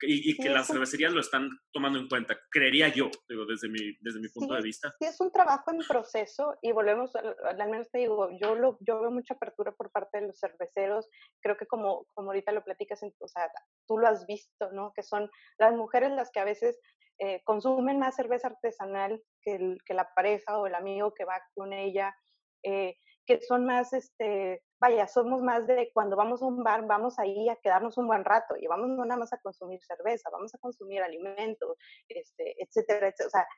y, 0.00 0.36
que 0.36 0.48
las 0.48 0.66
cervecerías 0.66 1.12
lo 1.12 1.20
están 1.20 1.50
tomando 1.72 1.98
en 1.98 2.08
cuenta, 2.08 2.38
creería 2.50 2.88
yo, 2.88 3.10
digo, 3.28 3.46
desde 3.46 3.68
mi, 3.68 3.96
desde 4.00 4.20
mi 4.20 4.28
punto 4.28 4.54
de 4.54 4.62
vista. 4.62 4.94
Sí, 4.98 5.06
es 5.06 5.20
un 5.20 5.32
trabajo 5.32 5.70
en 5.72 5.78
proceso 5.78 6.56
y 6.62 6.72
volvemos, 6.72 7.14
al 7.16 7.70
menos 7.70 7.90
te 7.90 7.98
digo, 7.98 8.28
yo, 8.40 8.54
lo, 8.54 8.78
yo 8.80 9.00
veo 9.00 9.10
mucha 9.10 9.34
apertura 9.34 9.72
por 9.72 9.90
parte 9.90 10.20
de 10.20 10.28
los 10.28 10.38
cerveceros, 10.38 11.08
creo 11.40 11.56
que 11.56 11.66
como, 11.66 12.06
como 12.14 12.30
ahorita 12.30 12.52
lo 12.52 12.62
platicas, 12.62 13.00
o 13.02 13.28
sea, 13.28 13.50
tú 13.86 13.98
lo 13.98 14.06
has 14.06 14.26
visto, 14.26 14.70
¿no? 14.72 14.92
Que 14.94 15.02
son 15.02 15.30
las 15.58 15.74
mujeres 15.74 16.12
las 16.12 16.30
que 16.30 16.40
a 16.40 16.44
veces 16.44 16.78
eh, 17.18 17.42
consumen 17.44 17.98
más 17.98 18.14
cerveza 18.14 18.48
artesanal 18.48 19.20
que, 19.42 19.56
el, 19.56 19.78
que, 19.84 19.94
la 19.94 20.08
pareja 20.14 20.58
o 20.58 20.66
el 20.66 20.74
amigo 20.74 21.14
que 21.14 21.24
va 21.24 21.42
con 21.54 21.72
ella, 21.72 22.14
eh, 22.62 22.94
que 23.26 23.40
son 23.42 23.66
más, 23.66 23.92
este, 23.92 24.62
vaya, 24.80 25.06
somos 25.08 25.42
más 25.42 25.66
de 25.66 25.90
cuando 25.92 26.16
vamos 26.16 26.42
a 26.42 26.46
un 26.46 26.62
bar, 26.62 26.86
vamos 26.86 27.18
ahí 27.18 27.48
a 27.48 27.56
quedarnos 27.56 27.98
un 27.98 28.06
buen 28.06 28.24
rato 28.24 28.56
y 28.56 28.66
vamos 28.66 28.88
no 28.88 29.04
nada 29.04 29.18
más 29.18 29.32
a 29.32 29.40
consumir 29.40 29.80
cerveza, 29.82 30.30
vamos 30.30 30.54
a 30.54 30.58
consumir 30.58 31.02
alimentos, 31.02 31.76
este, 32.08 32.54
etcétera, 32.62 33.08
etcétera. 33.08 33.26
O 33.26 33.30
sea, 33.30 33.48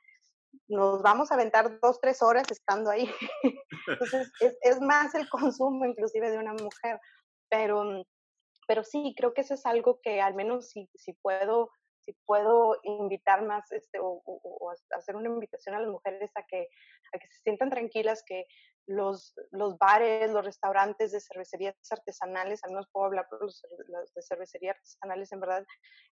nos 0.67 1.01
vamos 1.01 1.31
a 1.31 1.35
aventar 1.35 1.79
dos, 1.79 1.99
tres 1.99 2.21
horas 2.21 2.49
estando 2.49 2.89
ahí. 2.89 3.09
Entonces, 3.87 4.31
es, 4.39 4.81
más 4.81 5.13
el 5.15 5.29
consumo 5.29 5.85
inclusive 5.85 6.29
de 6.31 6.37
una 6.37 6.53
mujer. 6.53 6.99
Pero, 7.49 8.03
pero 8.67 8.83
sí, 8.83 9.13
creo 9.17 9.33
que 9.33 9.41
eso 9.41 9.53
es 9.53 9.65
algo 9.65 9.99
que 10.01 10.21
al 10.21 10.33
menos 10.33 10.69
si, 10.69 10.89
si 10.95 11.13
puedo 11.13 11.69
si 12.05 12.13
puedo 12.25 12.75
invitar 12.83 13.43
más 13.43 13.71
este, 13.71 13.99
o, 14.01 14.21
hacer 14.91 15.15
una 15.15 15.29
invitación 15.29 15.75
a 15.75 15.79
las 15.79 15.89
mujeres 15.89 16.31
a 16.35 16.43
que, 16.43 16.67
a 17.13 17.19
que 17.19 17.27
se 17.27 17.41
sientan 17.43 17.69
tranquilas, 17.69 18.23
que 18.25 18.45
los, 18.87 19.33
los 19.51 19.77
bares, 19.77 20.31
los 20.31 20.45
restaurantes 20.45 21.11
de 21.11 21.21
cervecerías 21.21 21.75
artesanales, 21.89 22.63
al 22.63 22.71
menos 22.71 22.89
puedo 22.91 23.05
hablar 23.05 23.27
por 23.29 23.41
los, 23.41 23.61
de 23.61 24.21
cervecerías 24.21 24.75
artesanales, 24.75 25.31
en 25.31 25.39
verdad, 25.39 25.65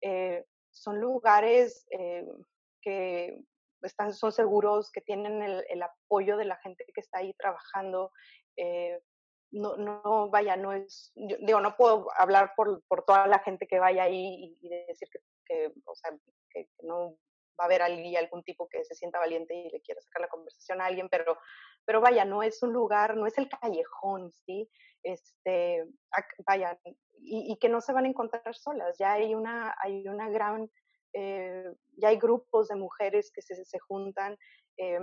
eh, 0.01 0.45
son 0.71 0.99
lugares 0.99 1.85
eh, 1.91 2.25
que 2.81 3.41
están, 3.81 4.13
son 4.13 4.31
seguros, 4.31 4.91
que 4.91 5.01
tienen 5.01 5.41
el, 5.41 5.63
el, 5.69 5.83
apoyo 5.83 6.37
de 6.37 6.45
la 6.45 6.57
gente 6.57 6.85
que 6.93 7.01
está 7.01 7.19
ahí 7.19 7.33
trabajando. 7.35 8.11
Eh, 8.57 8.99
no, 9.55 9.77
no, 9.77 10.29
vaya, 10.29 10.57
no 10.57 10.73
es, 10.73 11.13
digo, 11.15 11.61
no 11.61 11.75
puedo 11.77 12.07
hablar 12.17 12.53
por, 12.57 12.83
por 12.87 13.05
toda 13.05 13.25
la 13.27 13.39
gente 13.39 13.67
que 13.67 13.79
vaya 13.79 14.03
ahí 14.03 14.57
y, 14.61 14.69
decir 14.69 15.07
que, 15.09 15.19
que, 15.45 15.73
o 15.85 15.95
sea, 15.95 16.11
que, 16.49 16.67
no 16.83 17.17
va 17.57 17.63
a 17.63 17.65
haber 17.65 17.81
alguien, 17.81 18.17
algún 18.17 18.43
tipo 18.43 18.67
que 18.67 18.83
se 18.83 18.95
sienta 18.95 19.19
valiente 19.19 19.55
y 19.55 19.69
le 19.69 19.81
quiera 19.81 20.01
sacar 20.01 20.23
la 20.23 20.27
conversación 20.27 20.81
a 20.81 20.87
alguien, 20.87 21.07
pero, 21.09 21.37
pero 21.85 22.01
vaya, 22.01 22.25
no 22.25 22.43
es 22.43 22.61
un 22.63 22.73
lugar, 22.73 23.15
no 23.15 23.27
es 23.27 23.37
el 23.37 23.47
callejón, 23.47 24.33
¿sí? 24.45 24.69
Este, 25.03 25.85
vaya, 26.45 26.77
y, 27.21 27.53
y 27.53 27.57
que 27.57 27.69
no 27.69 27.79
se 27.79 27.93
van 27.93 28.05
a 28.05 28.09
encontrar 28.09 28.53
solas, 28.55 28.97
ya 28.97 29.13
hay 29.13 29.35
una, 29.35 29.73
hay 29.81 30.05
una 30.05 30.29
gran, 30.29 30.69
eh, 31.13 31.71
ya 31.95 32.09
hay 32.09 32.17
grupos 32.17 32.67
de 32.67 32.75
mujeres 32.75 33.31
que 33.33 33.41
se, 33.41 33.63
se 33.63 33.79
juntan, 33.79 34.37
eh, 34.75 34.99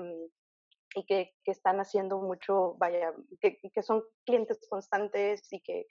y 0.94 1.04
que, 1.06 1.32
que, 1.44 1.50
están 1.50 1.80
haciendo 1.80 2.18
mucho, 2.20 2.74
vaya, 2.74 3.14
que, 3.40 3.58
que, 3.58 3.82
son 3.82 4.02
clientes 4.24 4.58
constantes 4.68 5.52
y 5.52 5.60
que, 5.60 5.86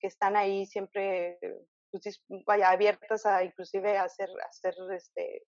que 0.00 0.06
están 0.06 0.36
ahí 0.36 0.66
siempre, 0.66 1.38
pues, 1.90 2.22
vaya, 2.46 2.70
abiertas 2.70 3.26
a 3.26 3.44
inclusive 3.44 3.96
hacer, 3.98 4.28
hacer 4.48 4.74
este, 4.94 5.44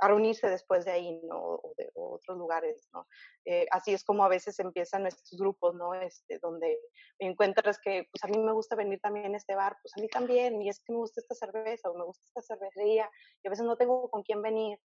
reunirse 0.00 0.48
después 0.48 0.84
de 0.84 0.92
ahí, 0.92 1.20
¿no? 1.24 1.38
O 1.38 1.74
de 1.76 1.90
otros 1.94 2.36
lugares, 2.36 2.88
¿no? 2.92 3.06
Eh, 3.44 3.66
así 3.70 3.92
es 3.92 4.04
como 4.04 4.24
a 4.24 4.28
veces 4.28 4.58
empiezan 4.58 5.06
estos 5.06 5.38
grupos, 5.38 5.74
¿no? 5.74 5.94
Este, 5.94 6.38
donde 6.40 6.78
encuentras 7.18 7.78
que, 7.82 8.08
pues 8.10 8.24
a 8.24 8.28
mí 8.28 8.38
me 8.38 8.52
gusta 8.52 8.76
venir 8.76 9.00
también 9.00 9.34
a 9.34 9.36
este 9.36 9.54
bar, 9.54 9.76
pues 9.82 9.92
a 9.96 10.00
mí 10.00 10.08
también, 10.08 10.60
y 10.62 10.68
es 10.68 10.82
que 10.84 10.92
me 10.92 10.98
gusta 10.98 11.20
esta 11.20 11.34
cerveza 11.34 11.90
o 11.90 11.98
me 11.98 12.04
gusta 12.04 12.24
esta 12.26 12.42
cervecería, 12.42 13.10
y 13.42 13.48
a 13.48 13.50
veces 13.50 13.64
no 13.64 13.76
tengo 13.76 14.10
con 14.10 14.22
quién 14.22 14.42
venir, 14.42 14.78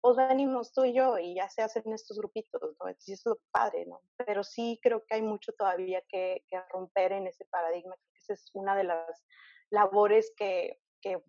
pues 0.00 0.16
venimos 0.16 0.72
tú 0.72 0.84
y 0.84 0.94
yo 0.94 1.18
y 1.18 1.34
ya 1.34 1.48
se 1.48 1.62
hacen 1.62 1.92
estos 1.92 2.18
grupitos, 2.18 2.60
¿no? 2.62 2.88
eso 2.88 3.32
es 3.32 3.38
padre, 3.50 3.84
¿no? 3.86 4.00
Pero 4.16 4.44
sí 4.44 4.78
creo 4.82 5.04
que 5.04 5.16
hay 5.16 5.22
mucho 5.22 5.52
todavía 5.52 6.02
que, 6.08 6.44
que 6.48 6.60
romper 6.70 7.12
en 7.12 7.26
ese 7.26 7.44
paradigma, 7.46 7.96
esa 8.14 8.34
es 8.34 8.50
una 8.52 8.76
de 8.76 8.84
las 8.84 9.24
labores 9.70 10.32
que, 10.36 10.78
que, 11.00 11.20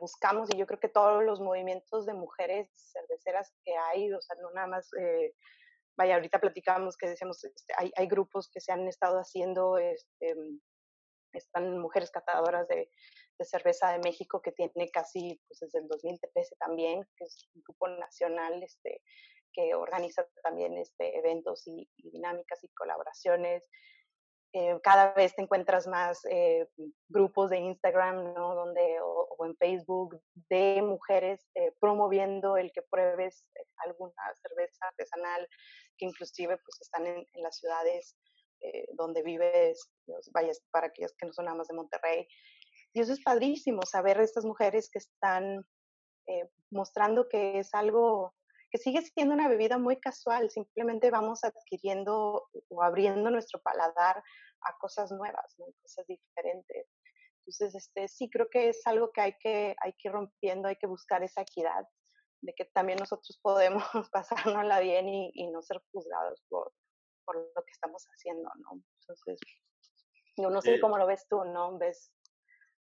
buscamos 0.00 0.48
y 0.52 0.58
yo 0.58 0.66
creo 0.66 0.80
que 0.80 0.88
todos 0.88 1.22
los 1.22 1.40
movimientos 1.40 2.06
de 2.06 2.14
mujeres 2.14 2.68
cerveceras 2.74 3.52
que 3.64 3.76
hay, 3.76 4.12
o 4.12 4.20
sea, 4.20 4.36
no 4.42 4.50
nada 4.50 4.66
más, 4.66 4.90
eh, 4.94 5.32
vaya, 5.96 6.16
ahorita 6.16 6.40
platicábamos 6.40 6.96
que 6.96 7.08
decíamos, 7.08 7.44
este, 7.44 7.72
hay, 7.76 7.92
hay 7.96 8.06
grupos 8.08 8.48
que 8.48 8.60
se 8.60 8.72
han 8.72 8.88
estado 8.88 9.18
haciendo, 9.18 9.78
este, 9.78 10.34
están 11.32 11.78
mujeres 11.78 12.10
catadoras 12.10 12.66
de, 12.68 12.90
de 13.38 13.44
cerveza 13.44 13.92
de 13.92 13.98
México 13.98 14.40
que 14.42 14.52
tiene 14.52 14.90
casi 14.90 15.40
pues 15.48 15.60
desde 15.60 15.80
el 15.80 15.88
2013 15.88 16.56
también, 16.56 17.02
que 17.16 17.24
es 17.24 17.48
un 17.54 17.62
grupo 17.62 17.88
nacional 17.88 18.62
este, 18.62 19.02
que 19.56 19.74
organiza 19.74 20.26
también 20.42 20.76
este, 20.76 21.18
eventos 21.18 21.66
y, 21.66 21.88
dinámicas 21.96 22.62
y 22.62 22.68
colaboraciones. 22.68 23.64
Eh, 24.52 24.78
cada 24.82 25.12
vez 25.12 25.34
te 25.34 25.42
encuentras 25.42 25.86
más 25.86 26.24
eh, 26.30 26.68
grupos 27.08 27.50
de 27.50 27.58
Instagram, 27.58 28.34
¿no? 28.34 28.54
Donde, 28.54 28.98
o, 29.02 29.44
en 29.44 29.56
Facebook 29.56 30.20
de 30.48 30.80
mujeres 30.82 31.46
eh, 31.54 31.72
promoviendo 31.80 32.56
el 32.56 32.70
que 32.72 32.82
pruebes 32.82 33.44
alguna 33.84 34.34
cerveza 34.42 34.86
artesanal 34.86 35.48
que 35.98 36.06
inclusive 36.06 36.56
pues 36.58 36.80
están 36.80 37.06
en, 37.06 37.26
las 37.34 37.56
ciudades 37.58 38.16
donde 38.94 39.22
vives, 39.22 39.92
vayas 40.32 40.60
para 40.72 40.88
aquellos 40.88 41.14
que 41.18 41.26
no 41.26 41.32
son 41.32 41.44
nada 41.44 41.58
más 41.58 41.68
de 41.68 41.74
Monterrey, 41.74 42.26
y 42.96 43.00
eso 43.00 43.12
es 43.12 43.22
padrísimo, 43.22 43.82
saber 43.82 44.18
estas 44.20 44.46
mujeres 44.46 44.88
que 44.90 44.98
están 44.98 45.66
eh, 46.26 46.48
mostrando 46.70 47.28
que 47.28 47.58
es 47.58 47.74
algo 47.74 48.34
que 48.70 48.78
sigue 48.78 49.02
siendo 49.02 49.34
una 49.34 49.48
bebida 49.48 49.76
muy 49.76 50.00
casual, 50.00 50.48
simplemente 50.48 51.10
vamos 51.10 51.44
adquiriendo 51.44 52.48
o 52.70 52.82
abriendo 52.82 53.30
nuestro 53.30 53.60
paladar 53.60 54.16
a 54.62 54.78
cosas 54.78 55.12
nuevas, 55.12 55.54
¿no? 55.58 55.66
cosas 55.82 56.06
diferentes. 56.06 56.88
Entonces, 57.40 57.74
este, 57.74 58.08
sí 58.08 58.30
creo 58.30 58.48
que 58.48 58.70
es 58.70 58.80
algo 58.86 59.12
que 59.12 59.20
hay 59.20 59.34
que, 59.40 59.76
hay 59.78 59.92
que 59.92 60.08
ir 60.08 60.12
rompiendo, 60.12 60.68
hay 60.68 60.76
que 60.76 60.86
buscar 60.86 61.22
esa 61.22 61.42
equidad, 61.42 61.86
de 62.40 62.54
que 62.54 62.64
también 62.64 62.98
nosotros 62.98 63.38
podemos 63.42 63.84
pasárnosla 64.10 64.80
bien 64.80 65.06
y, 65.10 65.32
y 65.34 65.48
no 65.48 65.60
ser 65.60 65.82
juzgados 65.92 66.42
por, 66.48 66.72
por, 67.26 67.36
lo 67.36 67.62
que 67.62 67.72
estamos 67.72 68.02
haciendo, 68.06 68.50
¿no? 68.56 68.80
Entonces, 69.02 69.38
yo 70.38 70.48
no 70.48 70.62
sé 70.62 70.80
cómo 70.80 70.96
lo 70.96 71.06
ves 71.06 71.26
tú, 71.28 71.44
¿no? 71.44 71.76
¿Ves, 71.76 72.10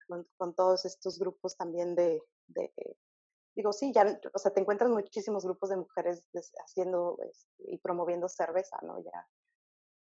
con, 0.08 0.56
todos 0.56 0.86
estos 0.86 1.20
grupos 1.20 1.58
también 1.58 1.96
de, 1.96 2.22
de, 2.48 2.72
digo, 3.56 3.74
sí, 3.74 3.92
ya, 3.94 4.20
o 4.34 4.38
sea, 4.40 4.52
te 4.54 4.62
encuentras 4.62 4.90
muchísimos 4.90 5.46
grupos 5.46 5.70
de 5.70 5.78
mujeres 5.78 6.26
haciendo 6.66 7.18
este, 7.30 7.74
y 7.74 7.78
promoviendo 7.78 8.28
cerveza, 8.28 8.78
¿no? 8.84 9.04
Ya, 9.04 9.28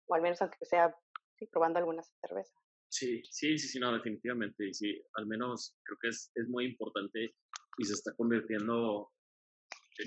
o 0.07 0.15
al 0.15 0.23
menos 0.23 0.41
aunque 0.41 0.65
sea 0.65 0.97
sí, 1.39 1.47
probando 1.47 1.79
alguna 1.79 2.03
cerveza. 2.21 2.55
Sí, 2.89 3.23
sí, 3.31 3.59
sí, 3.59 3.69
sí, 3.69 3.81
no, 3.81 3.93
definitivamente. 3.93 4.69
Y 4.69 4.75
sí, 4.75 5.03
al 5.15 5.27
menos 5.27 5.77
creo 5.83 5.99
que 6.01 6.09
es, 6.09 6.31
es 6.35 6.49
muy 6.49 6.67
importante 6.67 7.35
y 7.79 7.85
se 7.85 7.95
está 7.95 8.15
convirtiendo, 8.15 9.11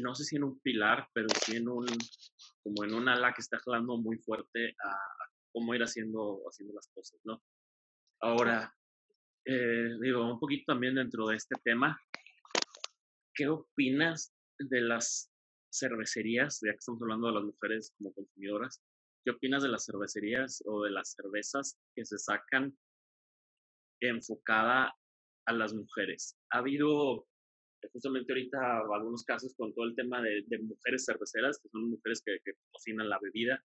no 0.02 0.16
sé 0.16 0.24
si 0.24 0.36
en 0.36 0.44
un 0.44 0.60
pilar, 0.60 1.10
pero 1.14 1.28
sí 1.44 1.58
en 1.58 1.68
un, 1.68 1.88
como 2.64 2.84
en 2.84 2.94
un 2.94 3.10
ala 3.10 3.34
que 3.34 3.42
está 3.42 3.58
jalando 3.60 3.98
muy 3.98 4.20
fuerte 4.20 4.76
a, 4.84 4.90
a 4.90 5.30
cómo 5.52 5.74
ir 5.74 5.82
haciendo, 5.82 6.44
haciendo 6.48 6.76
las 6.76 6.88
cosas, 6.90 7.20
¿no? 7.24 7.42
Ahora, 8.22 8.74
eh, 9.46 9.90
digo, 10.02 10.32
un 10.32 10.40
poquito 10.40 10.74
también 10.74 10.96
dentro 10.96 11.28
de 11.28 11.36
este 11.36 11.56
tema, 11.64 12.00
¿qué 13.34 13.48
opinas 13.48 14.34
de 14.60 14.82
las 14.82 15.32
cervecerías, 15.72 16.60
ya 16.64 16.72
que 16.72 16.78
estamos 16.78 17.02
hablando 17.02 17.28
de 17.28 17.34
las 17.34 17.44
mujeres 17.44 17.94
como 17.98 18.14
consumidoras, 18.14 18.82
¿qué 19.24 19.32
opinas 19.32 19.64
de 19.64 19.70
las 19.70 19.86
cervecerías 19.86 20.64
o 20.66 20.84
de 20.84 20.92
las 20.92 21.12
cervezas 21.12 21.78
que 21.96 22.06
se 22.06 22.18
sacan 22.18 22.78
enfocada 24.02 24.94
a 25.48 25.54
las 25.54 25.74
mujeres? 25.74 26.38
Ha 26.52 26.60
habido 26.60 27.28
justamente 27.92 28.32
ahorita 28.32 28.80
algunos 28.80 29.24
casos 29.24 29.54
con 29.56 29.74
todo 29.74 29.86
el 29.86 29.96
tema 29.96 30.22
de, 30.22 30.44
mujeres 30.60 31.06
cerveceras, 31.06 31.60
que 31.60 31.70
son 31.70 31.90
mujeres 31.90 32.22
que, 32.26 32.38
cocinan 32.72 33.10
la 33.10 33.20
bebida, 33.22 33.64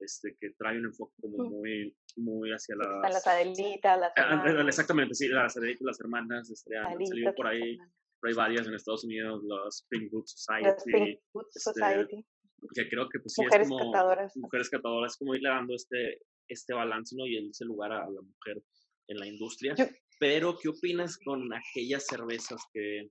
este, 0.00 0.36
que 0.40 0.50
trae 0.58 0.78
un 0.78 0.86
enfoque 0.86 1.14
como 1.20 1.50
muy, 1.50 1.96
muy 2.16 2.50
hacia 2.50 2.76
las... 2.76 3.12
las 3.12 3.26
Adelitas, 3.26 3.98
las 3.98 4.12
ah, 4.16 4.42
hermanas. 4.44 4.66
Exactamente, 4.68 5.14
sí, 5.14 5.28
las 5.28 5.56
Adelitas, 5.56 5.82
las 5.82 6.00
hermanas, 6.00 6.50
este, 6.50 6.76
han 6.76 7.06
salido 7.06 7.34
por 7.34 7.46
ahí, 7.46 7.78
hay 8.22 8.34
varias 8.34 8.66
en 8.66 8.74
Estados 8.74 9.04
Unidos, 9.04 9.42
los 9.44 9.86
Pink 9.88 10.10
Boot 10.10 10.26
Society. 10.26 11.20
Este, 11.34 11.60
Society. 11.60 12.26
Que 12.74 12.88
creo 12.88 13.08
que 13.08 13.20
pues 13.20 13.34
sí 13.34 13.42
mujeres 13.42 13.66
es 13.66 13.70
como... 13.70 13.92
Catadoras. 13.92 14.36
Mujeres 14.36 14.70
catadoras, 14.70 15.16
como 15.16 15.34
irle 15.34 15.48
dando 15.48 15.74
este, 15.74 16.22
este 16.48 16.74
balance, 16.74 17.14
¿no? 17.16 17.26
Y 17.26 17.48
ese 17.48 17.64
lugar 17.64 17.92
a 17.92 18.10
la 18.10 18.20
mujer 18.20 18.62
en 19.08 19.18
la 19.18 19.26
industria. 19.26 19.74
Pero, 20.18 20.56
¿qué 20.58 20.68
opinas 20.68 21.18
con 21.18 21.52
aquellas 21.52 22.06
cervezas 22.06 22.62
que, 22.72 23.10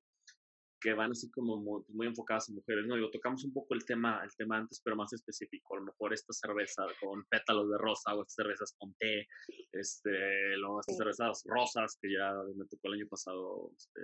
que 0.85 0.93
van 0.93 1.11
así 1.11 1.31
como 1.31 1.57
muy, 1.57 2.05
enfocadas 2.05 2.47
en 2.49 2.55
mujeres? 2.55 2.85
No, 2.85 2.93
digo, 2.93 3.09
tocamos 3.09 3.43
un 3.43 3.51
poco 3.51 3.73
el 3.73 3.83
tema, 3.83 4.21
el 4.23 4.35
tema 4.35 4.57
antes, 4.57 4.79
pero 4.83 4.95
más 4.95 5.11
específico. 5.13 5.73
A 5.73 5.79
lo 5.79 5.85
mejor 5.85 6.13
esta 6.13 6.31
cerveza 6.31 6.85
con 7.01 7.25
pétalos 7.25 7.71
de 7.71 7.77
rosa 7.79 8.13
o 8.13 8.21
estas 8.21 8.35
cervezas 8.35 8.75
con 8.77 8.93
té, 8.93 9.27
este, 9.71 10.55
luego 10.57 10.81
estas 10.81 10.97
cervezas 10.97 11.43
rosas 11.45 11.97
que 11.99 12.13
ya 12.13 12.31
me 12.55 12.67
tocó 12.67 12.89
el 12.89 13.01
año 13.01 13.07
pasado 13.07 13.71
este, 13.75 14.01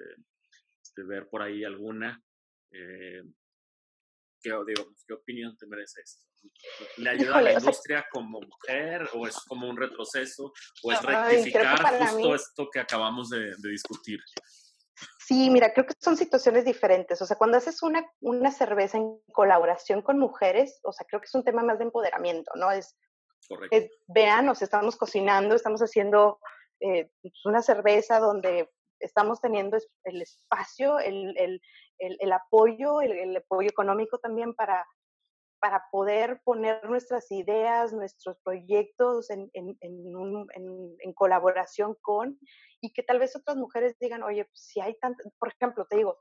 este, 0.83 1.03
ver 1.03 1.29
por 1.29 1.43
ahí 1.43 1.63
alguna. 1.63 2.19
Eh, 2.71 3.21
¿qué, 4.41 4.49
digo, 4.49 4.95
¿Qué 5.07 5.13
opinión 5.13 5.55
te 5.55 5.67
merece 5.67 6.01
esto? 6.01 6.27
¿Le 6.97 7.11
ayuda 7.11 7.37
a 7.37 7.41
la 7.43 7.53
industria 7.53 8.07
como 8.11 8.41
mujer 8.41 9.07
o 9.13 9.27
es 9.27 9.35
como 9.47 9.69
un 9.69 9.77
retroceso 9.77 10.51
o 10.81 10.91
es 10.91 10.99
rectificar 11.03 11.99
justo 11.99 12.33
esto 12.33 12.69
que 12.73 12.79
acabamos 12.79 13.29
de, 13.29 13.53
discutir? 13.69 14.19
Sí, 15.31 15.49
mira, 15.49 15.71
creo 15.71 15.85
que 15.85 15.93
son 15.97 16.17
situaciones 16.17 16.65
diferentes. 16.65 17.21
O 17.21 17.25
sea, 17.25 17.37
cuando 17.37 17.55
haces 17.55 17.81
una, 17.83 18.05
una 18.19 18.51
cerveza 18.51 18.97
en 18.97 19.17
colaboración 19.31 20.01
con 20.01 20.19
mujeres, 20.19 20.81
o 20.83 20.91
sea, 20.91 21.07
creo 21.07 21.21
que 21.21 21.27
es 21.27 21.35
un 21.35 21.45
tema 21.45 21.63
más 21.63 21.77
de 21.77 21.85
empoderamiento, 21.85 22.51
¿no? 22.55 22.69
Es, 22.69 22.97
Correcto. 23.47 23.77
vean, 24.07 24.45
nos 24.45 24.61
estamos 24.61 24.97
cocinando, 24.97 25.55
estamos 25.55 25.79
haciendo 25.79 26.37
eh, 26.81 27.09
pues, 27.21 27.33
una 27.45 27.61
cerveza 27.61 28.19
donde 28.19 28.69
estamos 28.99 29.39
teniendo 29.39 29.77
el 30.03 30.21
espacio, 30.21 30.99
el, 30.99 31.33
el, 31.37 31.61
el, 31.97 32.31
apoyo, 32.33 32.99
el, 32.99 33.37
apoyo 33.37 33.69
económico 33.69 34.17
también 34.17 34.53
para, 34.53 34.85
para 35.61 35.85
poder 35.91 36.41
poner 36.43 36.83
nuestras 36.89 37.31
ideas, 37.31 37.93
nuestros 37.93 38.35
proyectos 38.43 39.29
en, 39.29 39.49
en, 39.53 39.77
en, 39.79 41.13
colaboración 41.13 41.95
con, 42.01 42.39
y 42.81 42.91
que 42.91 43.03
tal 43.03 43.19
vez 43.19 43.35
otras 43.35 43.57
mujeres 43.57 43.95
digan, 43.99 44.23
oye, 44.23 44.45
pues, 44.45 44.59
si 44.59 44.81
hay 44.81 44.97
tanto, 44.97 45.23
por 45.37 45.49
ejemplo, 45.49 45.85
te 45.87 45.97
digo, 45.97 46.17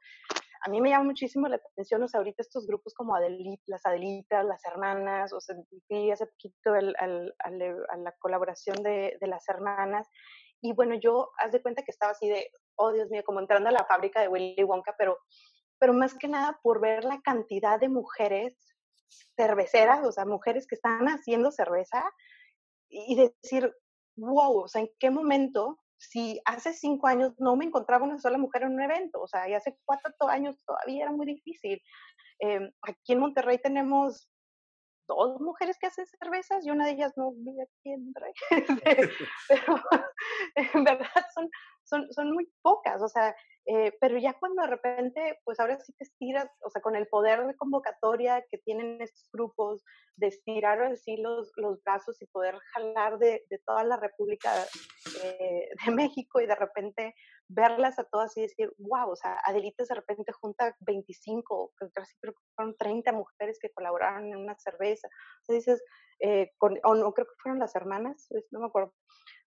a 0.63 0.69
mí 0.69 0.83
me 0.83 0.91
llama 0.91 1.05
muchísimo 1.05 1.49
la 1.49 1.57
atención, 1.57 2.03
o 2.03 2.09
sea, 2.09 2.19
ahorita 2.19 2.43
estos 2.43 2.67
grupos 2.67 2.93
como 2.93 3.15
Adelit, 3.15 3.63
las 3.65 3.87
Adelitas, 3.87 4.45
las 4.45 4.63
hermanas, 4.67 5.33
o 5.33 5.41
sea, 5.41 5.57
vi 5.89 6.11
hace 6.11 6.27
poquito 6.27 6.75
el, 6.75 6.95
a 6.99 7.97
la 7.97 8.13
colaboración 8.19 8.83
de, 8.83 9.17
de, 9.19 9.27
las 9.27 9.49
hermanas, 9.49 10.07
y 10.61 10.75
bueno, 10.75 10.97
yo, 10.97 11.31
haz 11.39 11.53
de 11.53 11.63
cuenta 11.63 11.83
que 11.83 11.93
estaba 11.93 12.13
así 12.13 12.29
de, 12.29 12.51
oh 12.77 12.93
Dios 12.93 13.09
mío, 13.09 13.23
como 13.25 13.41
entrando 13.41 13.71
a 13.71 13.73
la 13.73 13.87
fábrica 13.87 14.21
de 14.21 14.29
Willy 14.29 14.65
Wonka, 14.65 14.95
pero, 14.99 15.17
pero 15.79 15.95
más 15.95 16.15
que 16.15 16.29
nada 16.29 16.61
por 16.63 16.79
ver 16.83 17.05
la 17.05 17.23
cantidad 17.23 17.81
de 17.81 17.89
mujeres 17.89 18.55
cerveceras, 19.37 20.05
o 20.05 20.13
sea, 20.13 20.25
mujeres 20.25 20.67
que 20.67 20.75
están 20.75 21.07
haciendo 21.07 21.51
cerveza 21.51 22.03
y 22.89 23.17
decir, 23.17 23.73
wow, 24.17 24.65
o 24.65 24.69
sea, 24.69 24.83
¿en 24.83 24.91
qué 24.99 25.11
momento? 25.11 25.79
Si 25.99 26.41
hace 26.45 26.73
cinco 26.73 27.07
años 27.07 27.35
no 27.39 27.57
me 27.57 27.67
encontraba 27.67 28.05
una 28.05 28.19
sola 28.19 28.39
mujer 28.39 28.63
en 28.63 28.75
un 28.75 28.83
evento, 28.83 29.21
o 29.21 29.29
sea, 29.29 29.49
y 29.49 29.55
hace 29.55 29.79
cuatro 29.85 30.13
años 30.29 30.57
todavía 30.67 31.05
era 31.05 31.13
muy 31.13 31.27
difícil. 31.27 31.81
Em, 32.39 32.71
aquí 32.83 33.13
en 33.13 33.21
Monterrey 33.21 33.59
tenemos 33.59 34.31
dos 35.07 35.41
mujeres 35.41 35.77
que 35.79 35.89
hacen 35.89 36.07
cervezas 36.07 36.65
y 36.65 36.71
una 36.71 36.87
de 36.87 36.93
ellas 36.93 37.13
no 37.17 37.33
vive 37.33 37.63
aquí 37.63 37.93
en 37.93 38.05
Monterrey. 38.05 38.33
pero 39.49 39.77
en 40.75 40.85
verdad 40.85 41.25
son, 41.35 41.51
son, 41.91 42.13
son 42.13 42.33
muy 42.33 42.51
pocas, 42.63 43.03
o 43.03 43.09
sea, 43.09 43.35
eh, 43.67 43.93
pero 44.01 44.17
ya 44.19 44.33
cuando 44.39 44.63
de 44.63 44.69
repente, 44.69 45.39
pues 45.45 45.61
ahora 45.61 45.79
sí 45.81 45.93
te 45.93 46.05
estiras, 46.05 46.49
o 46.65 46.71
sea, 46.71 46.81
con 46.81 46.97
el 46.97 47.07
poder 47.09 47.47
de 47.47 47.57
convocatoria 47.57 48.45
que 48.51 48.59
tienen 48.59 49.03
estos 49.03 49.29
grupos, 49.33 49.85
de 50.17 50.29
estirar 50.29 50.81
así 50.83 51.17
los, 51.17 51.53
los 51.57 51.83
brazos 51.83 52.21
y 52.23 52.27
poder 52.27 52.57
jalar 52.73 53.19
de, 53.19 53.45
de 53.51 53.59
toda 53.67 53.85
la 53.85 53.97
República 53.97 54.51
eh, 55.25 55.69
de 55.87 55.93
México 55.93 56.41
y 56.41 56.47
de 56.47 56.55
repente 56.55 57.15
verlas 57.49 57.99
a 57.99 58.05
todas 58.05 58.37
y 58.37 58.43
decir, 58.43 58.73
wow, 58.79 59.11
o 59.11 59.17
sea, 59.17 59.39
Adelitas 59.45 59.89
de 59.89 59.97
repente 59.97 60.33
junta 60.33 60.75
25, 60.81 61.73
casi 61.93 62.15
creo 62.21 62.33
que 62.33 62.41
fueron 62.55 62.77
30 62.77 63.13
mujeres 63.13 63.59
que 63.61 63.71
colaboraron 63.71 64.27
en 64.27 64.37
una 64.37 64.57
cerveza. 64.59 65.09
O 65.49 65.53
dices, 65.53 65.83
eh, 66.21 66.53
con, 66.59 66.79
o 66.85 66.95
no 66.95 67.13
creo 67.13 67.27
que 67.27 67.43
fueron 67.43 67.59
las 67.59 67.75
hermanas, 67.75 68.29
no 68.51 68.61
me 68.61 68.67
acuerdo, 68.67 68.95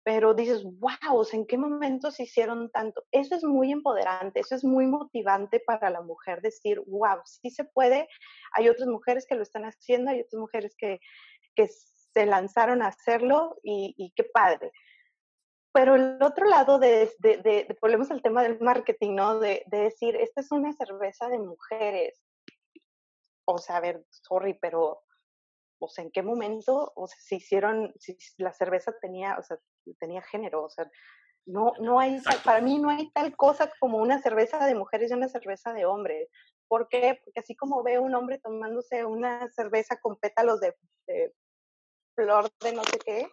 pero 0.04 0.34
dices, 0.34 0.64
wow, 0.64 1.26
¿en 1.32 1.46
qué 1.46 1.58
momento 1.58 2.12
se 2.12 2.24
hicieron 2.24 2.70
tanto? 2.72 3.06
Eso 3.12 3.36
es 3.36 3.44
muy 3.44 3.72
empoderante, 3.72 4.42
eso 4.42 4.56
es 4.56 4.64
muy 4.64 4.86
motivante 4.86 5.62
para 5.62 5.90
la 5.90 6.02
mujer 6.02 6.42
decir, 6.42 6.82
wow, 6.88 7.22
sí 7.24 7.50
se 7.50 7.64
puede. 7.64 8.10
Hay 8.54 8.68
otras 8.68 8.90
mujeres 8.90 9.26
que 9.26 9.36
lo 9.36 9.44
están 9.44 9.64
haciendo, 9.64 10.12
hay 10.12 10.22
otras 10.22 10.40
mujeres 10.40 10.76
que, 10.78 11.00
que 11.56 11.68
se 11.68 12.26
lanzaron 12.26 12.82
a 12.82 12.88
hacerlo 12.88 13.58
y, 13.64 14.12
qué 14.16 14.26
padre. 14.26 14.72
Pero 15.74 15.96
el 15.96 16.22
otro 16.22 16.48
lado 16.48 16.80
de, 16.80 17.10
de, 17.20 17.38
de, 17.38 17.78
volvemos 17.82 18.12
al 18.12 18.22
tema 18.22 18.44
del 18.44 18.60
marketing, 18.60 19.16
¿no? 19.16 19.40
De, 19.40 19.64
de 19.68 19.78
decir, 19.78 20.18
esta 20.18 20.42
es 20.42 20.52
una 20.52 20.74
cerveza 20.74 21.30
de 21.30 21.40
mujeres. 21.40 22.22
O 23.46 23.58
sea, 23.58 23.78
a 23.78 23.82
ver, 23.82 24.06
sorry, 24.10 24.54
pero 24.62 25.02
o 25.80 25.90
sea, 25.90 26.04
en 26.04 26.12
qué 26.12 26.24
momento, 26.24 26.94
o 26.96 27.08
sea, 27.08 27.18
se 27.20 27.36
hicieron, 27.36 27.94
si 28.00 28.18
la 28.38 28.54
cerveza 28.54 28.94
tenía, 29.02 29.38
o 29.38 29.44
sea, 29.44 29.58
tenía 30.00 30.22
género, 30.22 30.64
o 30.64 30.70
sea, 30.70 30.90
no, 31.46 31.74
no 31.80 32.00
hay, 32.00 32.22
para 32.44 32.62
mí 32.62 32.80
no 32.80 32.90
hay 32.90 33.12
tal 33.12 33.36
cosa 33.36 33.72
como 33.80 33.98
una 33.98 34.22
cerveza 34.22 34.66
de 34.66 34.76
mujeres 34.76 35.12
y 35.12 35.14
una 35.14 35.28
cerveza 35.28 35.74
de 35.74 35.86
hombres. 35.86 36.30
¿Por 36.68 36.88
qué? 36.88 37.20
Porque 37.24 37.42
así 37.42 37.56
como 37.56 37.84
veo 37.84 38.02
un 38.02 38.16
hombre 38.16 38.40
tomándose 38.40 39.06
una 39.06 39.50
cerveza 39.52 40.00
con 40.02 40.16
pétalos 40.18 40.60
de, 40.62 40.74
flor 42.16 42.50
de 42.62 42.74
no 42.74 42.84
sé 42.84 42.98
qué, 43.06 43.28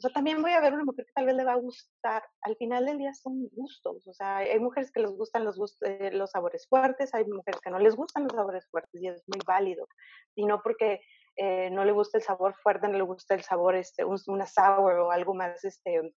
o 0.00 0.02
sea, 0.02 0.12
también 0.12 0.40
voy 0.40 0.52
a 0.52 0.60
ver 0.62 0.72
una 0.72 0.84
mujer 0.84 1.04
que 1.04 1.12
tal 1.12 1.26
vez 1.26 1.34
le 1.36 1.44
va 1.44 1.52
a 1.52 1.56
gustar. 1.56 2.22
Al 2.40 2.56
final 2.56 2.86
del 2.86 2.96
día 2.96 3.12
son 3.12 3.48
gustos. 3.48 4.06
O 4.06 4.14
sea, 4.14 4.38
hay 4.38 4.58
mujeres 4.58 4.90
que 4.90 5.00
les 5.00 5.10
gustan 5.10 5.44
los, 5.44 5.58
eh, 5.82 6.10
los 6.10 6.30
sabores 6.30 6.66
fuertes, 6.68 7.12
hay 7.12 7.26
mujeres 7.26 7.60
que 7.60 7.68
no 7.68 7.78
les 7.78 7.94
gustan 7.94 8.22
los 8.22 8.32
sabores 8.32 8.66
fuertes 8.70 9.02
y 9.02 9.08
es 9.08 9.22
muy 9.26 9.40
válido. 9.46 9.86
Y 10.34 10.46
no 10.46 10.62
porque 10.62 11.02
eh, 11.36 11.70
no 11.70 11.84
le 11.84 11.92
gusta 11.92 12.18
el 12.18 12.24
sabor 12.24 12.54
fuerte, 12.54 12.88
no 12.88 12.98
le 12.98 13.04
gusta 13.04 13.34
el 13.34 13.42
sabor, 13.42 13.74
este, 13.74 14.04
una 14.04 14.46
sour 14.46 14.92
o 15.00 15.10
algo 15.10 15.34
más, 15.34 15.64
este, 15.64 16.14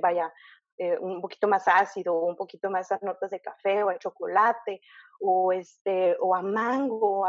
vaya, 0.00 0.32
eh, 0.78 0.98
un 0.98 1.20
poquito 1.20 1.48
más 1.48 1.66
ácido, 1.66 2.14
o 2.14 2.26
un 2.26 2.36
poquito 2.36 2.70
más 2.70 2.92
a 2.92 2.98
notas 3.02 3.30
de 3.30 3.40
café 3.40 3.82
o 3.82 3.90
a 3.90 3.98
chocolate, 3.98 4.80
o, 5.20 5.52
este, 5.52 6.16
o 6.20 6.34
a 6.34 6.42
mango, 6.42 7.26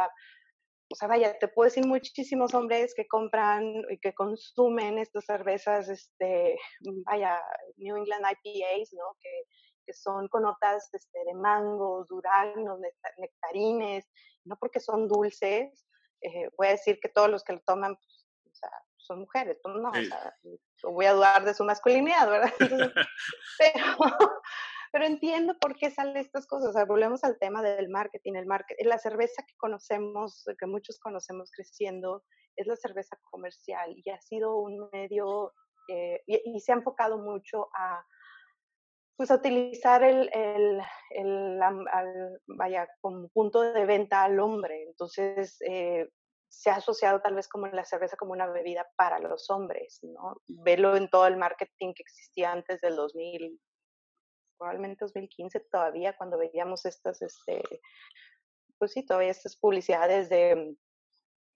o 0.90 0.96
sea, 0.96 1.08
vaya, 1.08 1.38
te 1.38 1.48
puedo 1.50 1.66
decir 1.66 1.86
muchísimos 1.86 2.54
hombres 2.54 2.94
que 2.96 3.08
compran 3.08 3.64
y 3.90 4.00
que 4.00 4.14
consumen 4.14 5.00
estas 5.00 5.26
cervezas, 5.26 5.90
este, 5.90 6.58
vaya, 7.06 7.42
New 7.78 7.98
England 7.98 8.26
IPAs, 8.44 8.94
¿no? 8.94 9.18
Que, 9.22 9.30
que 9.86 9.94
son 9.94 10.28
con 10.28 10.44
notas 10.44 10.90
este, 10.94 11.20
de 11.26 11.34
mangos, 11.34 12.08
duraznos, 12.08 12.80
nectarines, 13.18 14.06
no 14.46 14.58
porque 14.60 14.80
son 14.80 15.08
dulces, 15.08 15.87
eh, 16.28 16.50
voy 16.58 16.68
a 16.68 16.72
decir 16.72 17.00
que 17.00 17.10
todos 17.10 17.30
los 17.30 17.44
que 17.44 17.54
lo 17.54 17.60
toman 17.62 17.96
pues, 17.96 18.26
o 18.46 18.56
sea, 18.56 18.72
son 18.98 19.20
mujeres, 19.20 19.58
pues 19.64 19.76
no, 19.76 19.90
o 19.90 19.94
sea, 19.94 20.36
voy 20.84 21.06
a 21.06 21.14
dudar 21.14 21.46
de 21.46 21.54
su 21.54 21.64
masculinidad, 21.64 22.30
¿verdad? 22.30 22.54
pero, 23.58 24.18
pero 24.92 25.06
entiendo 25.06 25.56
por 25.60 25.76
qué 25.76 25.92
salen 25.92 26.18
estas 26.18 26.48
cosas. 26.48 26.70
O 26.70 26.74
sea, 26.74 26.86
volvemos 26.86 27.24
al 27.24 27.38
tema 27.40 27.62
del 27.62 27.90
marketing. 27.90 28.34
El 28.34 28.46
marketing, 28.46 28.86
la 28.86 28.98
cerveza 28.98 29.44
que 29.48 29.56
conocemos, 29.58 30.44
que 30.60 30.66
muchos 30.66 31.00
conocemos 31.00 31.52
creciendo, 31.52 32.24
es 32.56 32.68
la 32.68 32.76
cerveza 32.76 33.18
comercial 33.30 33.94
y 33.96 34.10
ha 34.10 34.20
sido 34.20 34.58
un 34.58 34.90
medio 34.92 35.54
eh, 35.88 36.22
y, 36.26 36.60
se 36.60 36.72
ha 36.72 36.76
enfocado 36.76 37.18
mucho 37.20 37.70
a 37.74 38.04
pues 39.16 39.32
a 39.32 39.36
utilizar 39.36 40.04
el, 40.04 40.30
el, 40.32 40.80
el 41.10 41.60
vaya, 42.46 42.88
como 43.02 43.30
punto 43.30 43.62
de 43.62 43.86
venta 43.86 44.24
al 44.24 44.40
hombre. 44.40 44.84
Entonces, 44.84 45.58
eh, 45.62 46.08
se 46.58 46.72
ha 46.72 46.78
asociado 46.78 47.22
tal 47.22 47.36
vez 47.36 47.48
como 47.48 47.68
la 47.68 47.86
cerveza 47.86 48.18
como 48.18 48.32
una 48.32 48.48
bebida 48.48 48.88
para 48.96 49.20
los 49.20 49.48
hombres, 49.52 50.00
¿no? 50.02 50.42
Velo 50.48 50.96
en 50.96 51.08
todo 51.08 51.28
el 51.28 51.38
marketing 51.38 51.94
que 51.94 52.02
existía 52.02 52.52
antes 52.52 52.82
del 52.82 52.96
2000, 52.96 53.62
probablemente 54.58 55.06
2015 55.06 55.60
todavía, 55.72 56.18
cuando 56.18 56.40
veíamos 56.40 56.84
estas, 56.86 57.22
este, 57.22 57.62
pues 58.80 58.92
sí, 58.92 59.06
todavía 59.06 59.30
estas 59.30 59.56
publicidades 59.56 60.30
de, 60.30 60.76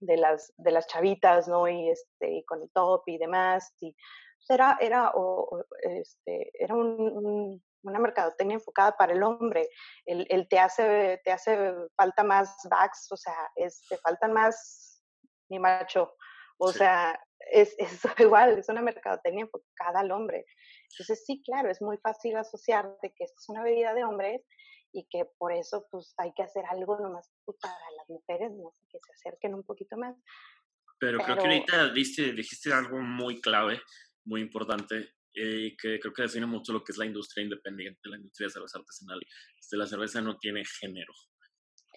de, 0.02 0.18
las, 0.18 0.54
de 0.58 0.70
las 0.70 0.86
chavitas, 0.86 1.48
¿no? 1.48 1.68
Y, 1.68 1.90
este, 1.90 2.36
y 2.36 2.46
con 2.46 2.62
el 2.62 2.70
top 2.70 3.02
y 3.08 3.18
demás. 3.18 3.74
Y, 3.80 3.94
pues, 3.94 4.50
era, 4.52 4.78
era, 4.80 5.14
o, 5.16 5.66
este, 5.82 6.52
era 6.64 6.76
un, 6.76 7.60
una 7.82 8.00
mercadotecnia 8.00 8.54
enfocada 8.54 8.96
para 8.96 9.14
el 9.14 9.24
hombre. 9.24 9.68
El, 10.06 10.28
el, 10.30 10.48
te, 10.48 10.60
hace, 10.60 11.20
te 11.24 11.32
hace 11.32 11.74
falta 11.98 12.24
más 12.24 12.56
backs, 12.70 13.12
o 13.12 13.18
sea, 13.18 13.50
es, 13.56 13.84
te 13.90 13.98
faltan 13.98 14.32
más 14.32 14.91
mi 15.52 15.60
macho. 15.60 16.16
O 16.58 16.72
sea, 16.72 17.20
es, 17.52 17.76
es, 17.78 18.02
igual, 18.20 18.58
es 18.58 18.70
una 18.70 18.82
mercadotecnia 18.82 19.44
enfocada 19.44 20.00
al 20.00 20.12
hombre. 20.12 20.46
Entonces, 20.92 21.24
sí, 21.26 21.44
claro, 21.46 21.70
es 21.70 21.82
muy 21.82 21.98
fácil 21.98 22.36
asociar 22.38 22.98
de 23.02 23.14
que 23.14 23.26
esto 23.26 23.38
es 23.40 23.50
una 23.50 23.64
bebida 23.64 23.94
de 23.94 24.04
hombres 24.04 24.42
y 24.94 25.08
que 25.10 25.26
por 25.38 25.54
eso 25.54 25.88
pues 25.90 26.14
hay 26.18 26.34
que 26.34 26.44
hacer 26.44 26.66
algo 26.70 27.00
nomás 27.00 27.30
para 27.62 27.92
las 27.98 28.10
mujeres, 28.10 28.52
no 28.52 28.72
sé, 28.72 28.86
que 28.92 29.00
se 29.06 29.14
acerquen 29.14 29.54
un 29.54 29.64
poquito 29.64 29.96
más. 29.98 30.16
Pero, 31.00 31.20
creo 31.20 31.36
que 31.36 31.42
ahorita 31.42 31.94
diste, 31.94 32.34
dijiste 32.34 32.72
algo 32.74 33.00
muy 33.00 33.42
clave, 33.42 33.82
muy 34.26 34.42
importante, 34.42 35.16
y 35.34 35.68
eh, 35.68 35.78
que 35.82 36.00
creo 36.00 36.14
que 36.14 36.24
define 36.24 36.46
mucho 36.46 36.74
lo 36.74 36.84
que 36.84 36.92
es 36.92 36.98
la 36.98 37.06
industria 37.06 37.44
independiente, 37.44 38.02
la 38.10 38.18
industria 38.18 38.48
de 38.48 38.54
cerveza 38.54 38.80
artesanal. 38.80 39.20
Este, 39.58 39.78
la 39.78 39.88
cerveza 39.88 40.22
no 40.22 40.38
tiene 40.38 40.64
género. 40.80 41.14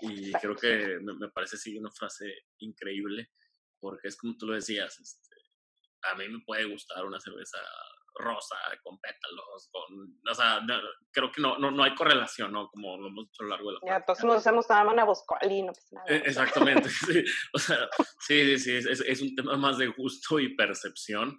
Y 0.01 0.33
creo 0.33 0.57
que 0.57 0.99
me, 1.03 1.15
me, 1.15 1.29
parece 1.29 1.57
así 1.57 1.77
una 1.77 1.91
frase 1.91 2.33
increíble, 2.59 3.31
porque 3.85 4.09
es 4.09 4.16
como 4.16 4.35
tú 4.39 4.47
lo 4.47 4.55
decías, 4.55 4.99
este, 4.99 5.37
a 6.11 6.14
mí 6.14 6.26
me 6.26 6.41
puede 6.41 6.64
gustar 6.64 7.05
una 7.05 7.20
cerveza 7.20 7.59
rosa, 8.14 8.57
con 8.82 8.99
pétalos, 8.99 9.68
con, 9.70 10.18
o 10.30 10.35
sea, 10.35 10.64
creo 11.11 11.30
que 11.30 11.43
no, 11.43 11.59
no, 11.59 11.70
no 11.70 11.85
hay 11.85 11.95
correlación, 11.95 12.53
¿no? 12.53 12.68
Como 12.68 12.97
lo 12.97 13.09
hemos 13.09 13.26
dicho 13.26 13.43
a 13.43 13.45
lo 13.45 13.51
largo 13.51 13.70
de 13.72 13.78
la 13.82 13.99
Ya, 13.99 14.05
todos 14.07 14.24
nos 14.24 14.43
tomado 14.43 14.93
una 14.93 15.05
Boscoli, 15.05 15.62
no 15.62 15.72
pasa 15.72 15.97
nada. 15.97 16.07
E, 16.09 16.16
exactamente, 16.24 16.89
sí, 16.89 17.24
o 17.53 17.59
sea, 17.59 17.91
sí, 18.20 18.59
sí, 18.59 18.72
es, 18.72 18.87
es, 18.87 19.20
un 19.20 19.35
tema 19.35 19.57
más 19.59 19.76
de 19.76 19.89
gusto 19.89 20.41
y 20.41 20.57
percepción, 20.57 21.39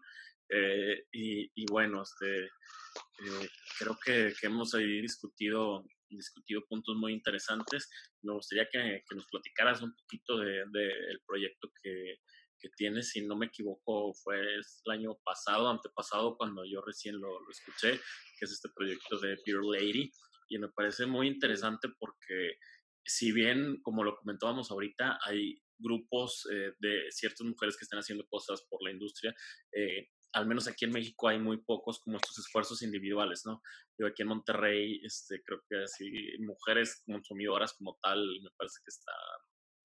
eh, 0.50 1.08
y, 1.14 1.50
y, 1.56 1.66
bueno, 1.72 2.04
este, 2.04 2.44
eh, 2.44 3.50
creo 3.80 3.98
que, 4.06 4.34
que, 4.40 4.46
hemos 4.46 4.76
ahí 4.76 5.02
discutido 5.02 5.84
discutido 6.08 6.64
puntos 6.68 6.96
muy 6.96 7.14
interesantes. 7.14 7.90
Me 8.22 8.34
gustaría 8.34 8.68
que, 8.72 9.04
que 9.08 9.16
nos 9.16 9.26
platicaras 9.26 9.82
un 9.82 9.96
poquito 9.96 10.38
del 10.38 10.72
de, 10.72 10.82
de 10.82 11.20
proyecto 11.26 11.72
que, 11.82 12.20
que 12.66 12.72
tiene, 12.76 13.04
si 13.04 13.22
no 13.22 13.36
me 13.36 13.46
equivoco, 13.46 14.14
fue 14.16 14.40
el 14.40 14.92
año 14.92 15.16
pasado, 15.24 15.70
antepasado, 15.70 16.36
cuando 16.36 16.66
yo 16.66 16.82
recién 16.82 17.20
lo, 17.20 17.40
lo 17.40 17.52
escuché, 17.52 18.00
que 18.40 18.46
es 18.46 18.52
este 18.52 18.70
proyecto 18.76 19.20
de 19.20 19.38
Beer 19.46 19.64
Lady. 19.64 20.12
Y 20.50 20.58
me 20.58 20.70
parece 20.70 21.06
muy 21.06 21.28
interesante 21.28 21.90
porque, 22.00 22.58
si 23.06 23.32
bien, 23.32 23.82
como 23.84 24.04
lo 24.04 24.16
comentábamos 24.16 24.72
ahorita, 24.72 25.20
hay 25.24 25.62
grupos 25.78 26.48
eh, 26.52 26.74
de 26.80 27.12
ciertas 27.12 27.46
mujeres 27.46 27.78
que 27.78 27.84
están 27.84 28.00
haciendo 28.00 28.26
cosas 28.28 28.66
por 28.68 28.82
la 28.84 28.92
industria, 28.92 29.36
eh, 29.72 30.10
al 30.34 30.48
menos 30.48 30.68
aquí 30.68 30.86
en 30.86 30.92
México 30.92 31.28
hay 31.28 31.40
muy 31.40 31.58
pocos 31.64 32.00
como 32.00 32.18
estos 32.18 32.38
esfuerzos 32.40 32.82
individuales, 32.82 33.44
¿no? 33.46 33.62
Yo 33.98 34.08
aquí 34.08 34.24
en 34.24 34.30
Monterrey, 34.30 35.02
este, 35.04 35.42
creo 35.44 35.62
que 35.70 35.84
así, 35.84 36.12
mujeres 36.40 37.04
consumidoras 37.06 37.74
como 37.78 37.98
tal, 38.02 38.20
me 38.42 38.50
parece 38.58 38.80
que 38.84 38.90
está 38.90 39.14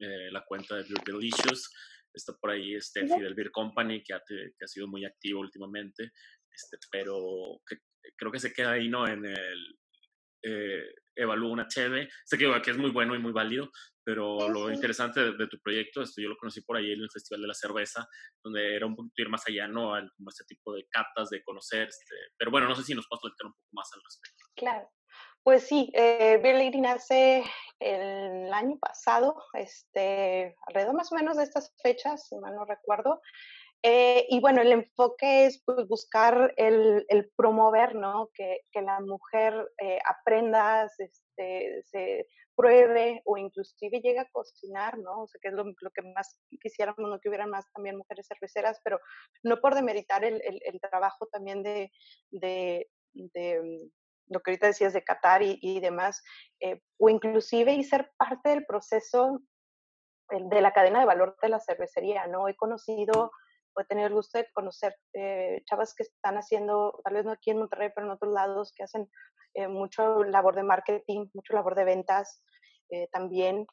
eh, 0.01 0.31
la 0.33 0.45
cuenta 0.47 0.77
de 0.77 0.85
Delicious, 1.05 1.71
Está 2.13 2.33
por 2.35 2.51
ahí 2.51 2.81
Steffi 2.81 3.21
del 3.21 3.35
Beer 3.35 3.51
Company, 3.51 4.03
que 4.03 4.15
ha, 4.15 4.23
que 4.27 4.65
ha 4.65 4.67
sido 4.67 4.89
muy 4.89 5.05
activo 5.05 5.41
últimamente, 5.41 6.13
este, 6.53 6.79
pero 6.91 7.61
que, 7.67 7.79
creo 8.17 8.33
que 8.33 8.41
se 8.41 8.53
queda 8.53 8.73
ahí, 8.73 8.89
¿no? 8.89 9.07
En 9.07 9.25
el 9.25 9.79
eh, 10.43 10.95
Evalúa 11.15 11.53
una 11.53 11.69
Cheve. 11.69 12.09
Sé 12.25 12.39
que, 12.39 12.51
que, 12.63 12.71
es 12.71 12.79
muy 12.79 12.91
bueno 12.91 13.15
y 13.15 13.19
muy 13.19 13.33
válido, 13.33 13.71
pero 14.05 14.49
lo 14.49 14.71
interesante 14.73 15.21
de, 15.21 15.37
de, 15.37 15.47
tu 15.49 15.59
proyecto, 15.61 16.03
esto 16.03 16.23
yo 16.23 16.29
lo 16.29 16.37
conocí 16.37 16.63
por 16.63 16.77
ahí 16.77 16.93
en 16.93 17.01
el 17.01 17.11
Festival 17.11 17.43
de 17.43 17.49
la 17.49 17.55
Cerveza, 17.55 18.07
donde 18.43 18.75
era 18.75 18.87
un 18.87 18.97
poquito 18.97 19.23
ir 19.23 19.29
más 19.29 19.47
allá, 19.47 19.69
¿no? 19.69 19.95
Al, 19.95 20.11
como 20.17 20.31
este 20.31 20.45
tipo 20.45 20.75
de 20.75 20.87
catas, 20.91 21.31
de 21.31 21.43
conocer, 21.43 21.89
este, 21.89 22.17
pero 22.39 22.51
bueno, 22.51 22.69
no 22.69 22.75
sé 22.75 22.85
si 22.85 22.95
nos 22.95 23.07
puedes 23.09 23.23
platicar 23.23 23.47
un 23.47 23.53
poco 23.53 23.69
más 23.73 23.89
al 23.93 24.01
respecto. 24.03 24.45
Claro. 24.57 24.89
Pues 25.43 25.67
sí, 25.67 25.91
eh, 25.95 26.39
Beer 26.43 26.57
Lady 26.57 26.81
nace 26.81 27.43
el 27.79 28.53
año 28.53 28.79
pasado, 28.79 29.37
este, 29.55 30.55
alrededor 30.67 30.95
más 30.95 31.11
o 31.13 31.15
menos 31.15 31.39
de 31.39 31.45
estas 31.45 31.75
fechas, 31.83 32.29
si 32.29 32.37
mal 32.37 32.55
no 32.55 32.67
recuerdo. 32.67 33.23
Eh, 33.83 34.27
y 34.29 34.41
bueno, 34.41 34.61
el 34.61 34.73
enfoque 34.73 35.47
es 35.47 35.63
pues, 35.65 35.89
buscar 35.89 36.53
el, 36.59 37.07
el, 37.09 37.31
promover, 37.35 37.95
¿no? 37.95 38.29
Que, 38.35 38.61
que 38.71 38.83
la 38.83 39.01
mujer 39.01 39.55
eh, 39.83 39.99
aprenda, 40.05 40.87
este, 40.99 41.83
se 41.85 42.27
pruebe 42.55 43.23
o 43.25 43.39
inclusive 43.39 44.03
llegue 44.03 44.19
a 44.19 44.29
cocinar, 44.31 44.99
¿no? 44.99 45.23
O 45.23 45.27
sea, 45.27 45.39
que 45.41 45.49
es 45.49 45.55
lo, 45.55 45.65
que 45.65 46.03
más 46.15 46.37
quisiéramos, 46.61 46.99
¿no? 46.99 47.19
Que 47.19 47.31
hubiera 47.31 47.47
más 47.47 47.65
también 47.73 47.97
mujeres 47.97 48.27
cerveceras, 48.29 48.79
pero 48.85 49.01
no 49.43 49.59
por 49.63 49.75
demeritar 49.75 50.23
el, 50.23 50.43
el, 50.45 50.81
trabajo 50.81 51.27
también 51.33 51.63
de, 51.63 51.91
de 52.31 52.87
lo 54.31 54.41
que 54.41 54.53
ahorita 54.53 54.69
decías 54.69 54.93
de 54.93 55.05
Qatar 55.05 55.43
y, 55.43 55.59
y 55.61 55.81
demás, 55.81 56.23
eh, 56.61 56.81
o 56.99 57.09
inclusive 57.09 57.75
y 57.75 57.85
ser 57.85 58.11
parte 58.17 58.49
del 58.49 58.65
proceso 58.65 59.41
de 60.31 60.61
la 60.61 60.73
cadena 60.73 61.01
de 61.01 61.07
valor 61.07 61.37
de 61.43 61.49
la 61.49 61.61
cervecería, 61.61 62.27
¿no? 62.29 62.49
He 62.49 62.55
conocido, 62.55 63.33
o 63.75 63.81
he 63.81 63.85
tenido 63.85 64.07
el 64.07 64.15
gusto 64.15 64.39
de 64.39 64.49
conocer 64.53 64.97
eh, 65.13 65.63
chavas 65.67 65.95
que 65.95 66.05
están 66.05 66.37
haciendo, 66.37 67.01
tal 67.05 67.15
vez 67.15 67.25
no 67.25 67.33
aquí 67.33 67.51
en 67.51 67.59
Monterrey, 67.59 67.91
pero 67.95 68.07
en 68.07 68.13
otros 68.13 68.33
lados, 68.33 68.73
que 68.77 68.85
hacen 68.85 69.11
eh, 69.55 69.67
mucho 69.67 70.23
labor 70.25 70.55
de 70.55 70.63
marketing, 70.63 71.27
mucho 71.35 71.53
labor 71.53 71.75
de 71.75 71.85
ventas 71.85 72.45
eh, 72.91 73.09
también. 73.11 73.67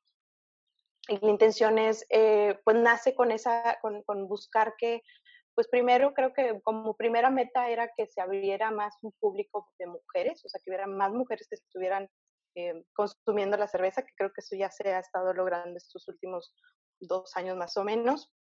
Y 1.10 1.20
la 1.24 1.30
intención 1.30 1.78
es, 1.78 2.06
eh, 2.10 2.60
pues 2.64 2.76
nace 2.78 3.16
con 3.16 3.32
esa, 3.32 3.78
con, 3.82 4.04
con 4.04 4.28
buscar 4.28 4.74
que 4.78 5.04
pues 5.58 5.68
primero 5.70 6.14
creo 6.14 6.34
que 6.34 6.62
como 6.62 6.96
primera 6.96 7.32
meta 7.32 7.68
era 7.68 7.92
que 7.98 8.06
se 8.06 8.22
abriera 8.22 8.70
más 8.70 8.96
un 9.02 9.12
público 9.14 9.68
de 9.80 9.88
mujeres, 9.88 10.46
o 10.46 10.50
sea, 10.50 10.62
que 10.64 10.70
hubiera 10.70 10.86
más 10.86 11.12
mujeres 11.12 11.48
que 11.50 11.56
estuvieran 11.56 12.08
eh, 12.54 12.84
consumiendo 12.94 13.58
la 13.58 13.68
cerveza, 13.68 14.04
que 14.04 14.14
creo 14.16 14.30
que 14.30 14.42
eso 14.42 14.56
ya 14.56 14.70
se 14.70 14.94
ha 14.94 15.00
estado 15.00 15.34
logrando 15.34 15.76
estos 15.76 16.08
últimos 16.10 16.54
dos 17.00 17.36
años 17.36 17.58
más 17.58 17.76
o 17.76 17.84
menos. 17.84 18.32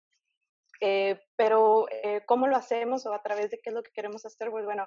Eh, 0.82 1.18
pero 1.36 1.86
eh, 1.90 2.22
¿cómo 2.26 2.48
lo 2.48 2.56
hacemos 2.56 3.06
o 3.06 3.14
a 3.14 3.22
través 3.22 3.50
de 3.50 3.60
qué 3.62 3.70
es 3.70 3.74
lo 3.74 3.82
que 3.82 3.92
queremos 3.94 4.26
hacer? 4.26 4.50
Pues 4.50 4.66
bueno, 4.66 4.86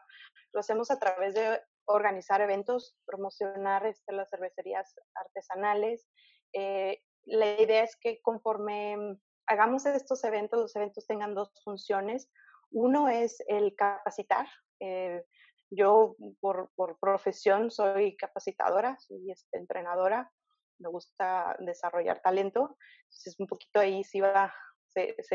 lo 0.54 0.60
hacemos 0.60 0.92
a 0.92 1.00
través 1.00 1.34
de 1.34 1.60
organizar 1.86 2.42
eventos, 2.42 2.96
promocionar 3.08 3.88
este, 3.88 4.14
las 4.14 4.30
cervecerías 4.30 4.94
artesanales. 5.16 6.08
La 6.54 7.60
idea 7.60 7.84
es 7.84 7.98
que 8.00 8.22
conforme 8.22 9.18
hagamos 9.50 9.86
estos 9.86 10.24
eventos, 10.24 10.60
los 10.60 10.76
eventos 10.76 11.06
tengan 11.08 11.34
dos 11.34 11.52
funciones. 11.64 12.30
Uno 12.72 13.10
es 13.10 13.44
el 13.48 13.76
capacitar. 13.76 14.48
Eh, 14.80 15.24
yo 15.72 16.16
por, 16.40 16.72
profesión 17.00 17.70
soy 17.70 18.16
capacitadora, 18.16 18.98
soy 19.00 19.32
este, 19.32 19.58
entrenadora, 19.58 20.32
me 20.80 20.90
gusta 20.90 21.56
desarrollar 21.60 22.22
talento. 22.22 22.78
Entonces 23.04 23.40
un 23.40 23.48
poquito 23.48 23.80
ahí 23.80 24.04
se, 24.04 24.22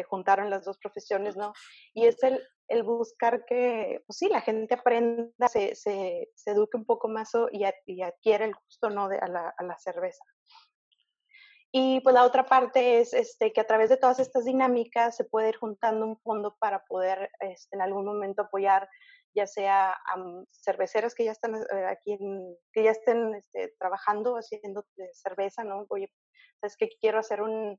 juntaron 0.04 0.48
las 0.48 0.64
dos 0.64 0.78
profesiones, 0.78 1.36
¿no? 1.36 1.52
Y 1.92 2.06
es 2.06 2.16
el, 2.22 2.82
buscar 2.82 3.44
que, 3.44 4.02
pues 4.06 4.16
sí, 4.18 4.28
la 4.28 4.40
gente 4.40 4.74
aprenda, 4.74 5.48
se, 5.48 6.28
eduque 6.46 6.76
un 6.76 6.86
poco 6.86 7.08
más 7.08 7.32
y, 7.50 7.64
adquiere 8.02 8.46
el 8.46 8.54
gusto, 8.54 8.90
¿no? 8.90 9.08
De, 9.08 9.18
a 9.18 9.28
la 9.28 9.78
cerveza. 9.78 10.24
Y 11.76 11.98
pues 12.02 12.14
la 12.14 12.22
otra 12.22 12.46
parte 12.46 13.00
es 13.00 13.12
este, 13.12 13.52
que 13.52 13.60
a 13.60 13.66
través 13.66 13.88
de 13.88 13.96
todas 13.96 14.20
estas 14.20 14.44
dinámicas 14.44 15.16
se 15.16 15.24
puede 15.24 15.48
ir 15.48 15.56
juntando 15.56 16.06
un 16.06 16.16
fondo 16.18 16.54
para 16.60 16.84
poder 16.84 17.32
este, 17.40 17.74
en 17.74 17.82
algún 17.82 18.04
momento 18.04 18.42
apoyar 18.42 18.88
ya 19.34 19.48
sea 19.48 19.90
a 19.90 20.16
um, 20.16 20.46
cerveceras 20.52 21.16
que 21.16 21.24
ya 21.24 21.32
están 21.32 21.56
eh, 21.56 21.86
aquí, 21.90 22.12
en, 22.12 22.56
que 22.72 22.84
ya 22.84 22.92
estén 22.92 23.34
este, 23.34 23.74
trabajando, 23.76 24.36
haciendo 24.36 24.86
cerveza, 25.14 25.64
¿no? 25.64 25.84
Oye, 25.88 26.12
¿sabes 26.60 26.76
qué? 26.76 26.90
Quiero 27.00 27.18
hacer 27.18 27.42
un, 27.42 27.76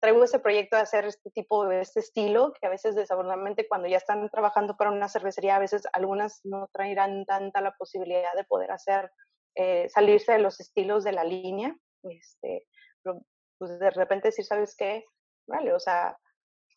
traigo 0.00 0.24
ese 0.24 0.38
proyecto 0.38 0.76
de 0.76 0.82
hacer 0.84 1.04
este 1.04 1.30
tipo 1.30 1.70
este 1.70 2.00
estilo, 2.00 2.54
que 2.58 2.66
a 2.66 2.70
veces 2.70 2.94
desafortunadamente 2.94 3.68
cuando 3.68 3.86
ya 3.86 3.98
están 3.98 4.30
trabajando 4.30 4.78
para 4.78 4.92
una 4.92 5.10
cervecería, 5.10 5.56
a 5.56 5.60
veces 5.60 5.82
algunas 5.92 6.40
no 6.44 6.70
traerán 6.72 7.26
tanta 7.26 7.60
la 7.60 7.72
posibilidad 7.72 8.32
de 8.34 8.44
poder 8.44 8.70
hacer, 8.70 9.10
eh, 9.56 9.90
salirse 9.90 10.32
de 10.32 10.38
los 10.38 10.58
estilos 10.58 11.04
de 11.04 11.12
la 11.12 11.24
línea. 11.24 11.76
Este, 12.02 12.66
pues 13.58 13.78
de 13.78 13.90
repente 13.90 14.28
decir, 14.28 14.44
¿sabes 14.44 14.74
qué? 14.76 15.04
Vale, 15.46 15.72
o 15.72 15.80
sea, 15.80 16.16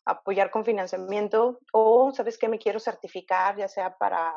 apoyar 0.04 0.50
con 0.50 0.64
financiamiento 0.64 1.58
o, 1.72 2.12
¿sabes 2.12 2.38
qué? 2.38 2.48
Me 2.48 2.58
quiero 2.58 2.80
certificar, 2.80 3.56
ya 3.56 3.68
sea 3.68 3.96
para 3.96 4.32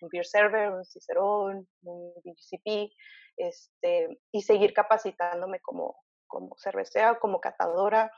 un 0.00 0.08
Beer 0.10 0.26
Server, 0.26 0.70
un 0.70 0.84
Cicerón, 0.84 1.68
un 1.82 2.12
BGCP, 2.24 2.92
este, 3.36 4.20
y 4.32 4.42
seguir 4.42 4.72
capacitándome 4.72 5.60
como, 5.60 5.96
como 6.26 6.54
cervecera, 6.58 7.18
como 7.18 7.40
catadora, 7.40 8.10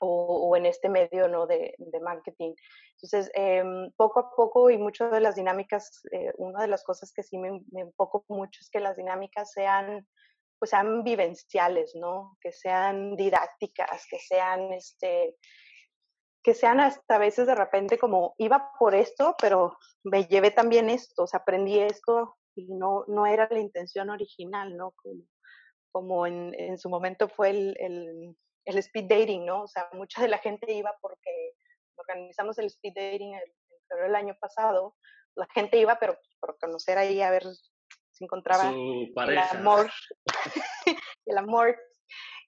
o, 0.00 0.56
en 0.56 0.66
este 0.66 0.88
medio 0.88 1.28
¿no? 1.28 1.46
de, 1.46 1.74
marketing. 2.02 2.54
Entonces, 2.96 3.30
em, 3.34 3.90
poco 3.96 4.20
a 4.20 4.30
poco 4.34 4.70
y 4.70 4.76
muchas 4.76 5.10
de 5.12 5.20
las 5.20 5.36
dinámicas, 5.36 6.02
eh, 6.12 6.32
una 6.36 6.62
de 6.62 6.68
las 6.68 6.84
cosas 6.84 7.12
que 7.14 7.22
sí 7.22 7.38
me, 7.38 7.62
me 7.70 7.82
enfoco 7.82 8.24
mucho 8.28 8.58
es 8.60 8.68
que 8.70 8.80
las 8.80 8.96
dinámicas 8.96 9.52
sean 9.52 10.06
pues 10.58 10.70
sean 10.70 11.02
vivenciales, 11.04 11.94
¿no? 11.94 12.36
Que 12.40 12.52
sean 12.52 13.16
didácticas, 13.16 14.06
que 14.08 14.18
sean 14.18 14.72
este 14.72 15.36
que 16.44 16.52
sean 16.52 16.78
hasta 16.78 17.16
a 17.16 17.18
veces 17.18 17.46
de 17.46 17.54
repente 17.54 17.98
como 17.98 18.34
iba 18.36 18.70
por 18.78 18.94
esto, 18.94 19.34
pero 19.40 19.78
me 20.04 20.26
llevé 20.26 20.50
también 20.50 20.90
esto, 20.90 21.22
o 21.22 21.26
sea, 21.26 21.40
aprendí 21.40 21.78
esto 21.80 22.36
y 22.54 22.66
no, 22.74 23.04
no 23.08 23.26
era 23.26 23.48
la 23.50 23.58
intención 23.58 24.10
original, 24.10 24.76
¿no? 24.76 24.92
Como, 24.92 25.22
como 25.90 26.26
en, 26.26 26.54
en 26.58 26.78
su 26.78 26.90
momento 26.90 27.28
fue 27.28 27.48
el, 27.48 27.76
el, 27.80 28.36
el, 28.66 28.78
speed 28.78 29.06
dating, 29.08 29.46
¿no? 29.46 29.62
O 29.62 29.66
sea, 29.68 29.88
mucha 29.92 30.20
de 30.20 30.28
la 30.28 30.38
gente 30.38 30.70
iba 30.70 30.94
porque 31.00 31.54
organizamos 31.96 32.58
el 32.58 32.66
speed 32.66 32.92
dating 32.94 33.34
el, 33.34 34.02
del 34.02 34.14
año 34.14 34.36
pasado, 34.38 34.96
la 35.36 35.46
gente 35.54 35.78
iba, 35.78 35.98
pero 35.98 36.18
por 36.40 36.58
conocer 36.58 36.98
ahí 36.98 37.22
a 37.22 37.30
ver 37.30 37.44
si 38.14 38.24
encontraba 38.24 38.70
el 38.70 39.38
amor, 39.38 39.90
el 41.26 41.38
amor. 41.38 41.76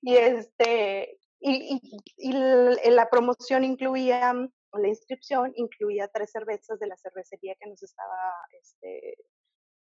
Y 0.01 0.17
este, 0.17 1.19
y, 1.41 1.81
y, 2.17 2.33
la 2.33 3.09
promoción 3.11 3.65
incluía, 3.65 4.33
la 4.33 4.89
inscripción 4.89 5.53
incluía 5.57 6.09
tres 6.09 6.31
cervezas 6.31 6.79
de 6.79 6.87
la 6.87 6.97
cervecería 6.97 7.55
que 7.57 7.69
nos 7.69 7.83
estaba, 7.83 8.33
este, 8.61 9.17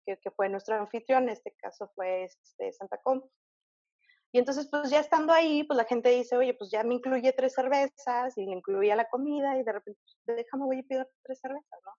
que, 0.07 0.17
que 0.19 0.31
fue 0.31 0.49
nuestro 0.49 0.77
anfitrión, 0.77 1.25
en 1.25 1.31
este 1.31 1.53
caso 1.53 1.91
fue 1.95 2.25
este, 2.25 2.73
Santa 2.73 2.99
Com. 3.03 3.23
Y 4.33 4.39
entonces, 4.39 4.67
pues 4.69 4.91
ya 4.91 4.99
estando 4.99 5.33
ahí, 5.33 5.63
pues 5.63 5.77
la 5.77 5.85
gente 5.85 6.09
dice, 6.09 6.37
oye, 6.37 6.55
pues 6.55 6.71
ya 6.71 6.83
me 6.83 6.95
incluye 6.95 7.33
tres 7.33 7.55
cervezas 7.55 8.37
y 8.37 8.45
le 8.45 8.53
incluía 8.53 8.97
la 8.97 9.09
comida 9.09 9.57
y 9.57 9.63
de 9.63 9.73
repente, 9.73 10.01
pues, 10.25 10.37
déjame, 10.39 10.65
voy 10.65 10.81
a 10.81 10.83
pedir 10.83 11.07
tres 11.23 11.39
cervezas, 11.39 11.81
¿no? 11.85 11.93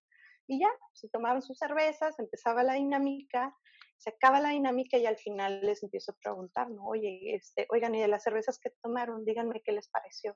Y 0.48 0.60
ya, 0.60 0.70
se 0.94 1.10
tomaban 1.10 1.42
sus 1.42 1.58
cervezas, 1.58 2.18
empezaba 2.20 2.64
la 2.64 2.74
dinámica 2.74 3.56
se 3.98 4.10
acaba 4.10 4.40
la 4.40 4.50
dinámica 4.50 4.98
y 4.98 5.06
al 5.06 5.18
final 5.18 5.62
les 5.62 5.84
empiezo 5.84 6.12
a 6.12 6.18
preguntar, 6.22 6.70
¿no? 6.70 6.86
Oye, 6.86 7.36
este, 7.36 7.66
oigan, 7.70 7.96
y 7.96 8.02
de 8.02 8.08
las 8.08 8.24
cervezas 8.24 8.60
que 8.60 8.72
tomaron, 8.82 9.26
díganme 9.26 9.62
qué 9.64 9.72
les 9.72 9.90
pareció. 9.90 10.36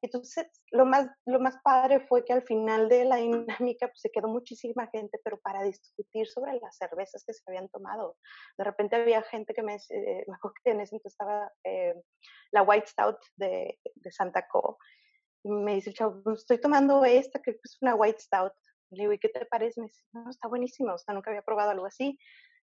Entonces, 0.00 0.46
lo 0.70 0.86
más, 0.86 1.08
lo 1.26 1.40
más 1.40 1.56
padre 1.64 2.06
fue 2.06 2.24
que 2.24 2.32
al 2.32 2.42
final 2.42 2.88
de 2.88 3.04
la 3.04 3.16
dinámica 3.16 3.88
pues, 3.88 4.00
se 4.00 4.10
quedó 4.10 4.28
muchísima 4.28 4.86
gente, 4.88 5.18
pero 5.24 5.40
para 5.40 5.62
discutir 5.64 6.28
sobre 6.28 6.58
las 6.60 6.76
cervezas 6.76 7.24
que 7.24 7.32
se 7.32 7.42
habían 7.46 7.68
tomado. 7.68 8.16
De 8.56 8.64
repente 8.64 8.94
había 8.94 9.22
gente 9.22 9.54
que 9.54 9.62
me, 9.62 9.74
eh, 9.74 10.24
me 10.26 10.36
acuerdo 10.36 10.54
que 10.62 10.70
en 10.70 10.80
ese 10.80 10.94
entonces 10.94 11.14
estaba 11.14 11.52
eh, 11.64 11.94
la 12.52 12.62
White 12.62 12.86
Stout 12.86 13.18
de, 13.36 13.78
de 13.96 14.10
Santa 14.12 14.46
Co. 14.46 14.78
Y 15.42 15.50
me 15.50 15.74
dice 15.74 15.92
chavo, 15.92 16.22
pues, 16.22 16.40
estoy 16.40 16.60
tomando 16.60 17.04
esta, 17.04 17.40
que 17.40 17.52
es 17.52 17.78
una 17.80 17.94
White 17.96 18.20
Stout. 18.20 18.52
Le 18.90 19.02
digo, 19.02 19.12
¿y 19.12 19.18
qué 19.18 19.28
te 19.28 19.44
parece? 19.46 19.80
Me 19.80 19.86
dice, 19.86 20.02
no, 20.12 20.30
está 20.30 20.48
buenísimo, 20.48 20.94
o 20.94 20.98
sea, 20.98 21.14
nunca 21.14 21.30
había 21.30 21.42
probado 21.42 21.70
algo 21.70 21.86
así. 21.86 22.18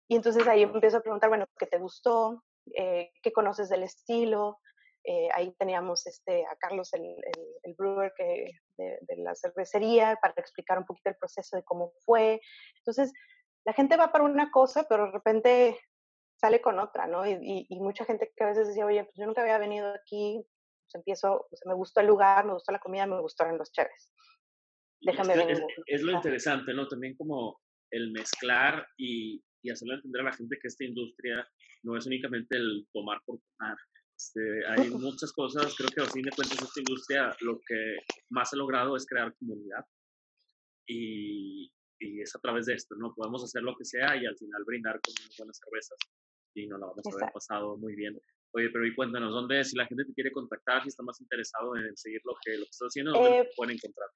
Y 0.07 0.15
entonces 0.15 0.47
ahí 0.47 0.63
empiezo 0.63 0.97
a 0.97 1.01
preguntar, 1.01 1.29
bueno, 1.29 1.45
¿qué 1.57 1.67
te 1.67 1.79
gustó? 1.79 2.43
Eh, 2.75 3.11
¿Qué 3.23 3.31
conoces 3.31 3.69
del 3.69 3.83
estilo? 3.83 4.59
Eh, 5.03 5.29
ahí 5.33 5.55
teníamos 5.57 6.05
este, 6.05 6.45
a 6.45 6.55
Carlos, 6.57 6.93
el, 6.93 7.15
el, 7.63 7.73
brewer 7.75 8.13
que, 8.15 8.51
de, 8.77 9.17
la 9.17 9.33
cervecería, 9.33 10.17
para 10.21 10.33
explicar 10.37 10.77
un 10.77 10.85
poquito 10.85 11.09
el 11.09 11.15
proceso 11.15 11.55
de 11.55 11.63
cómo 11.63 11.93
fue. 12.05 12.39
Entonces, 12.77 13.11
la 13.65 13.73
gente 13.73 13.97
va 13.97 14.11
para 14.11 14.25
una 14.25 14.51
cosa, 14.51 14.85
pero 14.87 15.05
de 15.05 15.11
repente 15.11 15.79
sale 16.35 16.61
con 16.61 16.79
otra, 16.79 17.07
¿no? 17.07 17.25
Y, 17.27 17.65
y, 17.67 17.79
mucha 17.79 18.05
gente 18.05 18.31
que 18.35 18.43
a 18.43 18.47
veces 18.47 18.67
decía, 18.67 18.85
oye, 18.85 19.03
pues 19.03 19.15
yo 19.17 19.25
nunca 19.25 19.41
había 19.41 19.57
venido 19.57 19.91
aquí, 19.93 20.43
pues 20.85 20.95
empiezo, 20.95 21.47
pues 21.49 21.61
me 21.65 21.73
gustó 21.73 22.01
el 22.01 22.07
lugar, 22.07 22.45
me 22.45 22.53
gustó 22.53 22.71
la 22.71 22.79
comida, 22.79 23.05
me 23.05 23.21
gustaron 23.21 23.57
los 23.57 23.71
chéves. 23.71 24.11
Déjame 25.01 25.35
ver. 25.35 25.51
Es, 25.51 25.61
es, 25.87 26.01
lo 26.03 26.11
interesante, 26.11 26.73
¿no? 26.73 26.87
También 26.87 27.15
como 27.15 27.59
el 27.91 28.11
mezclar 28.11 28.87
y, 28.97 29.43
y 29.63 29.69
hacerle 29.69 29.95
entender 29.95 30.21
a 30.21 30.25
la 30.25 30.33
gente 30.33 30.57
que 30.61 30.67
esta 30.67 30.85
industria 30.85 31.47
no 31.83 31.97
es 31.97 32.05
únicamente 32.05 32.57
el 32.57 32.87
tomar 32.93 33.21
por 33.25 33.39
tomar. 33.39 33.77
Este, 34.15 34.65
hay 34.67 34.89
muchas 34.91 35.31
cosas, 35.33 35.75
creo 35.75 35.89
que 35.89 36.01
a 36.01 36.05
fin 36.05 36.23
de 36.23 36.31
cuentas 36.31 36.61
esta 36.61 36.79
industria 36.79 37.35
lo 37.41 37.59
que 37.65 37.97
más 38.29 38.53
ha 38.53 38.57
logrado 38.57 38.95
es 38.95 39.05
crear 39.05 39.35
comunidad 39.35 39.83
y, 40.87 41.71
y, 41.99 42.21
es 42.21 42.35
a 42.35 42.39
través 42.39 42.67
de 42.67 42.75
esto, 42.75 42.95
¿no? 42.95 43.13
Podemos 43.15 43.43
hacer 43.43 43.63
lo 43.63 43.75
que 43.75 43.85
sea 43.85 44.15
y 44.15 44.25
al 44.25 44.37
final 44.37 44.63
brindar 44.65 44.99
con 45.01 45.13
unas 45.19 45.37
buenas 45.37 45.59
cervezas 45.63 45.97
y 46.53 46.67
nos 46.67 46.79
la 46.79 46.87
vamos 46.87 47.05
a 47.05 47.09
haber 47.09 47.33
pasado 47.33 47.77
muy 47.77 47.95
bien. 47.95 48.19
Oye, 48.53 48.69
pero 48.69 48.85
y 48.85 48.93
cuéntanos, 48.93 49.31
¿dónde, 49.31 49.63
si 49.63 49.77
la 49.77 49.87
gente 49.87 50.03
te 50.03 50.13
quiere 50.13 50.31
contactar, 50.31 50.83
si 50.83 50.89
está 50.89 51.03
más 51.03 51.19
interesado 51.21 51.75
en 51.77 51.95
seguir 51.95 52.19
lo 52.25 52.35
que, 52.43 52.57
lo 52.57 52.65
que 52.65 52.69
estás 52.69 52.87
haciendo, 52.87 53.13
¿dónde 53.13 53.39
eh, 53.39 53.49
pueden 53.55 53.77
encontrar? 53.77 54.09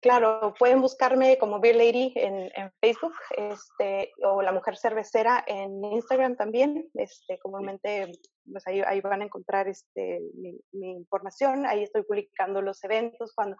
Claro, 0.00 0.54
pueden 0.56 0.80
buscarme 0.80 1.38
como 1.38 1.58
Beer 1.58 1.74
Lady 1.74 2.12
en, 2.14 2.50
en, 2.54 2.72
Facebook 2.80 3.14
este, 3.36 4.12
o 4.22 4.42
La 4.42 4.52
Mujer 4.52 4.76
Cervecera 4.76 5.42
en 5.44 5.84
Instagram 5.84 6.36
también. 6.36 6.88
Este, 6.94 7.36
comúnmente 7.40 8.12
pues 8.50 8.64
ahí, 8.68 8.80
ahí 8.86 9.00
van 9.00 9.22
a 9.22 9.24
encontrar 9.24 9.66
este, 9.66 10.20
mi, 10.34 10.92
información. 10.92 11.66
Ahí 11.66 11.82
estoy 11.82 12.04
publicando 12.04 12.62
los 12.62 12.82
eventos 12.84 13.32
cuando, 13.34 13.56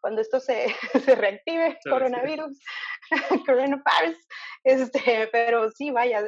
cuando 0.00 0.20
esto 0.20 0.38
se, 0.38 0.68
se 1.04 1.14
reactive, 1.16 1.76
coronavirus, 1.82 2.56
coronavirus. 3.46 4.16
Este, 4.62 5.28
pero 5.32 5.72
sí, 5.72 5.90
vaya, 5.90 6.22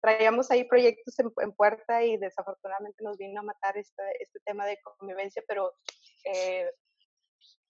traíamos 0.00 0.50
ahí 0.50 0.64
proyectos 0.64 1.18
en, 1.18 1.30
en, 1.42 1.52
puerta 1.52 2.02
y 2.02 2.16
desafortunadamente 2.16 3.04
nos 3.04 3.18
vino 3.18 3.40
a 3.40 3.44
matar 3.44 3.76
este, 3.76 4.02
este 4.18 4.40
tema 4.46 4.64
de 4.64 4.78
convivencia, 4.82 5.42
pero... 5.46 5.74
Eh, 6.24 6.70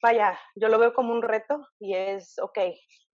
vaya, 0.05 0.39
yo 0.55 0.69
lo 0.69 0.79
veo 0.79 0.93
como 0.93 1.15
un 1.15 1.23
reto 1.23 1.67
y 1.81 1.95
es, 1.95 2.39
ok, 2.39 2.59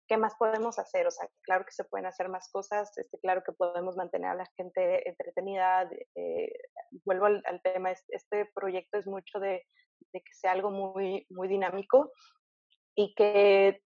¿qué 0.08 0.16
más 0.16 0.34
podemos 0.36 0.76
hacer? 0.80 1.06
O 1.06 1.10
sea, 1.12 1.28
claro 1.42 1.64
que 1.64 1.70
se 1.70 1.84
pueden 1.84 2.06
hacer 2.06 2.28
más 2.28 2.50
cosas, 2.50 2.90
este, 2.98 3.16
claro 3.20 3.44
que 3.46 3.52
podemos 3.52 3.96
mantener 3.96 4.30
a 4.30 4.34
la 4.34 4.46
gente 4.56 5.08
entretenida. 5.08 5.88
Eh, 6.16 6.52
vuelvo 7.04 7.26
al, 7.26 7.60
tema, 7.62 7.92
este 7.92 8.50
proyecto 8.52 8.98
es 8.98 9.06
mucho 9.06 9.38
de, 9.38 9.64
que 10.12 10.32
sea 10.32 10.50
algo 10.50 10.72
muy, 10.72 11.26
muy 11.30 11.46
dinámico 11.46 12.10
y 12.96 13.14
que 13.14 13.84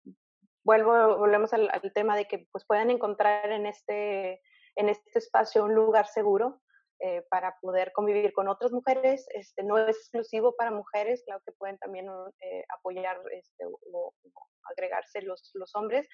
vuelvo, 0.63 1.17
volvemos 1.17 1.53
al, 1.53 1.71
al, 1.73 1.91
tema 1.93 2.15
de 2.15 2.27
que 2.27 2.47
pues 2.51 2.65
puedan 2.67 2.91
encontrar 2.91 3.51
en 3.51 3.65
este, 3.65 4.43
en 4.75 4.89
este 4.89 5.17
espacio 5.17 5.63
un 5.63 5.73
lugar 5.73 6.05
seguro 6.05 6.61
eh, 7.03 7.23
para 7.29 7.57
poder 7.61 7.91
convivir 7.93 8.31
con 8.31 8.47
otras 8.47 8.71
mujeres. 8.71 9.25
Este, 9.33 9.63
no 9.63 9.77
es 9.77 9.97
exclusivo 9.97 10.55
para 10.55 10.69
mujeres, 10.69 11.23
claro 11.25 11.41
que 11.45 11.51
pueden 11.53 11.77
también 11.79 12.07
eh, 12.41 12.63
apoyar 12.77 13.19
este, 13.31 13.65
o, 13.65 14.13
agregarse 14.71 15.23
los, 15.23 15.49
los 15.55 15.75
hombres. 15.75 16.07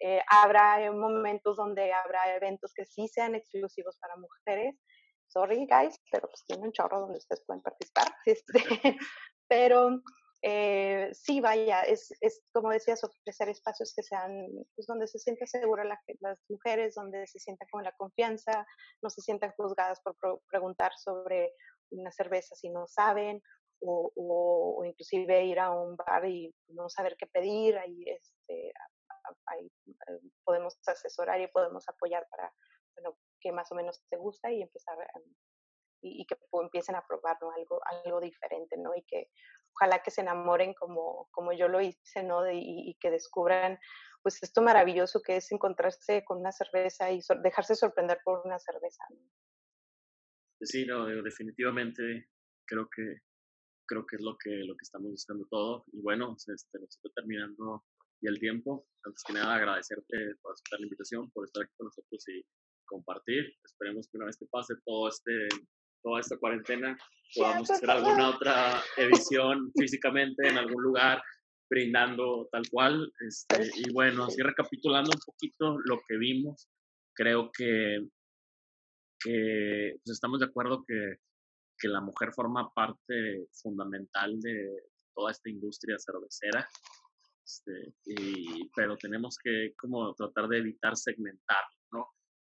Eh, 0.00 0.22
habrá 0.28 0.90
momentos 0.92 1.56
donde 1.56 1.92
habrá 1.92 2.34
eventos 2.34 2.72
que 2.74 2.86
sí 2.86 3.06
sean 3.06 3.34
exclusivos 3.34 3.98
para 3.98 4.16
mujeres. 4.16 4.76
Sorry, 5.26 5.66
guys, 5.66 6.00
pero 6.10 6.26
pues 6.26 6.42
tiene 6.46 6.62
un 6.62 6.72
chorro 6.72 7.00
donde 7.00 7.18
ustedes 7.18 7.44
pueden 7.46 7.62
participar. 7.62 8.06
Este, 8.24 8.96
pero 9.46 10.00
eh, 10.42 11.10
sí, 11.12 11.40
vaya, 11.40 11.82
es, 11.82 12.12
como 12.52 12.70
decías, 12.70 13.04
ofrecer 13.04 13.48
espacios 13.50 13.92
que 13.94 14.02
sean, 14.02 14.46
pues 14.74 14.86
donde 14.86 15.06
se 15.06 15.18
sienta 15.18 15.46
segura 15.46 15.84
la, 15.84 16.00
las 16.20 16.38
mujeres, 16.48 16.94
donde 16.94 17.26
se 17.26 17.38
sientan 17.38 17.68
con 17.70 17.84
la 17.84 17.92
confianza, 17.92 18.66
no 19.02 19.10
se 19.10 19.20
sientan 19.20 19.52
juzgadas 19.52 20.00
por 20.02 20.16
preguntar 20.48 20.92
sobre 20.96 21.52
una 21.90 22.10
cerveza 22.10 22.54
si 22.54 22.70
no 22.70 22.86
saben, 22.86 23.42
o, 23.82 24.12
o, 24.14 24.84
inclusive 24.84 25.44
ir 25.44 25.58
a 25.58 25.70
un 25.70 25.96
bar 25.96 26.26
y 26.26 26.54
no 26.68 26.88
saber 26.88 27.16
qué 27.18 27.26
pedir, 27.26 27.78
ahí, 27.78 28.04
este, 28.06 28.68
eh, 28.68 29.70
podemos 30.44 30.76
asesorar 30.86 31.40
y 31.40 31.48
podemos 31.48 31.88
apoyar 31.88 32.26
para, 32.30 32.52
que 33.40 33.52
más 33.52 33.70
o 33.72 33.74
menos 33.74 34.02
te 34.10 34.16
gusta 34.16 34.50
y 34.50 34.62
empezar 34.62 34.96
y, 36.02 36.26
que 36.26 36.36
empiecen 36.52 36.94
a 36.94 37.04
probar 37.06 37.38
algo, 37.56 37.80
algo 37.84 38.20
diferente, 38.20 38.76
¿no? 38.76 38.94
Y 38.94 39.02
que 39.02 39.28
ojalá 39.74 40.02
que 40.02 40.10
se 40.10 40.20
enamoren 40.20 40.74
como, 40.74 41.28
como 41.30 41.52
yo 41.52 41.68
lo 41.68 41.80
hice, 41.80 42.22
¿no? 42.22 42.50
y, 42.50 42.96
que 43.00 43.10
descubran 43.10 43.78
pues 44.22 44.42
esto 44.42 44.60
maravilloso 44.60 45.22
que 45.22 45.36
es 45.36 45.50
encontrarse 45.50 46.24
con 46.24 46.38
una 46.38 46.52
cerveza 46.52 47.10
y 47.10 47.20
dejarse 47.42 47.74
sorprender 47.74 48.18
por 48.22 48.42
una 48.44 48.58
cerveza. 48.58 49.04
Sí, 50.60 50.84
no, 50.84 51.06
definitivamente 51.06 52.28
creo 52.66 52.88
que 52.94 53.20
creo 53.86 54.06
que 54.06 54.16
es 54.16 54.22
lo 54.22 54.36
que 54.38 54.50
lo 54.50 54.76
que 54.76 54.82
estamos 54.82 55.10
buscando 55.10 55.46
todo 55.50 55.84
y 55.92 56.00
bueno, 56.02 56.36
este, 56.36 56.78
nos 56.78 56.90
está 56.90 57.08
terminando 57.14 57.82
y 58.20 58.28
el 58.28 58.38
tiempo. 58.38 58.86
Antes 59.04 59.22
que 59.24 59.32
nada 59.32 59.56
agradecerte 59.56 60.34
por 60.42 60.52
aceptar 60.52 60.80
la 60.80 60.86
invitación, 60.86 61.30
por 61.30 61.46
estar 61.46 61.64
aquí 61.64 61.72
con 61.76 61.86
nosotros 61.86 62.28
y 62.28 62.44
compartir. 62.84 63.54
Esperemos 63.64 64.08
que 64.08 64.18
una 64.18 64.26
vez 64.26 64.36
que 64.36 64.46
pase 64.46 64.74
todo 64.84 65.08
este 65.08 65.48
toda 66.02 66.20
esta 66.20 66.36
cuarentena 66.38 66.96
podamos 67.34 67.70
hacer 67.70 67.90
alguna 67.90 68.30
otra 68.30 68.82
edición 68.96 69.70
físicamente 69.78 70.48
en 70.48 70.58
algún 70.58 70.82
lugar 70.82 71.22
brindando 71.68 72.48
tal 72.50 72.62
cual. 72.70 73.12
Este, 73.20 73.70
y 73.76 73.92
bueno, 73.92 74.24
así 74.24 74.42
recapitulando 74.42 75.10
un 75.14 75.20
poquito 75.24 75.78
lo 75.84 76.00
que 76.08 76.16
vimos, 76.16 76.68
creo 77.14 77.50
que, 77.56 78.08
que 79.20 79.94
pues 80.04 80.14
estamos 80.14 80.40
de 80.40 80.46
acuerdo 80.46 80.84
que, 80.86 81.16
que 81.78 81.88
la 81.88 82.00
mujer 82.00 82.32
forma 82.32 82.72
parte 82.74 83.46
fundamental 83.52 84.40
de, 84.40 84.90
toda 85.14 85.30
esta 85.30 85.50
industria 85.50 85.96
cervecera. 85.98 86.68
Este, 87.44 87.94
y, 88.06 88.68
pero 88.74 88.96
tenemos 88.96 89.36
que 89.42 89.74
como 89.76 90.14
tratar 90.14 90.48
de 90.48 90.58
evitar 90.58 90.96
segmentar. 90.96 91.64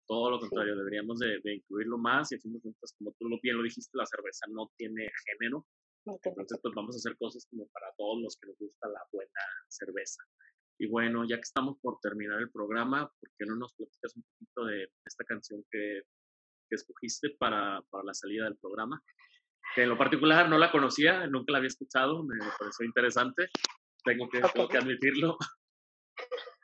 Todo 0.07 0.31
lo 0.31 0.39
contrario, 0.39 0.75
deberíamos 0.75 1.19
de, 1.19 1.39
incluirlo 1.43 1.97
más 1.97 2.31
y 2.31 2.37
de 2.37 2.61
cuentas, 2.61 2.93
como 2.97 3.15
tú 3.17 3.27
lo 3.27 3.39
bien 3.41 3.57
lo 3.57 3.63
dijiste, 3.63 3.97
la 3.97 4.05
cerveza 4.05 4.45
no 4.49 4.71
tiene 4.77 5.09
género. 5.25 5.65
Entonces, 6.05 6.59
pues 6.61 6.73
vamos 6.75 6.95
a 6.95 6.99
hacer 6.99 7.17
cosas 7.17 7.47
como 7.49 7.67
para 7.69 7.87
todos 7.97 8.21
los 8.21 8.37
que 8.37 8.47
nos 8.47 8.57
gusta 8.59 8.87
la 8.89 9.01
buena 9.11 9.41
cerveza. 9.69 10.21
Y 10.77 10.87
bueno, 10.87 11.25
ya 11.27 11.37
que 11.37 11.41
estamos 11.41 11.77
por 11.81 11.99
terminar 12.01 12.39
el 12.39 12.51
programa, 12.51 13.07
¿por 13.07 13.29
qué 13.37 13.45
no 13.45 13.55
nos 13.55 13.73
platicas 13.73 14.15
un 14.15 14.23
poquito 14.23 14.65
de 14.65 14.89
esta 15.05 15.23
canción 15.23 15.63
que, 15.71 16.01
que 16.69 16.75
escogiste 16.75 17.29
para, 17.39 17.81
para, 17.89 18.03
la 18.03 18.13
salida 18.13 18.43
del 18.43 18.57
programa? 18.57 19.01
Que 19.73 19.83
en 19.83 19.89
lo 19.89 19.97
particular 19.97 20.49
no 20.49 20.57
la 20.57 20.71
conocía, 20.71 21.25
nunca 21.27 21.53
la 21.53 21.57
había 21.59 21.69
escuchado, 21.69 22.23
me, 22.23 22.37
pareció 22.59 22.85
interesante, 22.85 23.47
tengo 24.03 24.29
que, 24.29 24.41
tengo 24.53 24.67
que 24.67 24.77
admitirlo. 24.77 25.37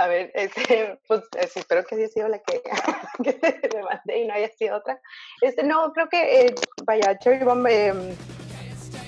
A 0.00 0.06
ver, 0.06 0.30
este, 0.34 0.98
pues 1.08 1.22
espero 1.54 1.84
que 1.84 1.94
haya 1.94 2.08
sido 2.08 2.28
la 2.28 2.38
que, 2.38 2.62
que 3.22 3.68
le 3.74 3.82
mandé 3.82 4.22
y 4.22 4.26
no 4.26 4.32
haya 4.32 4.48
sido 4.48 4.78
otra. 4.78 4.98
Este, 5.42 5.62
no, 5.62 5.92
creo 5.92 6.08
que, 6.08 6.46
eh, 6.46 6.54
vaya, 6.84 7.18
Cherry 7.18 7.44
Bomb, 7.44 7.66
em, 7.66 8.16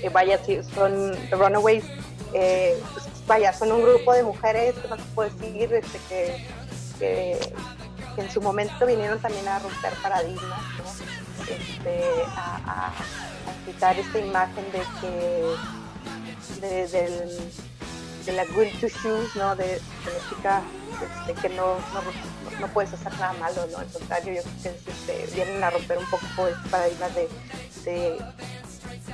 eh, 0.03 0.11
vaya, 0.13 0.39
son 0.75 1.17
Runaways, 1.31 1.85
eh, 2.35 2.79
vaya, 3.27 3.55
son 3.55 3.73
un 3.73 3.83
grupo 3.83 4.13
de 4.13 4.23
mujeres, 4.23 4.75
no 4.91 4.97
se 4.97 5.03
puede 5.15 5.31
decir, 5.31 5.73
este, 5.73 5.99
que, 6.11 6.45
que, 6.99 7.41
en 8.21 8.31
su 8.31 8.43
momento 8.43 8.85
vinieron 8.85 9.19
también 9.19 9.49
a 9.49 9.61
romper 9.61 9.95
paradigmas, 10.03 10.61
¿no? 10.77 10.85
este, 11.45 12.05
a, 12.37 12.89
a, 12.89 13.65
quitar 13.65 13.99
esta 13.99 14.19
imagen 14.19 14.65
de 14.73 14.83
que, 15.01 16.67
de, 16.67 16.87
del, 16.89 17.53
de 18.25 18.33
la 18.33 18.45
good 18.47 18.69
to 18.81 18.89
shoes, 18.89 19.35
¿no? 19.37 19.57
De, 19.57 19.65
de 19.65 19.81
la 19.81 20.29
chica 20.29 20.63
este, 21.27 21.41
que 21.41 21.49
no, 21.55 21.77
no, 22.61 22.69
puedes 22.69 22.93
hacer 22.93 23.13
nada 23.15 23.33
malo, 23.35 23.67
¿no? 23.71 23.79
Al 23.79 23.87
contrario, 23.87 24.35
yo 24.35 24.43
creo 24.63 24.75
que 24.85 24.91
este, 24.91 25.35
vienen 25.35 25.63
a 25.63 25.71
romper 25.71 25.99
un 25.99 26.07
poco 26.07 26.47
el 26.47 26.55
paradigma 26.71 27.09
de, 27.11 27.29
de, 27.85 28.19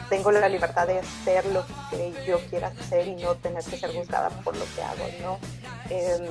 tengo 0.09 0.31
la 0.33 0.49
libertad 0.49 0.87
de 0.87 0.99
hacer 0.99 1.47
lo 1.47 1.65
que 1.91 2.15
yo 2.27 2.39
quiera 2.49 2.69
hacer 2.69 3.09
y 3.09 3.17
no 3.17 3.35
tener 3.37 3.65
que 3.65 3.79
ser 3.79 3.93
juzgada 3.95 4.29
por 4.29 4.57
lo 4.57 4.65
que 4.75 4.83
hago, 4.83 5.09
¿no? 5.23 5.39
Em, 5.91 6.29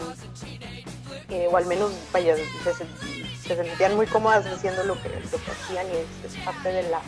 eh, 1.30 1.48
o 1.52 1.58
al 1.58 1.66
menos, 1.66 1.92
vaya, 2.12 2.36
se, 2.36 3.56
sentían 3.56 3.96
muy 3.96 4.06
cómodas 4.08 4.46
haciendo 4.46 4.84
lo 4.84 5.02
que, 5.02 5.10
lo 5.10 5.38
que 5.44 5.52
hacían 5.52 5.88
y 5.88 6.26
es, 6.26 6.46
parte 6.46 6.70
de 6.70 6.84
la, 6.84 7.02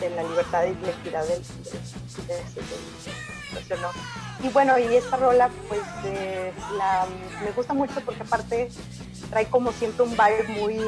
de 0.00 0.10
la 0.10 0.22
libertad 0.22 0.64
y 0.64 0.74
la 0.84 0.90
equidad 0.90 1.24
del, 1.26 1.42
de, 2.26 2.34
de, 2.34 3.35
¿no? 3.52 3.90
Y 4.46 4.50
bueno, 4.50 4.78
y 4.78 4.94
esta 4.96 5.16
rola, 5.16 5.50
pues 5.68 5.80
eh, 6.04 6.52
la, 6.76 7.06
me 7.42 7.50
gusta 7.52 7.74
mucho 7.74 8.00
porque 8.04 8.22
aparte 8.22 8.68
trae 9.30 9.46
como 9.46 9.72
siempre 9.72 10.04
un 10.04 10.10
vibe 10.10 10.60
muy, 10.60 10.80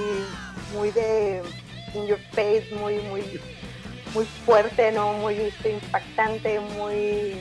muy 0.75 0.91
de 0.91 1.43
in 1.95 2.07
your 2.07 2.21
face, 2.33 2.69
muy, 2.79 2.99
muy, 3.03 3.41
muy 4.15 4.27
fuerte, 4.45 4.93
¿no? 4.93 5.15
Muy 5.15 5.35
este, 5.35 5.73
impactante, 5.73 6.61
muy, 6.61 7.41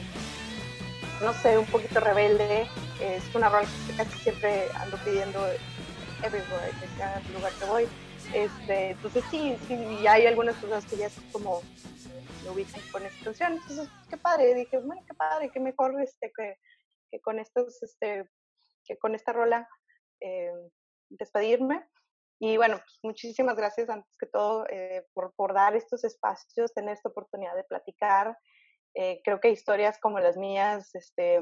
no 1.21 1.33
sé, 1.33 1.57
un 1.57 1.65
poquito 1.65 1.99
rebelde. 1.99 2.67
Es 3.01 3.23
una 3.35 3.49
rola 3.49 3.67
que 3.87 3.95
casi 3.95 4.17
siempre 4.19 4.67
ando 4.75 4.97
pidiendo 4.97 5.45
everywhere, 6.23 6.71
en 6.81 6.97
cada 6.97 7.21
lugar 7.33 7.51
que 7.53 7.65
voy. 7.65 7.87
Este, 8.33 8.91
entonces 8.91 9.23
sí, 9.31 9.55
sí, 9.67 10.07
hay 10.07 10.25
algunas 10.25 10.55
cosas 10.55 10.85
que 10.85 10.97
ya 10.97 11.07
es 11.07 11.13
como 11.31 11.61
lo 12.47 12.53
ubican 12.53 12.81
con 12.91 13.05
esta. 13.05 13.47
Entonces, 13.47 13.89
qué 14.09 14.17
padre, 14.17 14.53
dije, 14.53 14.77
bueno, 14.79 15.03
qué 15.05 15.13
padre, 15.13 15.51
qué 15.51 15.59
mejor 15.59 16.01
este, 16.01 16.31
que, 16.35 16.55
que 17.11 17.19
con 17.19 17.39
estos, 17.39 17.83
este, 17.83 18.29
que 18.85 18.97
con 18.97 19.15
esta 19.15 19.33
rola 19.33 19.67
eh, 20.21 20.51
despedirme. 21.09 21.85
Y 22.39 22.55
bueno, 22.55 22.77
pues 22.77 22.99
muchísimas 23.03 23.55
gracias 23.55 23.89
antes 23.89 24.15
que 24.17 24.27
todo 24.27 24.65
eh, 24.69 25.05
por, 25.13 25.33
por, 25.35 25.53
dar 25.53 25.75
estos 25.75 26.03
espacios, 26.03 26.73
tener 26.73 26.93
esta 26.93 27.09
oportunidad 27.09 27.55
de 27.55 27.63
platicar. 27.63 28.37
Eh, 28.93 29.21
creo 29.23 29.39
que 29.39 29.49
historias 29.49 29.99
como 29.99 30.19
las 30.19 30.37
mías, 30.37 30.93
este, 30.95 31.39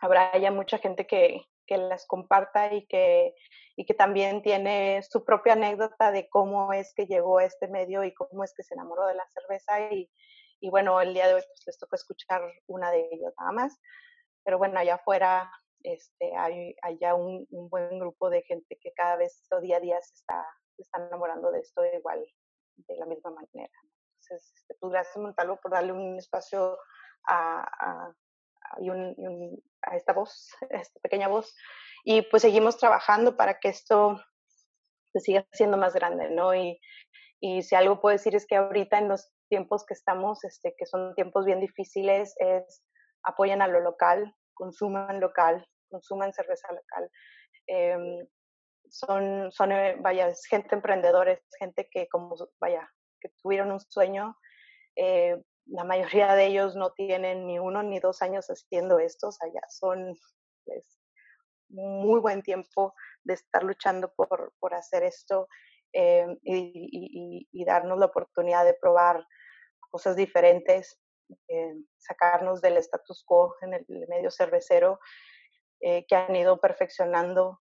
habrá 0.00 0.36
ya 0.38 0.50
mucha 0.50 0.78
gente 0.78 1.06
que, 1.06 1.40
que 1.66 1.78
las 1.78 2.06
comparta 2.06 2.74
y 2.74 2.86
que, 2.86 3.34
y 3.78 3.84
que 3.84 3.94
también 3.94 4.42
tiene 4.42 5.00
su 5.08 5.24
propia 5.24 5.52
anécdota 5.52 6.10
de 6.10 6.28
cómo 6.28 6.72
es 6.72 6.92
que 6.94 7.06
llegó 7.06 7.38
a 7.38 7.44
este 7.44 7.68
medio 7.68 8.02
y 8.02 8.12
cómo 8.12 8.42
es 8.42 8.52
que 8.52 8.64
se 8.64 8.74
enamoró 8.74 9.06
de 9.06 9.14
la 9.14 9.24
cerveza. 9.28 9.92
Y, 9.92 10.10
y 10.58 10.68
bueno, 10.68 11.00
el 11.00 11.14
día 11.14 11.28
de 11.28 11.34
hoy 11.34 11.42
pues, 11.46 11.62
les 11.64 11.78
tocó 11.78 11.94
escuchar 11.94 12.42
una 12.66 12.90
de 12.90 13.08
ellas 13.12 13.32
nada 13.38 13.52
más. 13.52 13.80
Pero 14.42 14.58
bueno, 14.58 14.80
allá 14.80 14.96
afuera 14.96 15.48
este, 15.84 16.34
hay 16.36 16.74
allá 16.82 17.14
un, 17.14 17.46
un, 17.50 17.68
buen 17.68 18.00
grupo 18.00 18.30
de 18.30 18.42
gente 18.42 18.76
que 18.80 18.92
cada 18.94 19.14
vez 19.14 19.46
día 19.62 19.76
a 19.76 19.80
día 19.80 20.02
se 20.02 20.14
está, 20.14 20.44
se 20.74 20.82
está 20.82 20.98
enamorando 20.98 21.52
de 21.52 21.60
esto 21.60 21.84
igual, 21.84 22.26
de 22.78 22.96
la 22.96 23.06
misma 23.06 23.30
manera. 23.30 23.78
Entonces, 24.20 24.52
este, 24.56 24.74
pues 24.74 24.90
gracias 24.90 25.16
Montalvo 25.18 25.56
por 25.60 25.70
darle 25.70 25.92
un 25.92 26.18
espacio 26.18 26.76
a, 27.28 27.62
a, 27.62 28.12
y 28.80 28.90
un, 28.90 29.14
y 29.16 29.24
un, 29.24 29.62
a 29.82 29.94
esta 29.94 30.12
voz, 30.12 30.50
a 30.72 30.80
esta 30.80 30.98
pequeña 30.98 31.28
voz, 31.28 31.54
y 32.10 32.22
pues 32.22 32.40
seguimos 32.40 32.78
trabajando 32.78 33.36
para 33.36 33.60
que 33.60 33.68
esto 33.68 34.18
se 35.12 35.20
siga 35.20 35.46
siendo 35.52 35.76
más 35.76 35.92
grande, 35.92 36.30
¿no? 36.30 36.54
Y, 36.54 36.80
y 37.38 37.62
si 37.62 37.74
algo 37.74 38.00
puedo 38.00 38.14
decir 38.14 38.34
es 38.34 38.46
que 38.46 38.56
ahorita 38.56 38.96
en 38.96 39.10
los 39.10 39.30
tiempos 39.50 39.84
que 39.84 39.92
estamos, 39.92 40.42
este, 40.42 40.74
que 40.78 40.86
son 40.86 41.14
tiempos 41.14 41.44
bien 41.44 41.60
difíciles, 41.60 42.34
es 42.38 42.82
apoyen 43.24 43.60
a 43.60 43.68
lo 43.68 43.80
local, 43.80 44.34
consuman 44.54 45.20
local, 45.20 45.68
consuman 45.90 46.32
cerveza 46.32 46.68
local. 46.72 47.10
Eh, 47.66 48.26
son, 48.88 49.52
son, 49.52 49.72
eh, 49.72 49.96
vaya, 50.00 50.32
gente 50.48 50.76
emprendedora, 50.76 51.32
es 51.32 51.42
gente 51.58 51.90
que 51.90 52.08
como, 52.08 52.34
vaya, 52.58 52.90
que 53.20 53.28
tuvieron 53.42 53.70
un 53.70 53.80
sueño. 53.80 54.34
Eh, 54.96 55.36
la 55.66 55.84
mayoría 55.84 56.34
de 56.34 56.46
ellos 56.46 56.74
no 56.74 56.90
tienen 56.92 57.46
ni 57.46 57.58
uno 57.58 57.82
ni 57.82 58.00
dos 58.00 58.22
años 58.22 58.46
haciendo 58.46 58.98
esto, 58.98 59.28
o 59.28 59.32
sea, 59.32 59.46
ya 59.52 59.60
son 59.68 60.16
pues, 60.64 60.97
muy 61.68 62.20
buen 62.20 62.42
tiempo 62.42 62.94
de 63.24 63.34
estar 63.34 63.62
luchando 63.62 64.12
por, 64.14 64.52
por 64.58 64.74
hacer 64.74 65.02
esto 65.02 65.48
eh, 65.92 66.26
y, 66.42 66.56
y, 66.92 67.48
y, 67.50 67.64
darnos 67.64 67.98
la 67.98 68.06
oportunidad 68.06 68.64
de 68.64 68.74
probar 68.74 69.26
cosas 69.90 70.16
diferentes, 70.16 71.00
eh, 71.48 71.74
sacarnos 71.96 72.60
del 72.60 72.76
status 72.78 73.24
quo 73.24 73.54
en 73.62 73.74
el 73.74 73.86
medio 74.08 74.30
cervecero 74.30 74.98
eh, 75.80 76.06
que 76.06 76.16
han 76.16 76.34
ido 76.34 76.60
perfeccionando 76.60 77.60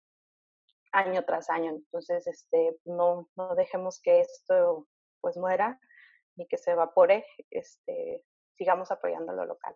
año 0.91 1.23
tras 1.25 1.49
año. 1.49 1.71
Entonces, 1.71 2.27
este, 2.27 2.77
no, 2.85 3.29
no 3.35 3.55
dejemos 3.55 4.01
que 4.01 4.21
esto 4.21 4.87
pues 5.21 5.37
muera 5.37 5.79
ni 6.35 6.47
que 6.47 6.57
se 6.57 6.71
evapore, 6.71 7.25
este, 7.49 8.23
sigamos 8.55 8.91
apoyando 8.91 9.33
lo 9.33 9.45
local. 9.45 9.75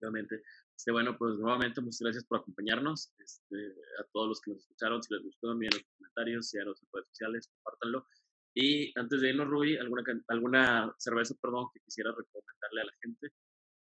Obviamente. 0.00 0.42
Este, 0.80 0.92
bueno, 0.92 1.14
pues 1.18 1.36
nuevamente 1.36 1.82
muchas 1.82 2.00
gracias 2.00 2.24
por 2.24 2.38
acompañarnos. 2.38 3.12
Este, 3.18 3.66
a 3.98 4.04
todos 4.14 4.28
los 4.28 4.40
que 4.40 4.52
nos 4.52 4.60
escucharon, 4.60 5.02
si 5.02 5.12
les 5.12 5.22
gustó, 5.22 5.52
envíen 5.52 5.72
los 5.74 5.84
comentarios, 5.98 6.54
en 6.54 6.64
las 6.64 6.78
redes 6.90 7.08
sociales, 7.08 7.50
compártanlo. 7.52 8.06
Y 8.54 8.98
antes 8.98 9.20
de 9.20 9.28
irnos, 9.28 9.48
Ruby, 9.48 9.76
¿alguna, 9.76 10.02
alguna 10.28 10.94
cerveza, 10.96 11.34
perdón, 11.42 11.66
que 11.74 11.80
quisiera 11.80 12.12
recomendarle 12.12 12.80
a 12.80 12.84
la 12.86 12.92
gente? 13.02 13.26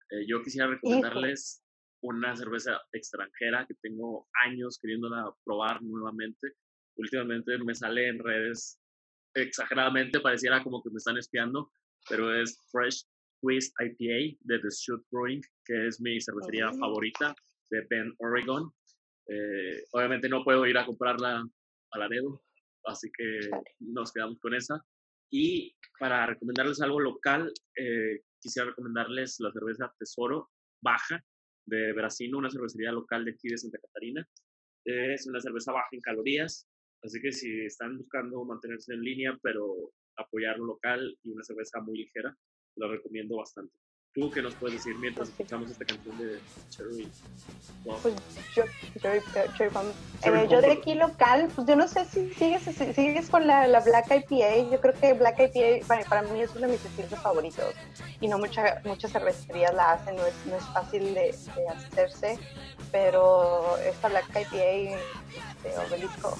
Eh, 0.09 0.25
yo 0.27 0.43
quisiera 0.43 0.67
recomendarles 0.67 1.63
una 2.01 2.35
cerveza 2.35 2.81
extranjera 2.91 3.65
que 3.65 3.75
tengo 3.75 4.27
años 4.45 4.77
queriéndola 4.77 5.33
probar 5.45 5.81
nuevamente. 5.81 6.55
Últimamente 6.97 7.57
me 7.59 7.75
sale 7.75 8.09
en 8.09 8.19
redes 8.19 8.77
exageradamente, 9.35 10.19
pareciera 10.19 10.61
como 10.61 10.83
que 10.83 10.89
me 10.89 10.97
están 10.97 11.17
espiando, 11.17 11.71
pero 12.09 12.35
es 12.35 12.59
Fresh 12.69 13.05
Twist 13.41 13.73
IPA 13.79 14.37
de 14.41 14.59
The 14.59 14.69
Shoot 14.69 15.05
Brewing, 15.11 15.41
que 15.65 15.87
es 15.87 16.01
mi 16.01 16.19
cervecería 16.19 16.71
favorita 16.73 17.35
de 17.69 17.85
Bend, 17.89 18.13
Oregon. 18.19 18.71
Eh, 19.27 19.83
obviamente 19.91 20.29
no 20.29 20.43
puedo 20.43 20.65
ir 20.65 20.77
a 20.77 20.85
comprarla 20.85 21.47
a 21.91 21.97
Laredo, 21.97 22.43
así 22.85 23.09
que 23.15 23.49
nos 23.79 24.11
quedamos 24.11 24.39
con 24.39 24.55
esa. 24.55 24.83
Y 25.31 25.75
para 25.99 26.25
recomendarles 26.25 26.81
algo 26.81 26.99
local, 26.99 27.51
eh, 27.75 28.21
quisiera 28.39 28.69
recomendarles 28.69 29.39
la 29.39 29.51
cerveza 29.51 29.93
Tesoro 29.99 30.49
Baja 30.81 31.23
de 31.65 31.93
Brasino, 31.93 32.39
una 32.39 32.49
cervecería 32.49 32.91
local 32.91 33.25
de 33.25 33.31
aquí 33.31 33.49
de 33.49 33.57
Santa 33.57 33.79
Catarina. 33.79 34.27
Es 34.85 35.27
una 35.27 35.39
cerveza 35.39 35.71
baja 35.71 35.89
en 35.91 36.01
calorías, 36.01 36.67
así 37.03 37.21
que 37.21 37.31
si 37.31 37.65
están 37.65 37.97
buscando 37.97 38.43
mantenerse 38.43 38.93
en 38.93 39.01
línea, 39.01 39.37
pero 39.43 39.91
apoyar 40.17 40.57
lo 40.57 40.65
local 40.65 41.15
y 41.23 41.29
una 41.31 41.43
cerveza 41.43 41.79
muy 41.81 41.99
ligera, 41.99 42.35
lo 42.75 42.91
recomiendo 42.91 43.37
bastante. 43.37 43.73
¿Tú 44.13 44.31
qué 44.31 44.41
nos 44.41 44.55
puedes 44.55 44.77
decir 44.77 44.97
mientras 44.97 45.29
escuchamos 45.29 45.69
esta 45.69 45.85
canción 45.85 46.17
de 46.17 46.39
Cherry 46.69 47.07
Pues 47.83 48.15
yo, 48.55 48.63
Cherry, 48.99 49.21
Cherry 49.55 49.71
eh, 50.23 50.47
yo 50.49 50.61
de 50.61 50.71
aquí 50.71 50.95
local, 50.95 51.47
pues 51.53 51.67
yo 51.67 51.75
no 51.75 51.87
sé 51.87 52.05
si 52.05 52.33
sigues, 52.33 52.63
si 52.63 52.93
sigues 52.93 53.29
con 53.29 53.45
la, 53.45 53.67
la, 53.67 53.81
Black 53.81 54.07
IPA. 54.07 54.71
Yo 54.71 54.81
creo 54.81 54.93
que 54.95 55.13
Black 55.13 55.39
IPA 55.39 55.85
para, 55.85 56.03
para, 56.05 56.21
mí 56.23 56.41
es 56.41 56.49
uno 56.55 56.65
de 56.65 56.73
mis 56.73 56.83
estilos 56.83 57.21
favoritos. 57.21 57.75
Y 58.19 58.27
no 58.27 58.39
mucha, 58.39 58.81
muchas 58.83 59.11
cervecerías 59.11 59.75
la 59.75 59.91
hacen, 59.91 60.15
no 60.15 60.25
es, 60.25 60.33
no 60.47 60.55
es 60.55 60.63
fácil 60.73 61.13
de, 61.13 61.35
de 61.55 61.67
hacerse, 61.67 62.39
pero 62.91 63.77
esta 63.77 64.09
Black 64.09 64.27
IPA, 64.29 64.97
este, 65.37 65.77
obelisco, 65.87 66.35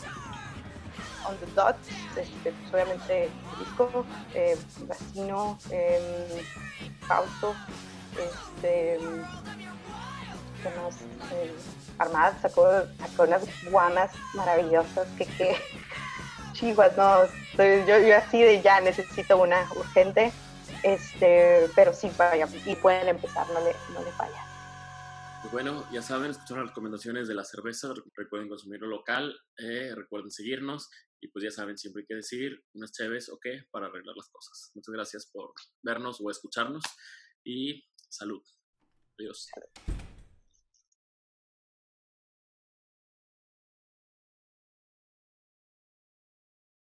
on 1.28 1.38
the 1.38 1.46
dot, 1.56 1.76
este, 2.16 2.52
pues 2.52 2.74
obviamente 2.74 3.30
disco, 3.58 4.06
eh, 4.34 4.58
vecino, 4.88 5.58
eh, 5.72 6.46
Fausto, 7.08 7.56
este, 8.14 9.00
¿qué 10.64 10.70
más? 10.82 10.96
Armada 11.98 12.38
sacó, 12.42 12.68
sacó, 13.00 13.24
unas 13.24 13.44
guamas 13.70 14.12
maravillosas 14.34 15.08
que, 15.18 15.26
que 15.26 15.58
chivas, 16.54 16.96
no, 16.98 17.26
yo, 17.58 18.00
yo 18.00 18.18
así 18.18 18.42
de 18.42 18.62
ya 18.62 18.80
necesito 18.82 19.38
una 19.38 19.68
urgente, 19.76 20.32
este, 20.84 21.70
pero 21.76 21.94
sí, 21.94 22.12
vaya, 22.18 22.48
y 22.66 22.76
pueden 22.76 23.10
empezar, 23.10 23.48
no 23.50 23.60
le, 23.60 23.76
no 23.94 24.04
le 24.04 24.12
falla. 24.12 24.49
Pues 25.42 25.54
bueno, 25.54 25.90
ya 25.92 26.02
saben, 26.02 26.32
escucharon 26.32 26.66
las 26.66 26.72
recomendaciones 26.72 27.28
de 27.30 27.34
la 27.34 27.46
cerveza, 27.46 27.94
recuerden 28.16 28.50
consumirlo 28.50 28.88
local, 28.88 29.40
eh, 29.58 29.94
recuerden 29.96 30.32
seguirnos 30.32 30.90
y 31.22 31.30
pues 31.30 31.44
ya 31.44 31.52
saben, 31.52 31.78
siempre 31.78 32.02
hay 32.02 32.08
que 32.08 32.16
decir 32.16 32.62
unas 32.74 32.92
chéves 32.92 33.30
o 33.30 33.40
qué 33.40 33.64
para 33.72 33.88
arreglar 33.88 34.16
las 34.18 34.30
cosas. 34.30 34.72
Muchas 34.76 34.94
gracias 34.94 35.30
por 35.32 35.54
vernos 35.82 36.20
o 36.22 36.30
escucharnos 36.30 36.84
y 37.44 37.84
salud. 38.10 38.44
Adiós. 39.18 39.48